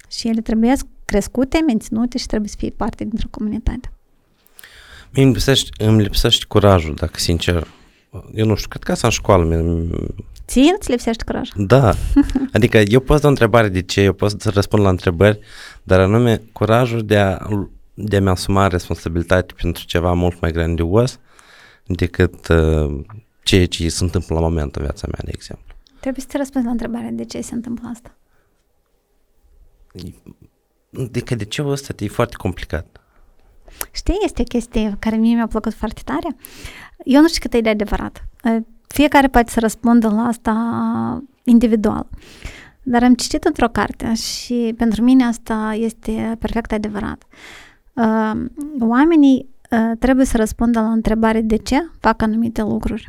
și 0.08 0.28
ele 0.28 0.40
trebuie 0.40 0.74
crescute, 1.04 1.62
menținute 1.66 2.18
și 2.18 2.26
trebuie 2.26 2.48
să 2.48 2.56
fie 2.58 2.70
parte 2.70 3.04
dintr-o 3.04 3.28
comunitate. 3.30 3.92
Mie 5.10 5.24
îmi 5.24 5.32
lipsește, 5.32 5.84
îmi 5.84 6.02
lipsește 6.02 6.44
curajul, 6.48 6.94
dacă 6.94 7.18
sincer. 7.18 7.66
Eu 8.34 8.46
nu 8.46 8.54
știu, 8.54 8.68
cred 8.68 8.82
că 8.82 8.92
asta 8.92 9.06
în 9.06 9.12
școală. 9.12 9.64
Ție 10.46 10.74
îți 10.78 10.90
lipsește 10.90 11.24
curaj? 11.24 11.48
Da. 11.56 11.94
Adică 12.56 12.78
eu 12.78 13.00
pot 13.00 13.20
da 13.20 13.26
o 13.26 13.30
întrebare 13.30 13.68
de 13.68 13.82
ce, 13.82 14.00
eu 14.00 14.12
pot 14.12 14.40
să 14.40 14.50
răspund 14.50 14.82
la 14.82 14.88
întrebări, 14.88 15.38
dar 15.82 16.00
anume 16.00 16.42
curajul 16.52 17.04
de 17.04 17.18
a, 17.18 17.38
de 17.94 18.16
a-mi 18.16 18.28
asuma 18.28 18.66
responsabilitate 18.66 19.54
pentru 19.62 19.84
ceva 19.84 20.12
mult 20.12 20.40
mai 20.40 20.52
grandios 20.52 21.18
decât 21.86 22.48
uh, 22.48 23.00
ceea 23.42 23.66
ce 23.66 23.88
se 23.88 24.04
întâmplă 24.04 24.34
la 24.34 24.40
momentul 24.40 24.80
în 24.80 24.86
viața 24.86 25.06
mea, 25.10 25.20
de 25.24 25.30
exemplu. 25.34 25.74
Trebuie 26.00 26.22
să 26.22 26.30
te 26.30 26.36
răspunzi 26.36 26.66
la 26.66 26.72
întrebarea 26.72 27.10
de 27.10 27.24
ce 27.24 27.40
se 27.40 27.54
întâmplă 27.54 27.88
asta. 27.92 28.14
Adică 30.98 31.34
de 31.34 31.44
ce 31.44 31.62
ăsta 31.64 31.94
e 31.98 32.08
foarte 32.08 32.36
complicat. 32.36 33.00
Știi, 33.90 34.18
este 34.24 34.40
o 34.42 34.44
chestie 34.44 34.96
care 34.98 35.16
mie 35.16 35.34
mi-a 35.34 35.46
plăcut 35.46 35.74
foarte 35.74 36.00
tare. 36.04 36.36
Eu 37.04 37.20
nu 37.20 37.28
știu 37.28 37.40
cât 37.40 37.54
e 37.54 37.60
de 37.60 37.68
adevărat. 37.68 38.24
Fiecare 38.86 39.28
poate 39.28 39.50
să 39.50 39.60
răspundă 39.60 40.08
la 40.08 40.22
asta 40.22 41.22
individual. 41.44 42.06
Dar 42.82 43.02
am 43.02 43.14
citit 43.14 43.44
într-o 43.44 43.68
carte 43.68 44.14
și 44.14 44.74
pentru 44.76 45.02
mine 45.02 45.24
asta 45.24 45.74
este 45.78 46.36
perfect 46.38 46.72
adevărat. 46.72 47.26
Oamenii 48.80 49.48
trebuie 49.98 50.26
să 50.26 50.36
răspundă 50.36 50.80
la 50.80 50.92
întrebare 50.92 51.40
de 51.40 51.56
ce 51.56 51.90
fac 52.00 52.22
anumite 52.22 52.62
lucruri. 52.62 53.08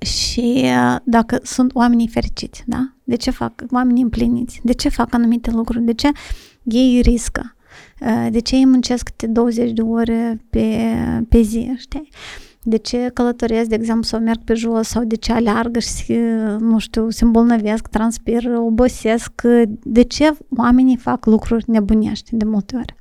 Și 0.00 0.66
dacă 1.04 1.38
sunt 1.42 1.74
oamenii 1.74 2.08
fericiți, 2.08 2.62
da? 2.66 2.92
De 3.04 3.16
ce 3.16 3.30
fac 3.30 3.52
oamenii 3.70 4.02
împliniți? 4.02 4.60
De 4.62 4.72
ce 4.72 4.88
fac 4.88 5.14
anumite 5.14 5.50
lucruri? 5.50 5.84
De 5.84 5.92
ce 5.92 6.10
ei 6.62 7.00
riscă? 7.00 7.56
De 8.30 8.38
ce 8.38 8.56
ei 8.56 8.66
muncesc 8.66 9.10
20 9.22 9.70
de 9.70 9.82
ore 9.82 10.40
pe, 10.50 10.94
pe 11.28 11.40
zi, 11.40 11.72
știi? 11.76 12.08
De 12.62 12.76
ce 12.76 13.10
călătoresc, 13.14 13.68
de 13.68 13.74
exemplu, 13.74 14.02
sau 14.02 14.20
merg 14.20 14.40
pe 14.44 14.54
jos, 14.54 14.88
sau 14.88 15.04
de 15.04 15.16
ce 15.16 15.32
aleargă 15.32 15.78
și, 15.78 16.12
nu 16.58 16.78
știu, 16.78 17.10
se 17.10 17.24
îmbolnăvesc, 17.24 17.86
transpir, 17.86 18.44
obosesc? 18.56 19.42
De 19.82 20.02
ce 20.02 20.36
oamenii 20.56 20.96
fac 20.96 21.26
lucruri 21.26 21.64
nebunești 21.66 22.36
de 22.36 22.44
multe 22.44 22.76
ori? 22.76 22.94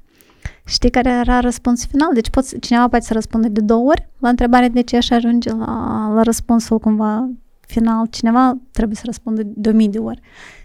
Știi 0.65 0.89
care 0.89 1.09
era 1.09 1.39
răspunsul 1.39 1.89
final? 1.91 2.13
Deci 2.13 2.29
poți, 2.29 2.59
cineva 2.59 2.87
poate 2.87 3.05
să 3.05 3.13
răspundă 3.13 3.47
de 3.47 3.61
două 3.61 3.89
ori 3.89 4.09
la 4.17 4.29
întrebarea 4.29 4.69
de 4.69 4.81
ce 4.81 4.99
și 4.99 5.13
ajunge 5.13 5.49
la, 5.49 6.11
la 6.13 6.21
răspunsul 6.21 6.79
cumva 6.79 7.29
final. 7.59 8.07
Cineva 8.07 8.57
trebuie 8.71 8.95
să 8.95 9.01
răspundă 9.05 9.41
de 9.45 9.69
o 9.69 9.73
mii 9.73 9.89
de 9.89 9.99
ori. 9.99 10.21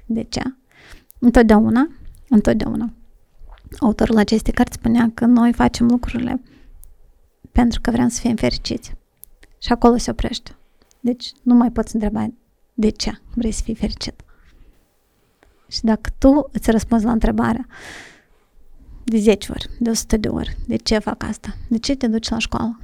De 0.07 0.23
ce? 0.23 0.43
Întotdeauna, 1.19 1.89
întotdeauna. 2.29 2.93
Autorul 3.79 4.17
acestei 4.17 4.53
cărți 4.53 4.75
spunea 4.79 5.11
că 5.15 5.25
noi 5.25 5.53
facem 5.53 5.87
lucrurile 5.87 6.43
pentru 7.53 7.81
că 7.81 7.91
vrem 7.91 8.09
să 8.09 8.21
fim 8.21 8.37
fericiți. 8.37 8.95
Și 9.59 9.73
acolo 9.73 9.97
se 9.97 10.11
oprește. 10.11 10.57
Deci 11.01 11.33
nu 11.43 11.55
mai 11.55 11.71
poți 11.71 11.95
întreba 11.95 12.27
de 12.75 12.89
ce 12.89 13.21
vrei 13.35 13.53
să 13.53 13.63
fii 13.63 13.75
fericit. 13.75 14.15
Și 15.69 15.81
dacă 15.83 16.11
tu 16.19 16.49
îți 16.53 16.71
răspunzi 16.71 17.05
la 17.05 17.13
întrebarea 17.13 17.67
de 19.09 19.19
10 19.19 19.53
ori, 19.53 19.69
de 19.79 19.91
100 19.91 20.17
de 20.17 20.29
ori, 20.29 20.57
de 20.67 20.77
ce 20.77 20.99
fac 20.99 21.23
asta? 21.23 21.57
De 21.69 21.79
ce 21.79 21.95
te 21.95 22.07
duci 22.07 22.29
la 22.29 22.39
școală? 22.39 22.81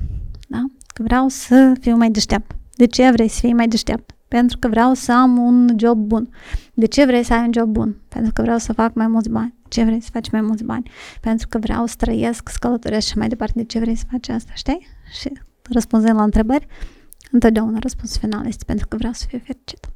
Da? 0.48 0.64
Că 0.86 1.02
vreau 1.02 1.28
să 1.28 1.72
fiu 1.80 1.96
mai 1.96 2.10
deștept. 2.10 2.56
De 2.76 2.86
ce 2.86 3.10
vrei 3.10 3.28
să 3.28 3.38
fii 3.40 3.52
mai 3.52 3.68
deștept? 3.68 4.14
Pentru 4.28 4.58
că 4.58 4.68
vreau 4.68 4.94
să 4.94 5.12
am 5.12 5.38
un 5.38 5.68
job 5.76 5.98
bun. 5.98 6.28
De 6.74 6.86
ce 6.86 7.04
vrei 7.04 7.22
să 7.22 7.34
ai 7.34 7.44
un 7.44 7.52
job 7.52 7.68
bun? 7.68 7.96
Pentru 8.08 8.32
că 8.32 8.42
vreau 8.42 8.58
să 8.58 8.72
fac 8.72 8.94
mai 8.94 9.06
mulți 9.06 9.28
bani. 9.30 9.54
De 9.62 9.68
ce 9.68 9.84
vrei 9.84 10.00
să 10.00 10.08
faci 10.12 10.30
mai 10.30 10.40
mulți 10.40 10.64
bani? 10.64 10.90
Pentru 11.20 11.48
că 11.48 11.58
vreau 11.58 11.86
să 11.86 11.94
trăiesc, 11.98 12.48
să 12.48 12.56
călătoresc 12.60 13.06
și 13.06 13.18
mai 13.18 13.28
departe. 13.28 13.52
De 13.56 13.64
ce 13.64 13.78
vrei 13.78 13.94
să 13.94 14.04
faci 14.10 14.28
asta? 14.28 14.52
Știi? 14.54 14.86
Și 15.20 15.32
răspunzând 15.62 16.16
la 16.16 16.22
întrebări, 16.22 16.66
întotdeauna 17.30 17.78
răspunsul 17.78 18.20
final 18.20 18.46
este 18.46 18.64
pentru 18.64 18.86
că 18.88 18.96
vreau 18.96 19.12
să 19.12 19.24
fiu 19.28 19.38
fericit. 19.38 19.93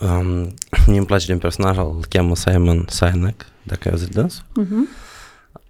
Um, 0.00 0.54
mie 0.86 0.98
îmi 0.98 1.06
place 1.06 1.26
din 1.26 1.38
personaj, 1.38 1.76
îl 1.76 2.04
cheamă 2.08 2.36
Simon 2.36 2.84
Sinek, 2.88 3.46
dacă 3.62 3.80
ai 3.84 3.90
auzit 3.90 4.08
dânsul. 4.08 4.44
Uh-huh. 4.44 5.12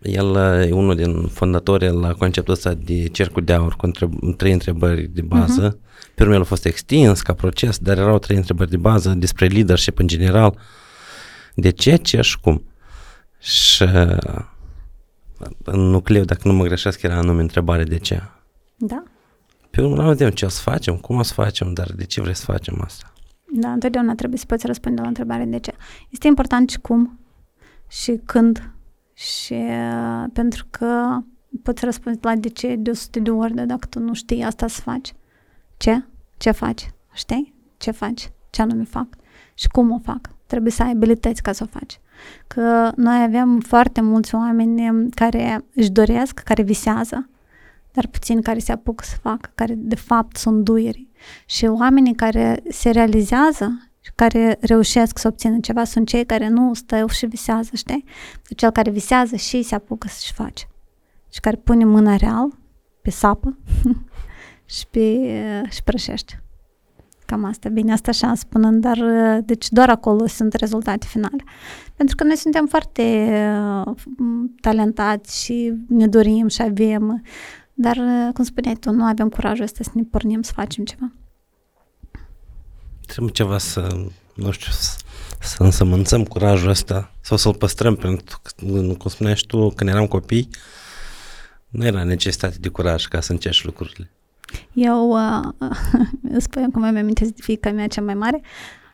El 0.02 0.36
e 0.68 0.72
unul 0.72 0.94
din 0.94 1.26
fondatorii 1.26 1.88
la 1.88 2.12
conceptul 2.12 2.52
ăsta 2.54 2.74
de 2.74 3.08
cercul 3.08 3.44
de 3.44 3.52
aur 3.52 3.76
cu 3.76 3.86
întreb- 3.86 4.36
trei 4.36 4.52
întrebări 4.52 5.02
de 5.02 5.22
bază. 5.22 5.76
Uh-huh. 5.76 6.12
Pe 6.14 6.22
urmă 6.22 6.34
el 6.34 6.40
a 6.40 6.44
fost 6.44 6.64
extins 6.64 7.22
ca 7.22 7.32
proces, 7.32 7.78
dar 7.78 7.98
erau 7.98 8.18
trei 8.18 8.36
întrebări 8.36 8.70
de 8.70 8.76
bază 8.76 9.10
despre 9.10 9.46
leadership 9.46 9.98
în 9.98 10.06
general. 10.06 10.58
De 11.54 11.70
ce, 11.70 11.96
ce 11.96 12.20
și 12.20 12.40
cum. 12.40 12.64
Și 13.38 13.84
în 15.64 15.80
nucleu, 15.80 16.24
dacă 16.24 16.48
nu 16.48 16.52
mă 16.54 16.64
greșesc, 16.64 17.02
era 17.02 17.16
anume 17.16 17.40
întrebare 17.40 17.84
de 17.84 17.98
ce. 17.98 18.22
Da. 18.76 19.02
Pe 19.70 19.80
urmă, 19.82 20.02
nu 20.02 20.08
vedem 20.08 20.30
ce 20.30 20.44
o 20.44 20.48
să 20.48 20.60
facem, 20.60 20.96
cum 20.96 21.16
o 21.16 21.22
să 21.22 21.32
facem, 21.32 21.72
dar 21.72 21.92
de 21.92 22.04
ce 22.04 22.20
vrei 22.20 22.34
să 22.34 22.44
facem 22.44 22.80
asta? 22.84 23.12
Da, 23.56 23.72
întotdeauna 23.72 24.14
trebuie 24.14 24.38
să 24.38 24.46
poți 24.46 24.66
răspunde 24.66 25.00
la 25.00 25.08
întrebare 25.08 25.44
de 25.44 25.58
ce. 25.58 25.74
Este 26.10 26.26
important 26.26 26.70
și 26.70 26.80
cum 26.80 27.18
și 27.88 28.20
când 28.24 28.70
și 29.12 29.52
uh, 29.52 30.24
pentru 30.32 30.66
că 30.70 31.18
poți 31.62 31.84
răspunde 31.84 32.18
la 32.22 32.34
de 32.34 32.48
ce 32.48 32.76
de 32.76 32.90
100 32.90 33.20
de 33.20 33.30
ori, 33.30 33.54
dar 33.54 33.66
dacă 33.66 33.86
tu 33.86 33.98
nu 33.98 34.14
știi 34.14 34.42
asta 34.42 34.66
să 34.66 34.80
faci, 34.80 35.12
ce? 35.76 36.04
Ce 36.36 36.50
faci? 36.50 36.90
Știi? 37.12 37.54
Ce 37.76 37.90
faci? 37.90 38.30
Ce 38.50 38.62
anume 38.62 38.84
fac? 38.84 39.06
Și 39.54 39.68
cum 39.68 39.90
o 39.90 39.98
fac? 39.98 40.30
Trebuie 40.46 40.72
să 40.72 40.82
ai 40.82 40.90
abilități 40.90 41.42
ca 41.42 41.52
să 41.52 41.62
o 41.64 41.78
faci. 41.78 42.00
Că 42.46 42.92
noi 42.96 43.22
avem 43.22 43.60
foarte 43.60 44.00
mulți 44.00 44.34
oameni 44.34 45.10
care 45.10 45.64
își 45.74 45.90
doresc, 45.90 46.38
care 46.38 46.62
visează, 46.62 47.28
dar 47.94 48.06
puțin 48.06 48.42
care 48.42 48.58
se 48.58 48.72
apucă 48.72 49.04
să 49.04 49.16
facă, 49.22 49.50
care 49.54 49.74
de 49.76 49.94
fapt 49.94 50.36
sunt 50.36 50.64
duieri. 50.64 51.08
Și 51.46 51.64
oamenii 51.66 52.14
care 52.14 52.62
se 52.68 52.90
realizează 52.90 53.90
și 54.00 54.10
care 54.14 54.56
reușesc 54.60 55.18
să 55.18 55.28
obțină 55.28 55.58
ceva 55.60 55.84
sunt 55.84 56.08
cei 56.08 56.26
care 56.26 56.48
nu 56.48 56.74
stă 56.74 57.06
și 57.10 57.26
visează, 57.26 57.70
știi? 57.74 58.04
Deci 58.48 58.58
cel 58.58 58.70
care 58.70 58.90
visează 58.90 59.36
și 59.36 59.62
se 59.62 59.74
apucă 59.74 60.08
să-și 60.08 60.32
face. 60.32 60.64
Și 61.32 61.40
care 61.40 61.56
pune 61.56 61.84
mâna 61.84 62.16
real 62.16 62.58
pe 63.02 63.10
sapă 63.10 63.58
și, 64.74 64.86
pe, 64.90 65.00
și 65.70 65.82
prășește. 65.84 66.42
Cam 67.26 67.44
asta. 67.44 67.68
Bine, 67.68 67.92
asta 67.92 68.10
așa 68.10 68.34
spunând, 68.34 68.80
dar 68.80 68.98
deci 69.44 69.68
doar 69.70 69.90
acolo 69.90 70.26
sunt 70.26 70.52
rezultate 70.52 71.06
finale. 71.06 71.44
Pentru 71.96 72.16
că 72.16 72.24
noi 72.24 72.36
suntem 72.36 72.66
foarte 72.66 73.02
uh, 73.86 73.94
talentați 74.60 75.44
și 75.44 75.72
ne 75.88 76.06
dorim 76.06 76.48
și 76.48 76.62
avem 76.62 77.22
dar, 77.74 77.96
uh, 77.96 78.32
cum 78.34 78.44
spuneai 78.44 78.74
tu, 78.74 78.90
nu 78.90 79.04
avem 79.04 79.28
curajul 79.28 79.64
ăsta 79.64 79.82
să 79.82 79.90
ne 79.94 80.02
pornim 80.02 80.42
să 80.42 80.52
facem 80.54 80.84
ceva. 80.84 81.12
Trebuie 83.06 83.32
ceva 83.32 83.58
să, 83.58 84.06
nu 84.34 84.50
știu, 84.50 84.72
să, 84.72 84.98
să 85.40 85.62
însămânțăm 85.62 86.24
curajul 86.24 86.68
ăsta 86.68 87.10
sau 87.20 87.36
să-l 87.36 87.54
păstrăm, 87.54 87.94
pentru 87.94 88.40
că, 88.42 88.50
cum 88.98 89.10
spuneai 89.10 89.36
și 89.36 89.46
tu, 89.46 89.70
când 89.70 89.90
eram 89.90 90.06
copii, 90.06 90.48
nu 91.68 91.84
era 91.84 92.04
necesitate 92.04 92.56
de 92.60 92.68
curaj 92.68 93.04
ca 93.04 93.20
să 93.20 93.32
încerci 93.32 93.64
lucrurile. 93.64 94.10
Eu 94.72 95.08
uh, 95.08 95.68
spun 96.46 96.70
cum 96.70 96.80
mi-am 96.80 96.96
amintesc 96.96 97.30
de 97.32 97.42
fiica 97.42 97.70
mea 97.70 97.86
cea 97.86 98.02
mai 98.02 98.14
mare, 98.14 98.40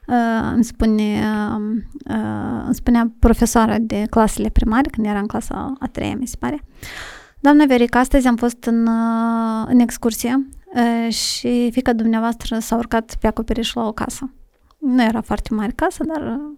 uh, 0.07 0.51
îmi, 0.55 0.65
spune, 0.65 1.03
uh, 1.03 1.83
uh, 2.11 2.63
îmi 2.65 2.75
spunea 2.75 3.13
profesoara 3.19 3.79
de 3.79 4.07
clasele 4.11 4.49
primare, 4.49 4.89
când 4.91 5.07
era 5.07 5.19
în 5.19 5.27
clasa 5.27 5.73
a 5.79 5.87
treia, 5.87 6.15
mi 6.15 6.27
se 6.27 6.37
pare, 6.39 6.65
uh, 6.65 7.20
Doamna 7.43 7.65
Verica, 7.65 7.99
astăzi 7.99 8.27
am 8.27 8.37
fost 8.37 8.65
în, 8.65 8.87
uh, 8.87 9.67
în 9.67 9.79
excursie 9.79 10.49
uh, 10.75 11.13
și 11.13 11.71
fica 11.73 11.93
dumneavoastră 11.93 12.59
s-a 12.59 12.77
urcat 12.77 13.17
pe 13.21 13.27
acoperiș 13.27 13.73
la 13.73 13.87
o 13.87 13.93
casă. 13.93 14.31
Nu 14.79 15.03
era 15.03 15.21
foarte 15.21 15.55
mare 15.55 15.73
casă, 15.75 16.05
dar... 16.05 16.23
Uh, 16.23 16.57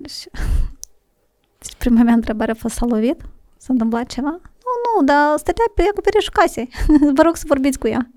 deci, 0.00 0.26
deci 1.60 1.74
prima 1.78 2.02
mea 2.02 2.14
întrebare 2.14 2.50
a 2.50 2.54
fost 2.54 2.74
s-a 2.74 2.86
lovit? 2.86 3.20
S-a 3.56 3.72
întâmplat 3.72 4.06
ceva? 4.06 4.30
Nu, 4.30 4.98
nu, 5.00 5.04
dar 5.04 5.38
stătea 5.38 5.64
pe 5.74 5.82
acoperișul 5.90 6.32
casei. 6.32 6.68
Vă 7.16 7.22
rog 7.22 7.36
să 7.36 7.44
vorbiți 7.46 7.78
cu 7.78 7.86
ea. 7.86 8.10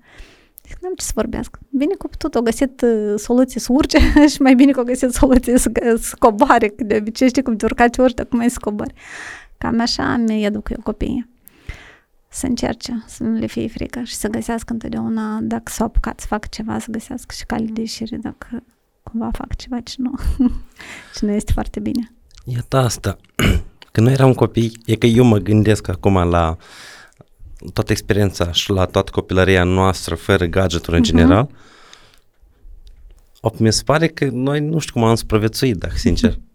Zic, 0.68 0.78
n-am 0.80 0.94
ce 0.94 1.04
să 1.04 1.12
vorbească. 1.14 1.58
Bine 1.70 1.94
că 1.94 2.08
tot 2.18 2.34
o 2.34 2.42
găsit 2.42 2.84
soluție 3.16 3.60
să 3.60 3.72
urce 3.72 3.98
și 4.32 4.42
mai 4.42 4.54
bine 4.54 4.72
că 4.72 4.80
o 4.80 4.84
găsit 4.84 5.10
soluție 5.12 5.58
să, 5.58 5.70
să 6.00 6.16
coboare, 6.18 6.68
că 6.68 6.84
de 6.84 6.96
obicei 7.00 7.28
știi 7.28 7.42
cum 7.42 7.56
te 7.56 7.64
urcați 7.64 8.00
urci, 8.00 8.20
acum 8.20 8.38
mai 8.38 8.50
să 8.50 8.58
cobori. 8.60 8.94
Cam 9.62 9.80
așa 9.80 10.16
mi 10.16 10.44
educ 10.44 10.70
eu 10.70 10.80
copiii. 10.82 11.28
Să 12.28 12.46
încerce, 12.46 13.04
să 13.06 13.22
nu 13.22 13.38
le 13.38 13.46
fie 13.46 13.68
frică 13.68 14.02
și 14.02 14.14
să 14.14 14.28
găsească 14.28 14.72
întotdeauna, 14.72 15.38
dacă 15.42 15.72
s-au 15.72 15.86
apucat 15.86 16.20
să 16.20 16.26
facă 16.26 16.46
ceva, 16.50 16.78
să 16.78 16.86
găsească 16.90 17.34
și 17.38 17.44
cale 17.44 17.64
de 17.64 17.80
ieșire, 17.80 18.16
dacă 18.16 18.62
cumva 19.02 19.30
fac 19.32 19.56
ceva 19.56 19.80
ce 19.80 19.94
nu, 19.96 20.14
ce 21.14 21.26
nu 21.26 21.32
este 21.32 21.52
foarte 21.52 21.80
bine. 21.80 22.12
Iată 22.44 22.76
asta. 22.76 23.16
Când 23.92 24.06
noi 24.06 24.12
eram 24.14 24.32
copii, 24.32 24.80
e 24.84 24.96
că 24.96 25.06
eu 25.06 25.24
mă 25.24 25.38
gândesc 25.38 25.88
acum 25.88 26.14
la 26.14 26.56
toată 27.72 27.92
experiența 27.92 28.52
și 28.52 28.70
la 28.70 28.84
toată 28.84 29.10
copilăria 29.10 29.64
noastră 29.64 30.14
fără 30.14 30.44
gadgeturi 30.44 30.96
în 30.96 31.02
uh-huh. 31.02 31.06
general. 31.06 31.50
Mi 33.56 33.72
se 33.72 33.82
pare 33.84 34.06
că 34.06 34.28
noi 34.32 34.60
nu 34.60 34.78
știu 34.78 34.92
cum 34.92 35.04
am 35.04 35.14
supraviețuit, 35.14 35.76
dacă 35.76 35.96
sincer. 35.96 36.38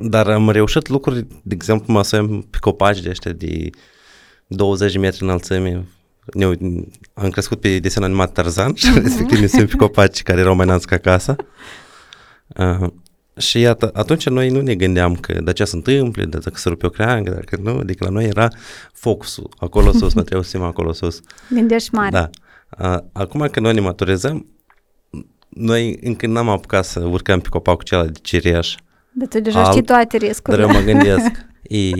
Dar 0.00 0.28
am 0.28 0.50
reușit 0.50 0.88
lucruri, 0.88 1.26
de 1.42 1.54
exemplu, 1.54 1.92
mă 1.92 2.02
suntem 2.02 2.40
pe 2.40 2.56
copaci 2.60 3.00
de 3.00 3.08
ăștia 3.08 3.32
de 3.32 3.70
20 4.46 4.92
de 4.92 4.98
metri 4.98 5.22
înălțime. 5.22 5.86
Ne, 6.34 6.44
am 7.14 7.30
crescut 7.30 7.60
pe 7.60 7.78
desen 7.78 8.02
animat 8.02 8.32
Tarzan 8.32 8.74
și 8.80 8.90
uh-huh. 8.90 9.02
respectiv 9.02 9.38
ne 9.38 9.46
suntem 9.46 9.66
pe 9.66 9.76
copaci 9.76 10.22
care 10.22 10.40
erau 10.40 10.54
mai 10.54 10.66
înalți 10.66 10.86
ca 10.86 10.96
casa. 10.96 11.36
Uh, 12.46 12.88
și 13.36 13.60
iată, 13.60 13.90
atunci 13.92 14.28
noi 14.28 14.48
nu 14.48 14.60
ne 14.60 14.74
gândeam 14.74 15.14
că 15.14 15.40
de 15.40 15.52
ce 15.52 15.64
se 15.64 15.76
întâmplă, 15.76 16.24
de 16.24 16.38
dacă 16.38 16.56
se 16.56 16.68
rupe 16.68 16.86
o 16.86 16.90
creangă, 16.90 17.30
dacă 17.30 17.58
nu, 17.62 17.78
adică 17.78 18.04
la 18.04 18.10
noi 18.10 18.24
era 18.24 18.48
focusul, 18.92 19.50
acolo 19.58 19.92
sus, 19.92 20.14
mă 20.14 20.22
trebuie 20.22 20.44
să 20.44 20.58
acolo 20.58 20.92
sus. 20.92 21.20
Gândești 21.50 21.94
mare. 21.94 22.10
Da. 22.10 22.30
Uh, 22.78 22.98
acum 23.12 23.48
că 23.50 23.60
noi 23.60 23.74
ne 23.74 23.80
maturizăm, 23.80 24.46
noi 25.48 25.98
încă 26.02 26.26
n-am 26.26 26.48
apucat 26.48 26.84
să 26.84 27.00
urcăm 27.00 27.40
pe 27.40 27.48
copacul 27.48 27.80
acela 27.80 28.04
de 28.04 28.18
cireș, 28.22 28.74
dar 29.12 29.28
tu 29.28 29.40
deja 29.40 29.58
alb, 29.58 29.70
știi 29.70 29.82
toate 29.82 30.16
riscurile. 30.16 30.64
Dar 30.64 30.74
eu 30.74 30.80
mă 30.80 30.86
gândesc, 30.86 31.46
e, 31.62 31.90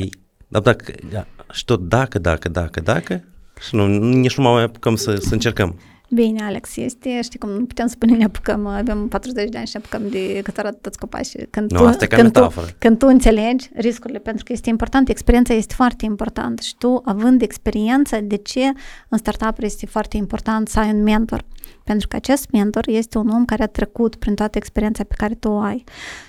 Dar 0.49 0.63
dacă, 0.63 0.93
da, 1.13 1.27
și 1.53 1.65
tot 1.65 1.89
dacă, 1.89 2.19
dacă, 2.19 2.49
dacă, 2.49 2.81
dacă, 2.81 3.25
și 3.61 3.75
nu, 3.75 3.87
nici 3.99 4.37
nu 4.37 4.43
mai 4.43 4.63
apucăm 4.63 4.97
să, 4.97 5.15
să 5.15 5.33
încercăm. 5.33 5.79
Bine, 6.13 6.43
Alex, 6.45 6.77
este, 6.77 7.21
știi 7.23 7.39
cum, 7.39 7.51
nu 7.51 7.65
putem 7.65 7.87
spune 7.87 8.17
ne 8.17 8.25
apucăm, 8.25 8.67
avem 8.67 9.09
40 9.09 9.49
de 9.49 9.57
ani 9.57 9.67
și 9.67 9.77
ne 9.77 9.83
apucăm 9.85 10.09
de 10.11 10.41
cât 10.43 10.59
arată 10.59 10.79
toți 10.81 10.99
copaci. 10.99 11.33
Când, 11.51 11.71
Nu, 11.71 11.79
tu, 11.79 11.87
asta 11.87 12.05
e 12.05 12.07
ca 12.07 12.17
când, 12.17 12.33
tu, 12.33 12.39
metaforă. 12.39 12.67
când 12.79 12.99
tu 12.99 13.07
înțelegi 13.07 13.71
riscurile, 13.75 14.19
pentru 14.19 14.45
că 14.45 14.53
este 14.53 14.69
important, 14.69 15.09
experiența 15.09 15.55
este 15.55 15.75
foarte 15.75 16.05
importantă 16.05 16.63
și 16.63 16.75
tu, 16.79 17.01
având 17.05 17.43
experiență, 17.43 18.21
de 18.23 18.37
ce 18.37 18.73
în 19.09 19.19
startup 19.19 19.63
este 19.63 19.87
foarte 19.87 20.17
important 20.17 20.69
să 20.69 20.79
ai 20.79 20.91
un 20.93 21.03
mentor? 21.03 21.45
Pentru 21.85 22.09
că 22.09 22.17
acest 22.17 22.51
mentor 22.51 22.89
este 22.89 23.19
un 23.19 23.29
om 23.29 23.45
care 23.45 23.63
a 23.63 23.67
trecut 23.67 24.15
prin 24.15 24.35
toată 24.35 24.59
experiența 24.59 25.05
pe 25.05 25.15
care 25.17 25.35
tu 25.35 25.49
o 25.49 25.59
ai 25.59 25.85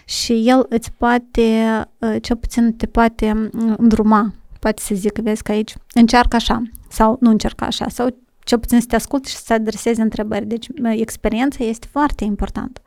și 0.06 0.44
el 0.50 0.66
îți 0.70 0.92
poate, 0.92 1.42
uh, 1.98 2.16
cel 2.22 2.36
puțin 2.36 2.74
te 2.74 2.86
poate 2.86 3.34
mm, 3.34 3.76
îndruma, 3.78 4.34
poate 4.60 4.82
să 4.82 4.96
zic, 4.96 5.18
vezi 5.18 5.44
că 5.44 5.52
aici 5.52 5.74
încearcă 5.94 6.36
așa 6.36 6.62
sau 6.90 7.18
nu 7.20 7.30
încerca 7.30 7.66
așa 7.66 7.86
sau 7.90 8.08
cel 8.44 8.60
puțin 8.60 8.80
să 8.80 8.86
te 8.88 8.96
asculte 8.96 9.30
și 9.30 9.36
să 9.36 9.54
adresezi 9.54 10.00
întrebări. 10.00 10.46
Deci 10.46 10.68
experiența 10.84 11.64
este 11.64 11.88
foarte 11.92 12.24
importantă. 12.24 12.82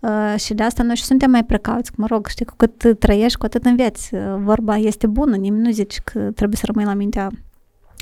Uh, 0.00 0.34
și 0.40 0.54
de 0.54 0.62
asta 0.62 0.82
noi 0.82 0.96
și 0.96 1.04
suntem 1.04 1.30
mai 1.30 1.44
precauți, 1.44 1.90
că, 1.90 1.96
mă 1.98 2.06
rog, 2.06 2.26
știi, 2.26 2.44
cu 2.44 2.54
cât 2.56 2.98
trăiești, 2.98 3.38
cu 3.38 3.44
atât 3.44 3.64
înveți. 3.64 4.14
Uh, 4.14 4.20
vorba 4.38 4.76
este 4.76 5.06
bună, 5.06 5.36
nimeni 5.36 5.62
nu 5.62 5.70
zice 5.70 6.00
că 6.04 6.18
trebuie 6.18 6.56
să 6.56 6.66
rămâi 6.66 6.84
la 6.84 6.94
mintea 6.94 7.30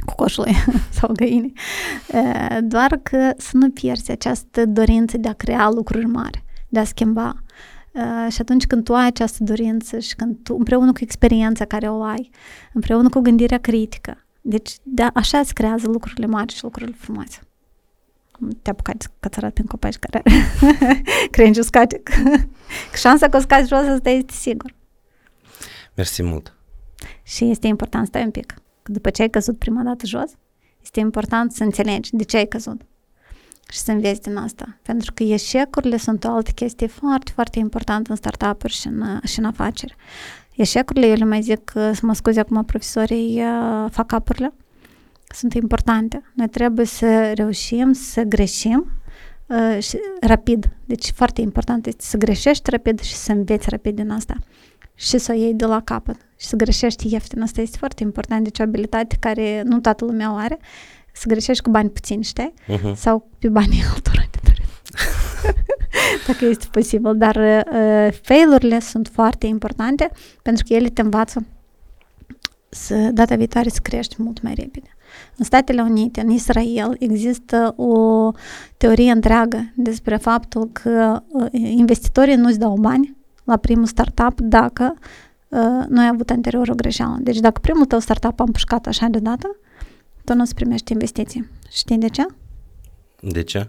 cocoșului 0.05 0.53
sau 0.99 1.11
găinii. 1.13 1.53
Uh, 2.15 2.59
doar 2.63 3.01
că 3.03 3.33
să 3.37 3.51
nu 3.53 3.71
pierzi 3.71 4.11
această 4.11 4.67
dorință 4.67 5.17
de 5.17 5.29
a 5.29 5.33
crea 5.33 5.71
lucruri 5.71 6.07
mari, 6.07 6.45
de 6.69 6.79
a 6.79 6.85
schimba. 6.85 7.35
Uh, 7.93 8.33
și 8.33 8.41
atunci 8.41 8.67
când 8.67 8.85
tu 8.85 8.95
ai 8.95 9.07
această 9.07 9.45
dorință 9.45 9.99
și 9.99 10.15
când 10.15 10.37
tu, 10.43 10.55
împreună 10.59 10.93
cu 10.93 10.99
experiența 11.01 11.65
care 11.65 11.89
o 11.89 12.03
ai, 12.03 12.31
împreună 12.73 13.09
cu 13.09 13.21
gândirea 13.21 13.59
critică, 13.59 14.25
deci 14.41 14.77
de 14.83 15.03
așa 15.15 15.39
îți 15.39 15.55
creează 15.55 15.87
lucrurile 15.87 16.27
mari 16.27 16.55
și 16.55 16.63
lucrurile 16.63 16.97
frumoase. 16.99 17.41
Te 18.63 18.71
apucat 18.71 19.11
că 19.21 19.29
ți 19.29 19.39
arăt 19.39 19.55
prin 19.55 19.67
copaci 19.67 19.97
care 19.97 20.23
crengi 21.31 21.59
uscate. 21.59 22.03
Că 22.91 22.97
șansa 22.97 23.29
că 23.29 23.37
o 23.37 23.41
scazi 23.41 23.69
jos 23.69 23.87
asta 23.87 24.11
este 24.11 24.33
sigur. 24.33 24.75
Mersi 25.95 26.23
mult. 26.23 26.55
Și 27.23 27.51
este 27.51 27.67
important, 27.67 28.07
stai 28.07 28.25
un 28.25 28.31
pic, 28.31 28.55
că 28.83 28.93
după 28.93 29.11
ce 29.11 29.23
ai 29.23 29.31
căzut 29.31 29.59
prima 29.59 29.83
dată 29.83 30.07
jos, 30.07 30.31
este 30.83 31.01
important 31.01 31.53
să 31.53 31.63
înțelegi 31.63 32.11
de 32.17 32.25
ce 32.25 32.37
ai 32.37 32.47
căzut 32.47 32.81
și 33.71 33.79
să 33.79 33.91
înveți 33.91 34.21
din 34.21 34.37
asta. 34.37 34.79
Pentru 34.83 35.13
că 35.13 35.23
eșecurile 35.23 35.97
sunt 35.97 36.25
o 36.25 36.29
altă 36.29 36.51
chestie 36.51 36.87
foarte, 36.87 37.31
foarte 37.35 37.59
importantă 37.59 38.11
în 38.11 38.17
startup-uri 38.17 38.73
și 38.73 38.87
în, 38.87 39.21
și 39.25 39.39
în 39.39 39.45
afaceri. 39.45 39.97
Eșecurile, 40.57 41.07
eu 41.07 41.15
le 41.15 41.25
mai 41.25 41.43
zic, 41.43 41.71
să 41.75 42.01
mă 42.03 42.15
scuze 42.15 42.41
acum 42.41 42.65
profesorii, 42.65 43.43
fac 43.91 44.13
apurile, 44.13 44.53
sunt 45.35 45.55
importante. 45.55 46.23
Noi 46.35 46.49
trebuie 46.49 46.87
să 46.87 47.33
reușim 47.33 47.93
să 47.93 48.23
greșim 48.23 48.93
uh, 49.47 49.83
și 49.83 49.99
rapid. 50.21 50.69
Deci 50.85 51.11
foarte 51.15 51.41
important 51.41 51.87
este 51.87 52.05
să 52.05 52.17
greșești 52.17 52.71
rapid 52.71 53.01
și 53.01 53.15
să 53.15 53.33
înveți 53.33 53.71
rapid 53.71 53.95
din 53.95 54.11
asta 54.11 54.37
și 54.95 55.19
să 55.19 55.33
o 55.33 55.35
iei 55.35 55.55
de 55.55 55.65
la 55.65 55.81
capăt 55.81 56.17
și 56.37 56.47
să 56.47 56.57
greșești 56.57 57.13
ieftin. 57.13 57.43
Asta 57.43 57.61
este 57.61 57.77
foarte 57.79 58.03
important. 58.03 58.45
Deci 58.45 58.59
o 58.59 58.63
abilitate 58.63 59.17
care 59.21 59.63
nu 59.65 59.81
toată 59.81 60.05
lumea 60.05 60.33
o 60.33 60.37
are, 60.37 60.59
să 61.13 61.29
greșești 61.29 61.63
cu 61.63 61.71
bani 61.71 61.91
puțini, 61.91 62.23
știi? 62.23 62.55
Uh-huh. 62.69 62.95
Sau 62.95 63.29
pe 63.39 63.49
banii 63.49 63.83
altora 63.93 64.25
de 64.31 64.39
dacă 66.27 66.45
este 66.45 66.67
posibil, 66.71 67.17
dar 67.17 67.37
uh, 67.37 68.13
fail-urile 68.23 68.81
sunt 68.81 69.11
foarte 69.13 69.47
importante 69.47 70.11
pentru 70.43 70.65
că 70.67 70.75
ele 70.75 70.89
te 70.89 71.01
învață 71.01 71.47
să 72.69 72.95
data 72.95 73.37
viitoare 73.37 73.69
să 73.69 73.79
crești 73.83 74.23
mult 74.23 74.43
mai 74.43 74.55
repede. 74.55 74.89
În 75.37 75.45
Statele 75.45 75.83
Unite, 75.83 76.21
în 76.21 76.31
Israel, 76.31 76.97
există 76.99 77.75
o 77.77 78.31
teorie 78.77 79.11
întreagă 79.11 79.73
despre 79.75 80.17
faptul 80.17 80.71
că 80.73 81.23
uh, 81.29 81.47
investitorii 81.53 82.35
nu-ți 82.35 82.59
dau 82.59 82.77
bani 82.81 83.17
la 83.45 83.57
primul 83.57 83.87
startup 83.87 84.41
dacă 84.41 84.95
uh, 85.49 85.85
nu 85.89 86.01
ai 86.01 86.07
avut 86.07 86.31
anterior 86.31 86.69
o 86.69 86.75
greșeală. 86.75 87.19
Deci 87.21 87.39
dacă 87.39 87.61
primul 87.61 87.85
tău 87.85 87.99
startup 87.99 88.41
a 88.41 88.45
împușcat 88.45 88.87
așa 88.87 89.07
deodată, 89.07 89.57
tu 90.25 90.35
nu-ți 90.35 90.55
primești 90.55 90.93
investiții. 90.93 91.49
Știi 91.71 91.99
de 91.99 92.09
ce? 92.09 92.27
De 93.21 93.43
ce? 93.43 93.69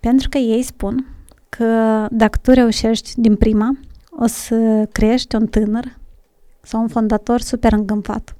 Pentru 0.00 0.28
că 0.28 0.38
ei 0.38 0.62
spun 0.62 1.06
că 1.48 2.06
dacă 2.10 2.38
tu 2.42 2.50
reușești 2.50 3.20
din 3.20 3.36
prima, 3.36 3.78
o 4.10 4.26
să 4.26 4.88
crești 4.92 5.34
un 5.34 5.46
tânăr 5.46 5.98
sau 6.62 6.80
un 6.80 6.88
fondator 6.88 7.40
super 7.40 7.72
îngânfat. 7.72 8.34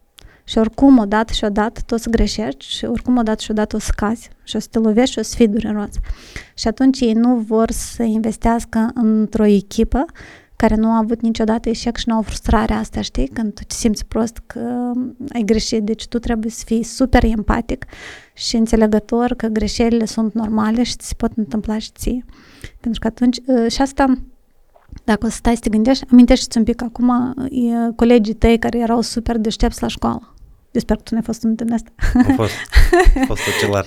Și 0.45 0.59
oricum 0.59 0.99
odată 0.99 1.33
și 1.33 1.45
odată 1.45 1.81
tu 1.87 1.95
o 1.95 1.97
să 1.97 2.11
greșești 2.11 2.65
și 2.65 2.85
oricum 2.85 3.17
odată 3.17 3.43
și 3.43 3.51
odată 3.51 3.77
o 3.77 3.79
să 3.79 3.93
cazi 3.97 4.31
și 4.43 4.57
o 4.57 4.59
să 4.59 4.67
te 4.71 4.79
lovești 4.79 5.13
și 5.13 5.19
o 5.19 5.23
să 5.23 5.35
fii 5.37 5.49
dureros. 5.49 5.91
Și 6.55 6.69
atunci 6.69 7.01
ei 7.01 7.13
nu 7.13 7.37
vor 7.37 7.71
să 7.71 8.03
investească 8.03 8.91
într-o 8.95 9.45
echipă 9.45 10.05
care 10.57 10.75
nu 10.75 10.89
a 10.89 10.97
avut 10.97 11.21
niciodată 11.21 11.69
eșec 11.69 11.97
și 11.97 12.09
nu 12.09 12.15
au 12.15 12.23
frustrarea 12.23 12.79
asta, 12.79 13.01
știi? 13.01 13.29
Când 13.29 13.55
tu 13.55 13.63
te 13.67 13.75
simți 13.75 14.07
prost 14.07 14.43
că 14.47 14.93
ai 15.33 15.43
greșit, 15.43 15.83
deci 15.83 16.07
tu 16.07 16.19
trebuie 16.19 16.51
să 16.51 16.63
fii 16.67 16.83
super 16.83 17.25
empatic 17.25 17.85
și 18.41 18.57
înțelegător 18.57 19.35
că 19.35 19.47
greșelile 19.47 20.05
sunt 20.05 20.35
normale 20.35 20.83
și 20.83 20.97
ți 20.97 21.07
se 21.07 21.15
pot 21.17 21.31
întâmpla 21.37 21.79
și 21.79 21.91
ție. 21.95 22.25
Pentru 22.81 23.01
că 23.01 23.07
atunci, 23.07 23.37
și 23.69 23.81
asta, 23.81 24.19
dacă 25.05 25.27
o 25.27 25.29
să 25.29 25.37
stai 25.37 25.55
să 25.55 25.61
te 25.61 25.69
gândești, 25.69 26.05
amintește-ți 26.13 26.59
un 26.59 26.65
pic 26.65 26.83
acum 26.83 27.35
e 27.51 27.93
colegii 27.97 28.35
tăi 28.35 28.59
care 28.59 28.79
erau 28.79 29.01
super 29.01 29.39
deștepți 29.39 29.83
la 29.83 29.89
școală. 29.89 30.35
Eu 30.71 30.81
sper 30.81 30.97
că 30.97 31.03
tu 31.03 31.15
n-ai 31.15 31.23
fost 31.23 31.43
unul 31.43 31.55
din 31.55 31.73
asta. 31.73 31.91
Am 32.15 32.35
fost, 32.35 32.53
am 33.17 33.25
fost 33.27 33.43
ocelar 33.57 33.87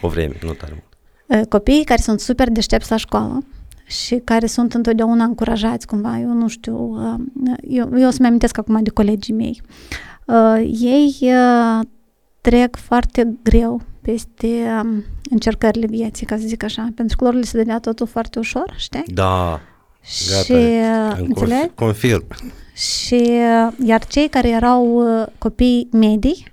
o 0.00 0.08
vreme, 0.08 0.34
nu 0.42 0.52
tare 0.52 0.72
mult. 0.72 1.48
Copiii 1.48 1.84
care 1.84 2.00
sunt 2.00 2.20
super 2.20 2.50
deștepți 2.50 2.90
la 2.90 2.96
școală 2.96 3.44
și 3.86 4.16
care 4.24 4.46
sunt 4.46 4.74
întotdeauna 4.74 5.24
încurajați 5.24 5.86
cumva, 5.86 6.18
eu 6.18 6.32
nu 6.32 6.48
știu, 6.48 6.96
eu, 7.60 7.98
eu 7.98 8.06
o 8.06 8.10
să-mi 8.10 8.26
amintesc 8.26 8.58
acum 8.58 8.82
de 8.82 8.90
colegii 8.90 9.34
mei. 9.34 9.62
Ei 10.80 11.32
trec 12.42 12.76
foarte 12.76 13.38
greu 13.42 13.80
peste 14.00 14.80
încercările 15.30 15.86
vieții, 15.86 16.26
ca 16.26 16.36
să 16.36 16.42
zic 16.46 16.62
așa, 16.62 16.88
pentru 16.94 17.16
că 17.16 17.24
lor 17.24 17.34
le 17.34 17.42
se 17.42 17.56
dădea 17.56 17.78
totul 17.78 18.06
foarte 18.06 18.38
ușor, 18.38 18.74
știi? 18.76 19.02
Da, 19.06 19.60
gata, 20.28 20.42
și, 20.42 20.52
înțelegi? 21.20 21.70
confirm. 21.74 22.24
Și 22.74 23.30
iar 23.84 24.06
cei 24.06 24.28
care 24.28 24.48
erau 24.48 25.02
copii 25.38 25.88
medii, 25.92 26.52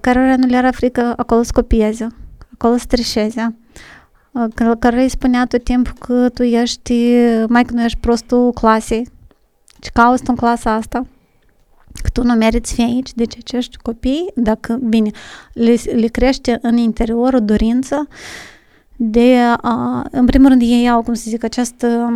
care 0.00 0.34
nu 0.36 0.46
le 0.46 0.56
era 0.56 0.70
frică 0.70 1.12
acolo 1.16 1.42
să 1.42 1.50
copieze, 1.54 2.06
acolo 2.52 2.76
să 2.76 2.84
trișeze, 2.88 3.56
care 4.78 5.02
îi 5.02 5.08
spunea 5.08 5.46
tot 5.46 5.64
timpul 5.64 5.92
că 5.98 6.28
tu 6.28 6.42
ești, 6.42 7.04
mai 7.48 7.64
că 7.64 7.74
nu 7.74 7.84
ești 7.84 7.98
prostul 7.98 8.52
clasei, 8.52 9.08
ce 9.80 9.90
cauți 9.92 10.22
în 10.26 10.36
clasa 10.36 10.72
asta, 10.72 11.06
că 12.02 12.08
tu 12.12 12.22
nu 12.22 12.34
meriți 12.34 12.74
fi 12.74 12.82
aici, 12.82 13.14
deci 13.14 13.36
acești 13.38 13.76
copii, 13.76 14.30
dacă, 14.34 14.78
bine, 14.82 15.10
le, 15.52 15.76
le 15.94 16.06
crește 16.06 16.58
în 16.62 16.76
interior 16.76 17.34
o 17.34 17.40
dorință 17.40 18.08
de 18.96 19.36
a, 19.60 20.04
în 20.10 20.26
primul 20.26 20.48
rând 20.48 20.62
ei 20.62 20.88
au, 20.88 21.02
cum 21.02 21.14
să 21.14 21.24
zic, 21.26 21.44
această 21.44 22.12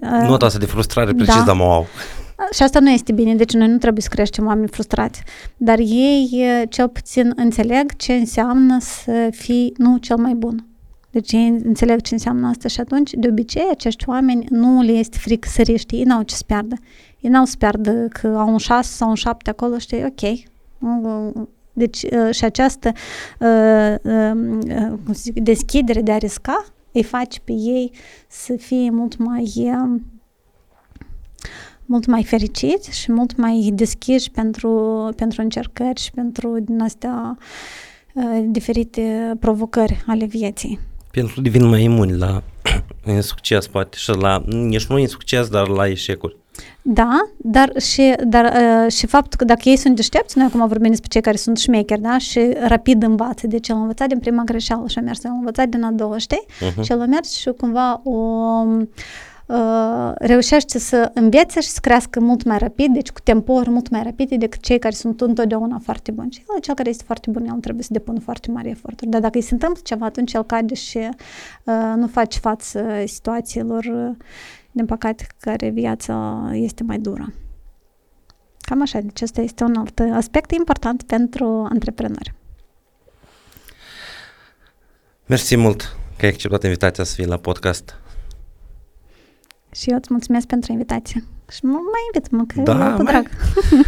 Nota 0.00 0.46
asta 0.46 0.58
de 0.58 0.66
frustrare 0.66 1.12
precis, 1.12 1.34
da. 1.34 1.42
dar 1.42 1.56
mă 1.56 1.64
au. 1.64 1.86
Și 2.52 2.62
asta 2.62 2.80
nu 2.80 2.90
este 2.90 3.12
bine, 3.12 3.34
deci 3.34 3.52
noi 3.52 3.68
nu 3.68 3.78
trebuie 3.78 4.02
să 4.02 4.08
creștem 4.08 4.46
oameni 4.46 4.68
frustrați. 4.68 5.22
Dar 5.56 5.78
ei 5.78 6.44
cel 6.68 6.88
puțin 6.88 7.32
înțeleg 7.36 7.96
ce 7.96 8.12
înseamnă 8.12 8.78
să 8.80 9.28
fii 9.30 9.72
nu 9.76 9.96
cel 9.96 10.16
mai 10.16 10.34
bun. 10.34 10.64
Deci 11.10 11.32
ei 11.32 11.48
înțeleg 11.64 12.00
ce 12.00 12.14
înseamnă 12.14 12.48
asta 12.48 12.68
și 12.68 12.80
atunci, 12.80 13.10
de 13.12 13.28
obicei, 13.28 13.68
acești 13.70 14.04
oameni 14.08 14.46
nu 14.48 14.82
le 14.82 14.92
este 14.92 15.18
frică 15.18 15.48
să 15.52 15.62
riști, 15.62 15.94
ei 15.94 16.02
n-au 16.02 16.22
ce 16.22 16.34
să 16.34 16.42
piardă. 16.46 16.76
Ei 17.20 17.30
n-au 17.30 17.44
să 17.44 17.56
piardă 17.58 18.08
că 18.08 18.26
au 18.26 18.48
un 18.48 18.58
șase 18.58 18.92
sau 18.92 19.08
un 19.08 19.14
șapte 19.14 19.50
acolo, 19.50 19.78
știi, 19.78 20.04
ok. 20.04 20.48
Deci 21.72 22.06
și 22.30 22.44
această 22.44 22.92
cum 25.04 25.12
să 25.12 25.20
zic, 25.22 25.40
deschidere 25.40 26.02
de 26.02 26.12
a 26.12 26.16
risca 26.16 26.64
îi 26.92 27.02
face 27.02 27.40
pe 27.44 27.52
ei 27.52 27.92
să 28.28 28.54
fie 28.56 28.90
mult 28.90 29.16
mai 29.16 29.70
mult 31.90 32.06
mai 32.06 32.24
fericiți 32.24 33.00
și 33.00 33.12
mult 33.12 33.36
mai 33.36 33.70
deschiși 33.72 34.30
pentru, 34.30 35.08
pentru 35.16 35.42
încercări 35.42 36.00
și 36.00 36.10
pentru 36.10 36.58
din 36.60 36.80
astea 36.80 37.38
uh, 38.14 38.44
diferite 38.46 39.36
provocări 39.40 40.02
ale 40.06 40.24
vieții. 40.24 40.78
Pentru 41.10 41.40
devin 41.40 41.68
mai 41.68 41.82
imuni 41.82 42.16
la 42.16 42.42
insucces, 43.06 43.66
poate, 43.66 43.96
și 43.96 44.10
la, 44.10 44.42
nici 44.46 44.86
nu 44.86 44.98
insucces, 44.98 45.48
dar 45.48 45.68
la 45.68 45.88
eșecuri. 45.88 46.36
Da, 46.82 47.30
dar 47.36 47.80
și, 47.80 48.14
dar, 48.24 48.44
uh, 48.44 48.92
și 48.92 49.06
faptul 49.06 49.38
că 49.38 49.44
dacă 49.44 49.68
ei 49.68 49.76
sunt 49.76 49.96
deștepți, 49.96 50.38
noi 50.38 50.46
acum 50.46 50.66
vorbim 50.68 50.90
despre 50.90 51.08
cei 51.08 51.20
care 51.20 51.36
sunt 51.36 51.58
șmecheri, 51.58 52.00
da, 52.00 52.18
și 52.18 52.56
rapid 52.66 53.02
învață, 53.02 53.46
deci 53.46 53.68
el 53.68 53.76
a 53.76 53.80
învățat 53.80 54.08
din 54.08 54.18
prima 54.18 54.42
greșeală 54.42 54.88
și 54.88 54.98
a 54.98 55.00
mers, 55.00 55.24
el 55.24 55.30
a 55.30 55.34
învățat 55.34 55.68
din 55.68 55.82
a 55.82 55.90
doua, 55.90 56.18
știi? 56.18 56.44
Uh-huh. 56.46 56.82
Și 56.82 56.92
el 56.92 57.00
a 57.00 57.06
mers 57.06 57.32
și 57.32 57.50
cumva 57.50 58.00
o, 58.04 58.10
uh, 59.46 60.12
reușește 60.14 60.78
să 60.78 61.10
învețe 61.14 61.60
și 61.60 61.68
să 61.68 61.78
crească 61.82 62.20
mult 62.20 62.44
mai 62.44 62.58
rapid, 62.58 62.92
deci 62.92 63.10
cu 63.10 63.20
tempouri 63.20 63.70
mult 63.70 63.88
mai 63.88 64.02
rapide 64.02 64.36
decât 64.36 64.60
cei 64.60 64.78
care 64.78 64.94
sunt 64.94 65.20
întotdeauna 65.20 65.80
foarte 65.82 66.10
buni. 66.10 66.30
Și 66.30 66.42
el, 66.54 66.60
cel 66.60 66.74
care 66.74 66.88
este 66.88 67.02
foarte 67.06 67.30
bun, 67.30 67.46
el 67.46 67.60
trebuie 67.60 67.84
să 67.84 67.92
depună 67.92 68.20
foarte 68.20 68.50
mari 68.50 68.68
eforturi. 68.68 69.10
Dar 69.10 69.20
dacă 69.20 69.38
îi 69.38 69.44
se 69.44 69.54
întâmplă 69.54 69.80
ceva, 69.84 70.06
atunci 70.06 70.32
el 70.32 70.44
cade 70.44 70.74
și 70.74 70.98
uh, 71.64 71.92
nu 71.96 72.06
face 72.06 72.38
față 72.38 72.84
situațiilor, 73.06 73.84
uh, 73.84 74.16
din 74.72 74.86
păcate, 74.86 75.26
care 75.40 75.68
viața 75.68 76.48
este 76.52 76.82
mai 76.82 76.98
dură. 76.98 77.32
Cam 78.58 78.82
așa, 78.82 79.00
deci 79.00 79.22
asta 79.22 79.40
este 79.40 79.64
un 79.64 79.76
alt 79.76 80.00
aspect 80.12 80.50
important 80.50 81.02
pentru 81.02 81.66
antreprenori. 81.70 82.34
Mersi 85.26 85.56
mult 85.56 85.96
că 86.16 86.24
ai 86.24 86.30
acceptat 86.30 86.64
invitația 86.64 87.04
să 87.04 87.14
fii 87.14 87.26
la 87.26 87.36
podcast. 87.36 87.94
Și 89.70 89.90
eu 89.90 89.96
îți 89.96 90.08
mulțumesc 90.10 90.46
pentru 90.46 90.72
invitație. 90.72 91.24
Și 91.50 91.64
mă 91.64 91.70
mai 91.70 92.00
invit, 92.14 92.30
mă, 92.30 92.44
că 92.46 92.60
da, 92.60 92.94
cu 92.94 93.02
drag. 93.02 93.28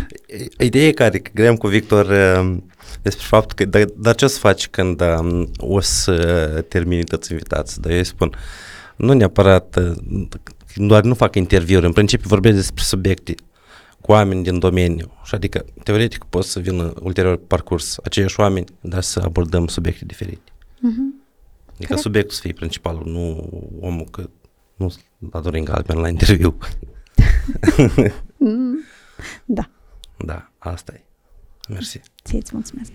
Ideea 0.68 0.86
e 0.86 0.92
care, 0.92 1.18
că 1.18 1.30
gândeam 1.34 1.56
cu 1.56 1.66
Victor 1.66 2.06
uh, 2.06 2.56
despre 3.02 3.24
faptul 3.28 3.56
că, 3.56 3.64
dar, 3.64 3.84
dar 3.96 4.14
ce 4.14 4.24
o 4.24 4.28
să 4.28 4.38
faci 4.38 4.68
când 4.68 5.00
um, 5.00 5.50
o 5.56 5.80
să 5.80 6.64
termini 6.68 7.04
toți 7.04 7.32
invitații? 7.32 7.80
Dar 7.80 7.90
eu 7.90 7.98
îi 7.98 8.04
spun, 8.04 8.34
nu 8.96 9.12
neapărat, 9.12 9.76
uh, 9.76 10.28
doar 10.76 11.02
nu 11.02 11.14
fac 11.14 11.34
interviuri, 11.34 11.86
în 11.86 11.92
principiu 11.92 12.28
vorbesc 12.28 12.56
despre 12.56 12.82
subiecte 12.82 13.34
cu 14.00 14.12
oameni 14.12 14.42
din 14.42 14.58
domeniu. 14.58 15.12
Și 15.24 15.34
adică, 15.34 15.64
teoretic, 15.82 16.24
pot 16.24 16.44
să 16.44 16.60
vină 16.60 16.92
ulterior 17.00 17.36
parcurs 17.36 17.98
aceiași 18.04 18.40
oameni, 18.40 18.66
dar 18.80 19.02
să 19.02 19.20
abordăm 19.20 19.66
subiecte 19.66 20.04
diferite. 20.04 20.52
Uh-huh. 20.52 21.20
Adică 21.66 21.86
Corect. 21.86 22.00
subiectul 22.00 22.34
să 22.34 22.40
fie 22.40 22.52
principalul, 22.52 23.02
nu 23.06 23.48
omul 23.80 24.04
că 24.10 24.28
nu 24.76 24.92
la 25.32 25.40
Dorin 25.40 25.64
Galben 25.64 25.96
la 25.96 26.08
interviu. 26.08 26.56
Mm. 28.44 28.78
da. 29.44 29.70
Da, 30.24 30.50
asta 30.58 30.92
e. 30.92 31.04
Mersi. 31.68 32.00
Ție-ți 32.24 32.50
mulțumesc. 32.54 32.92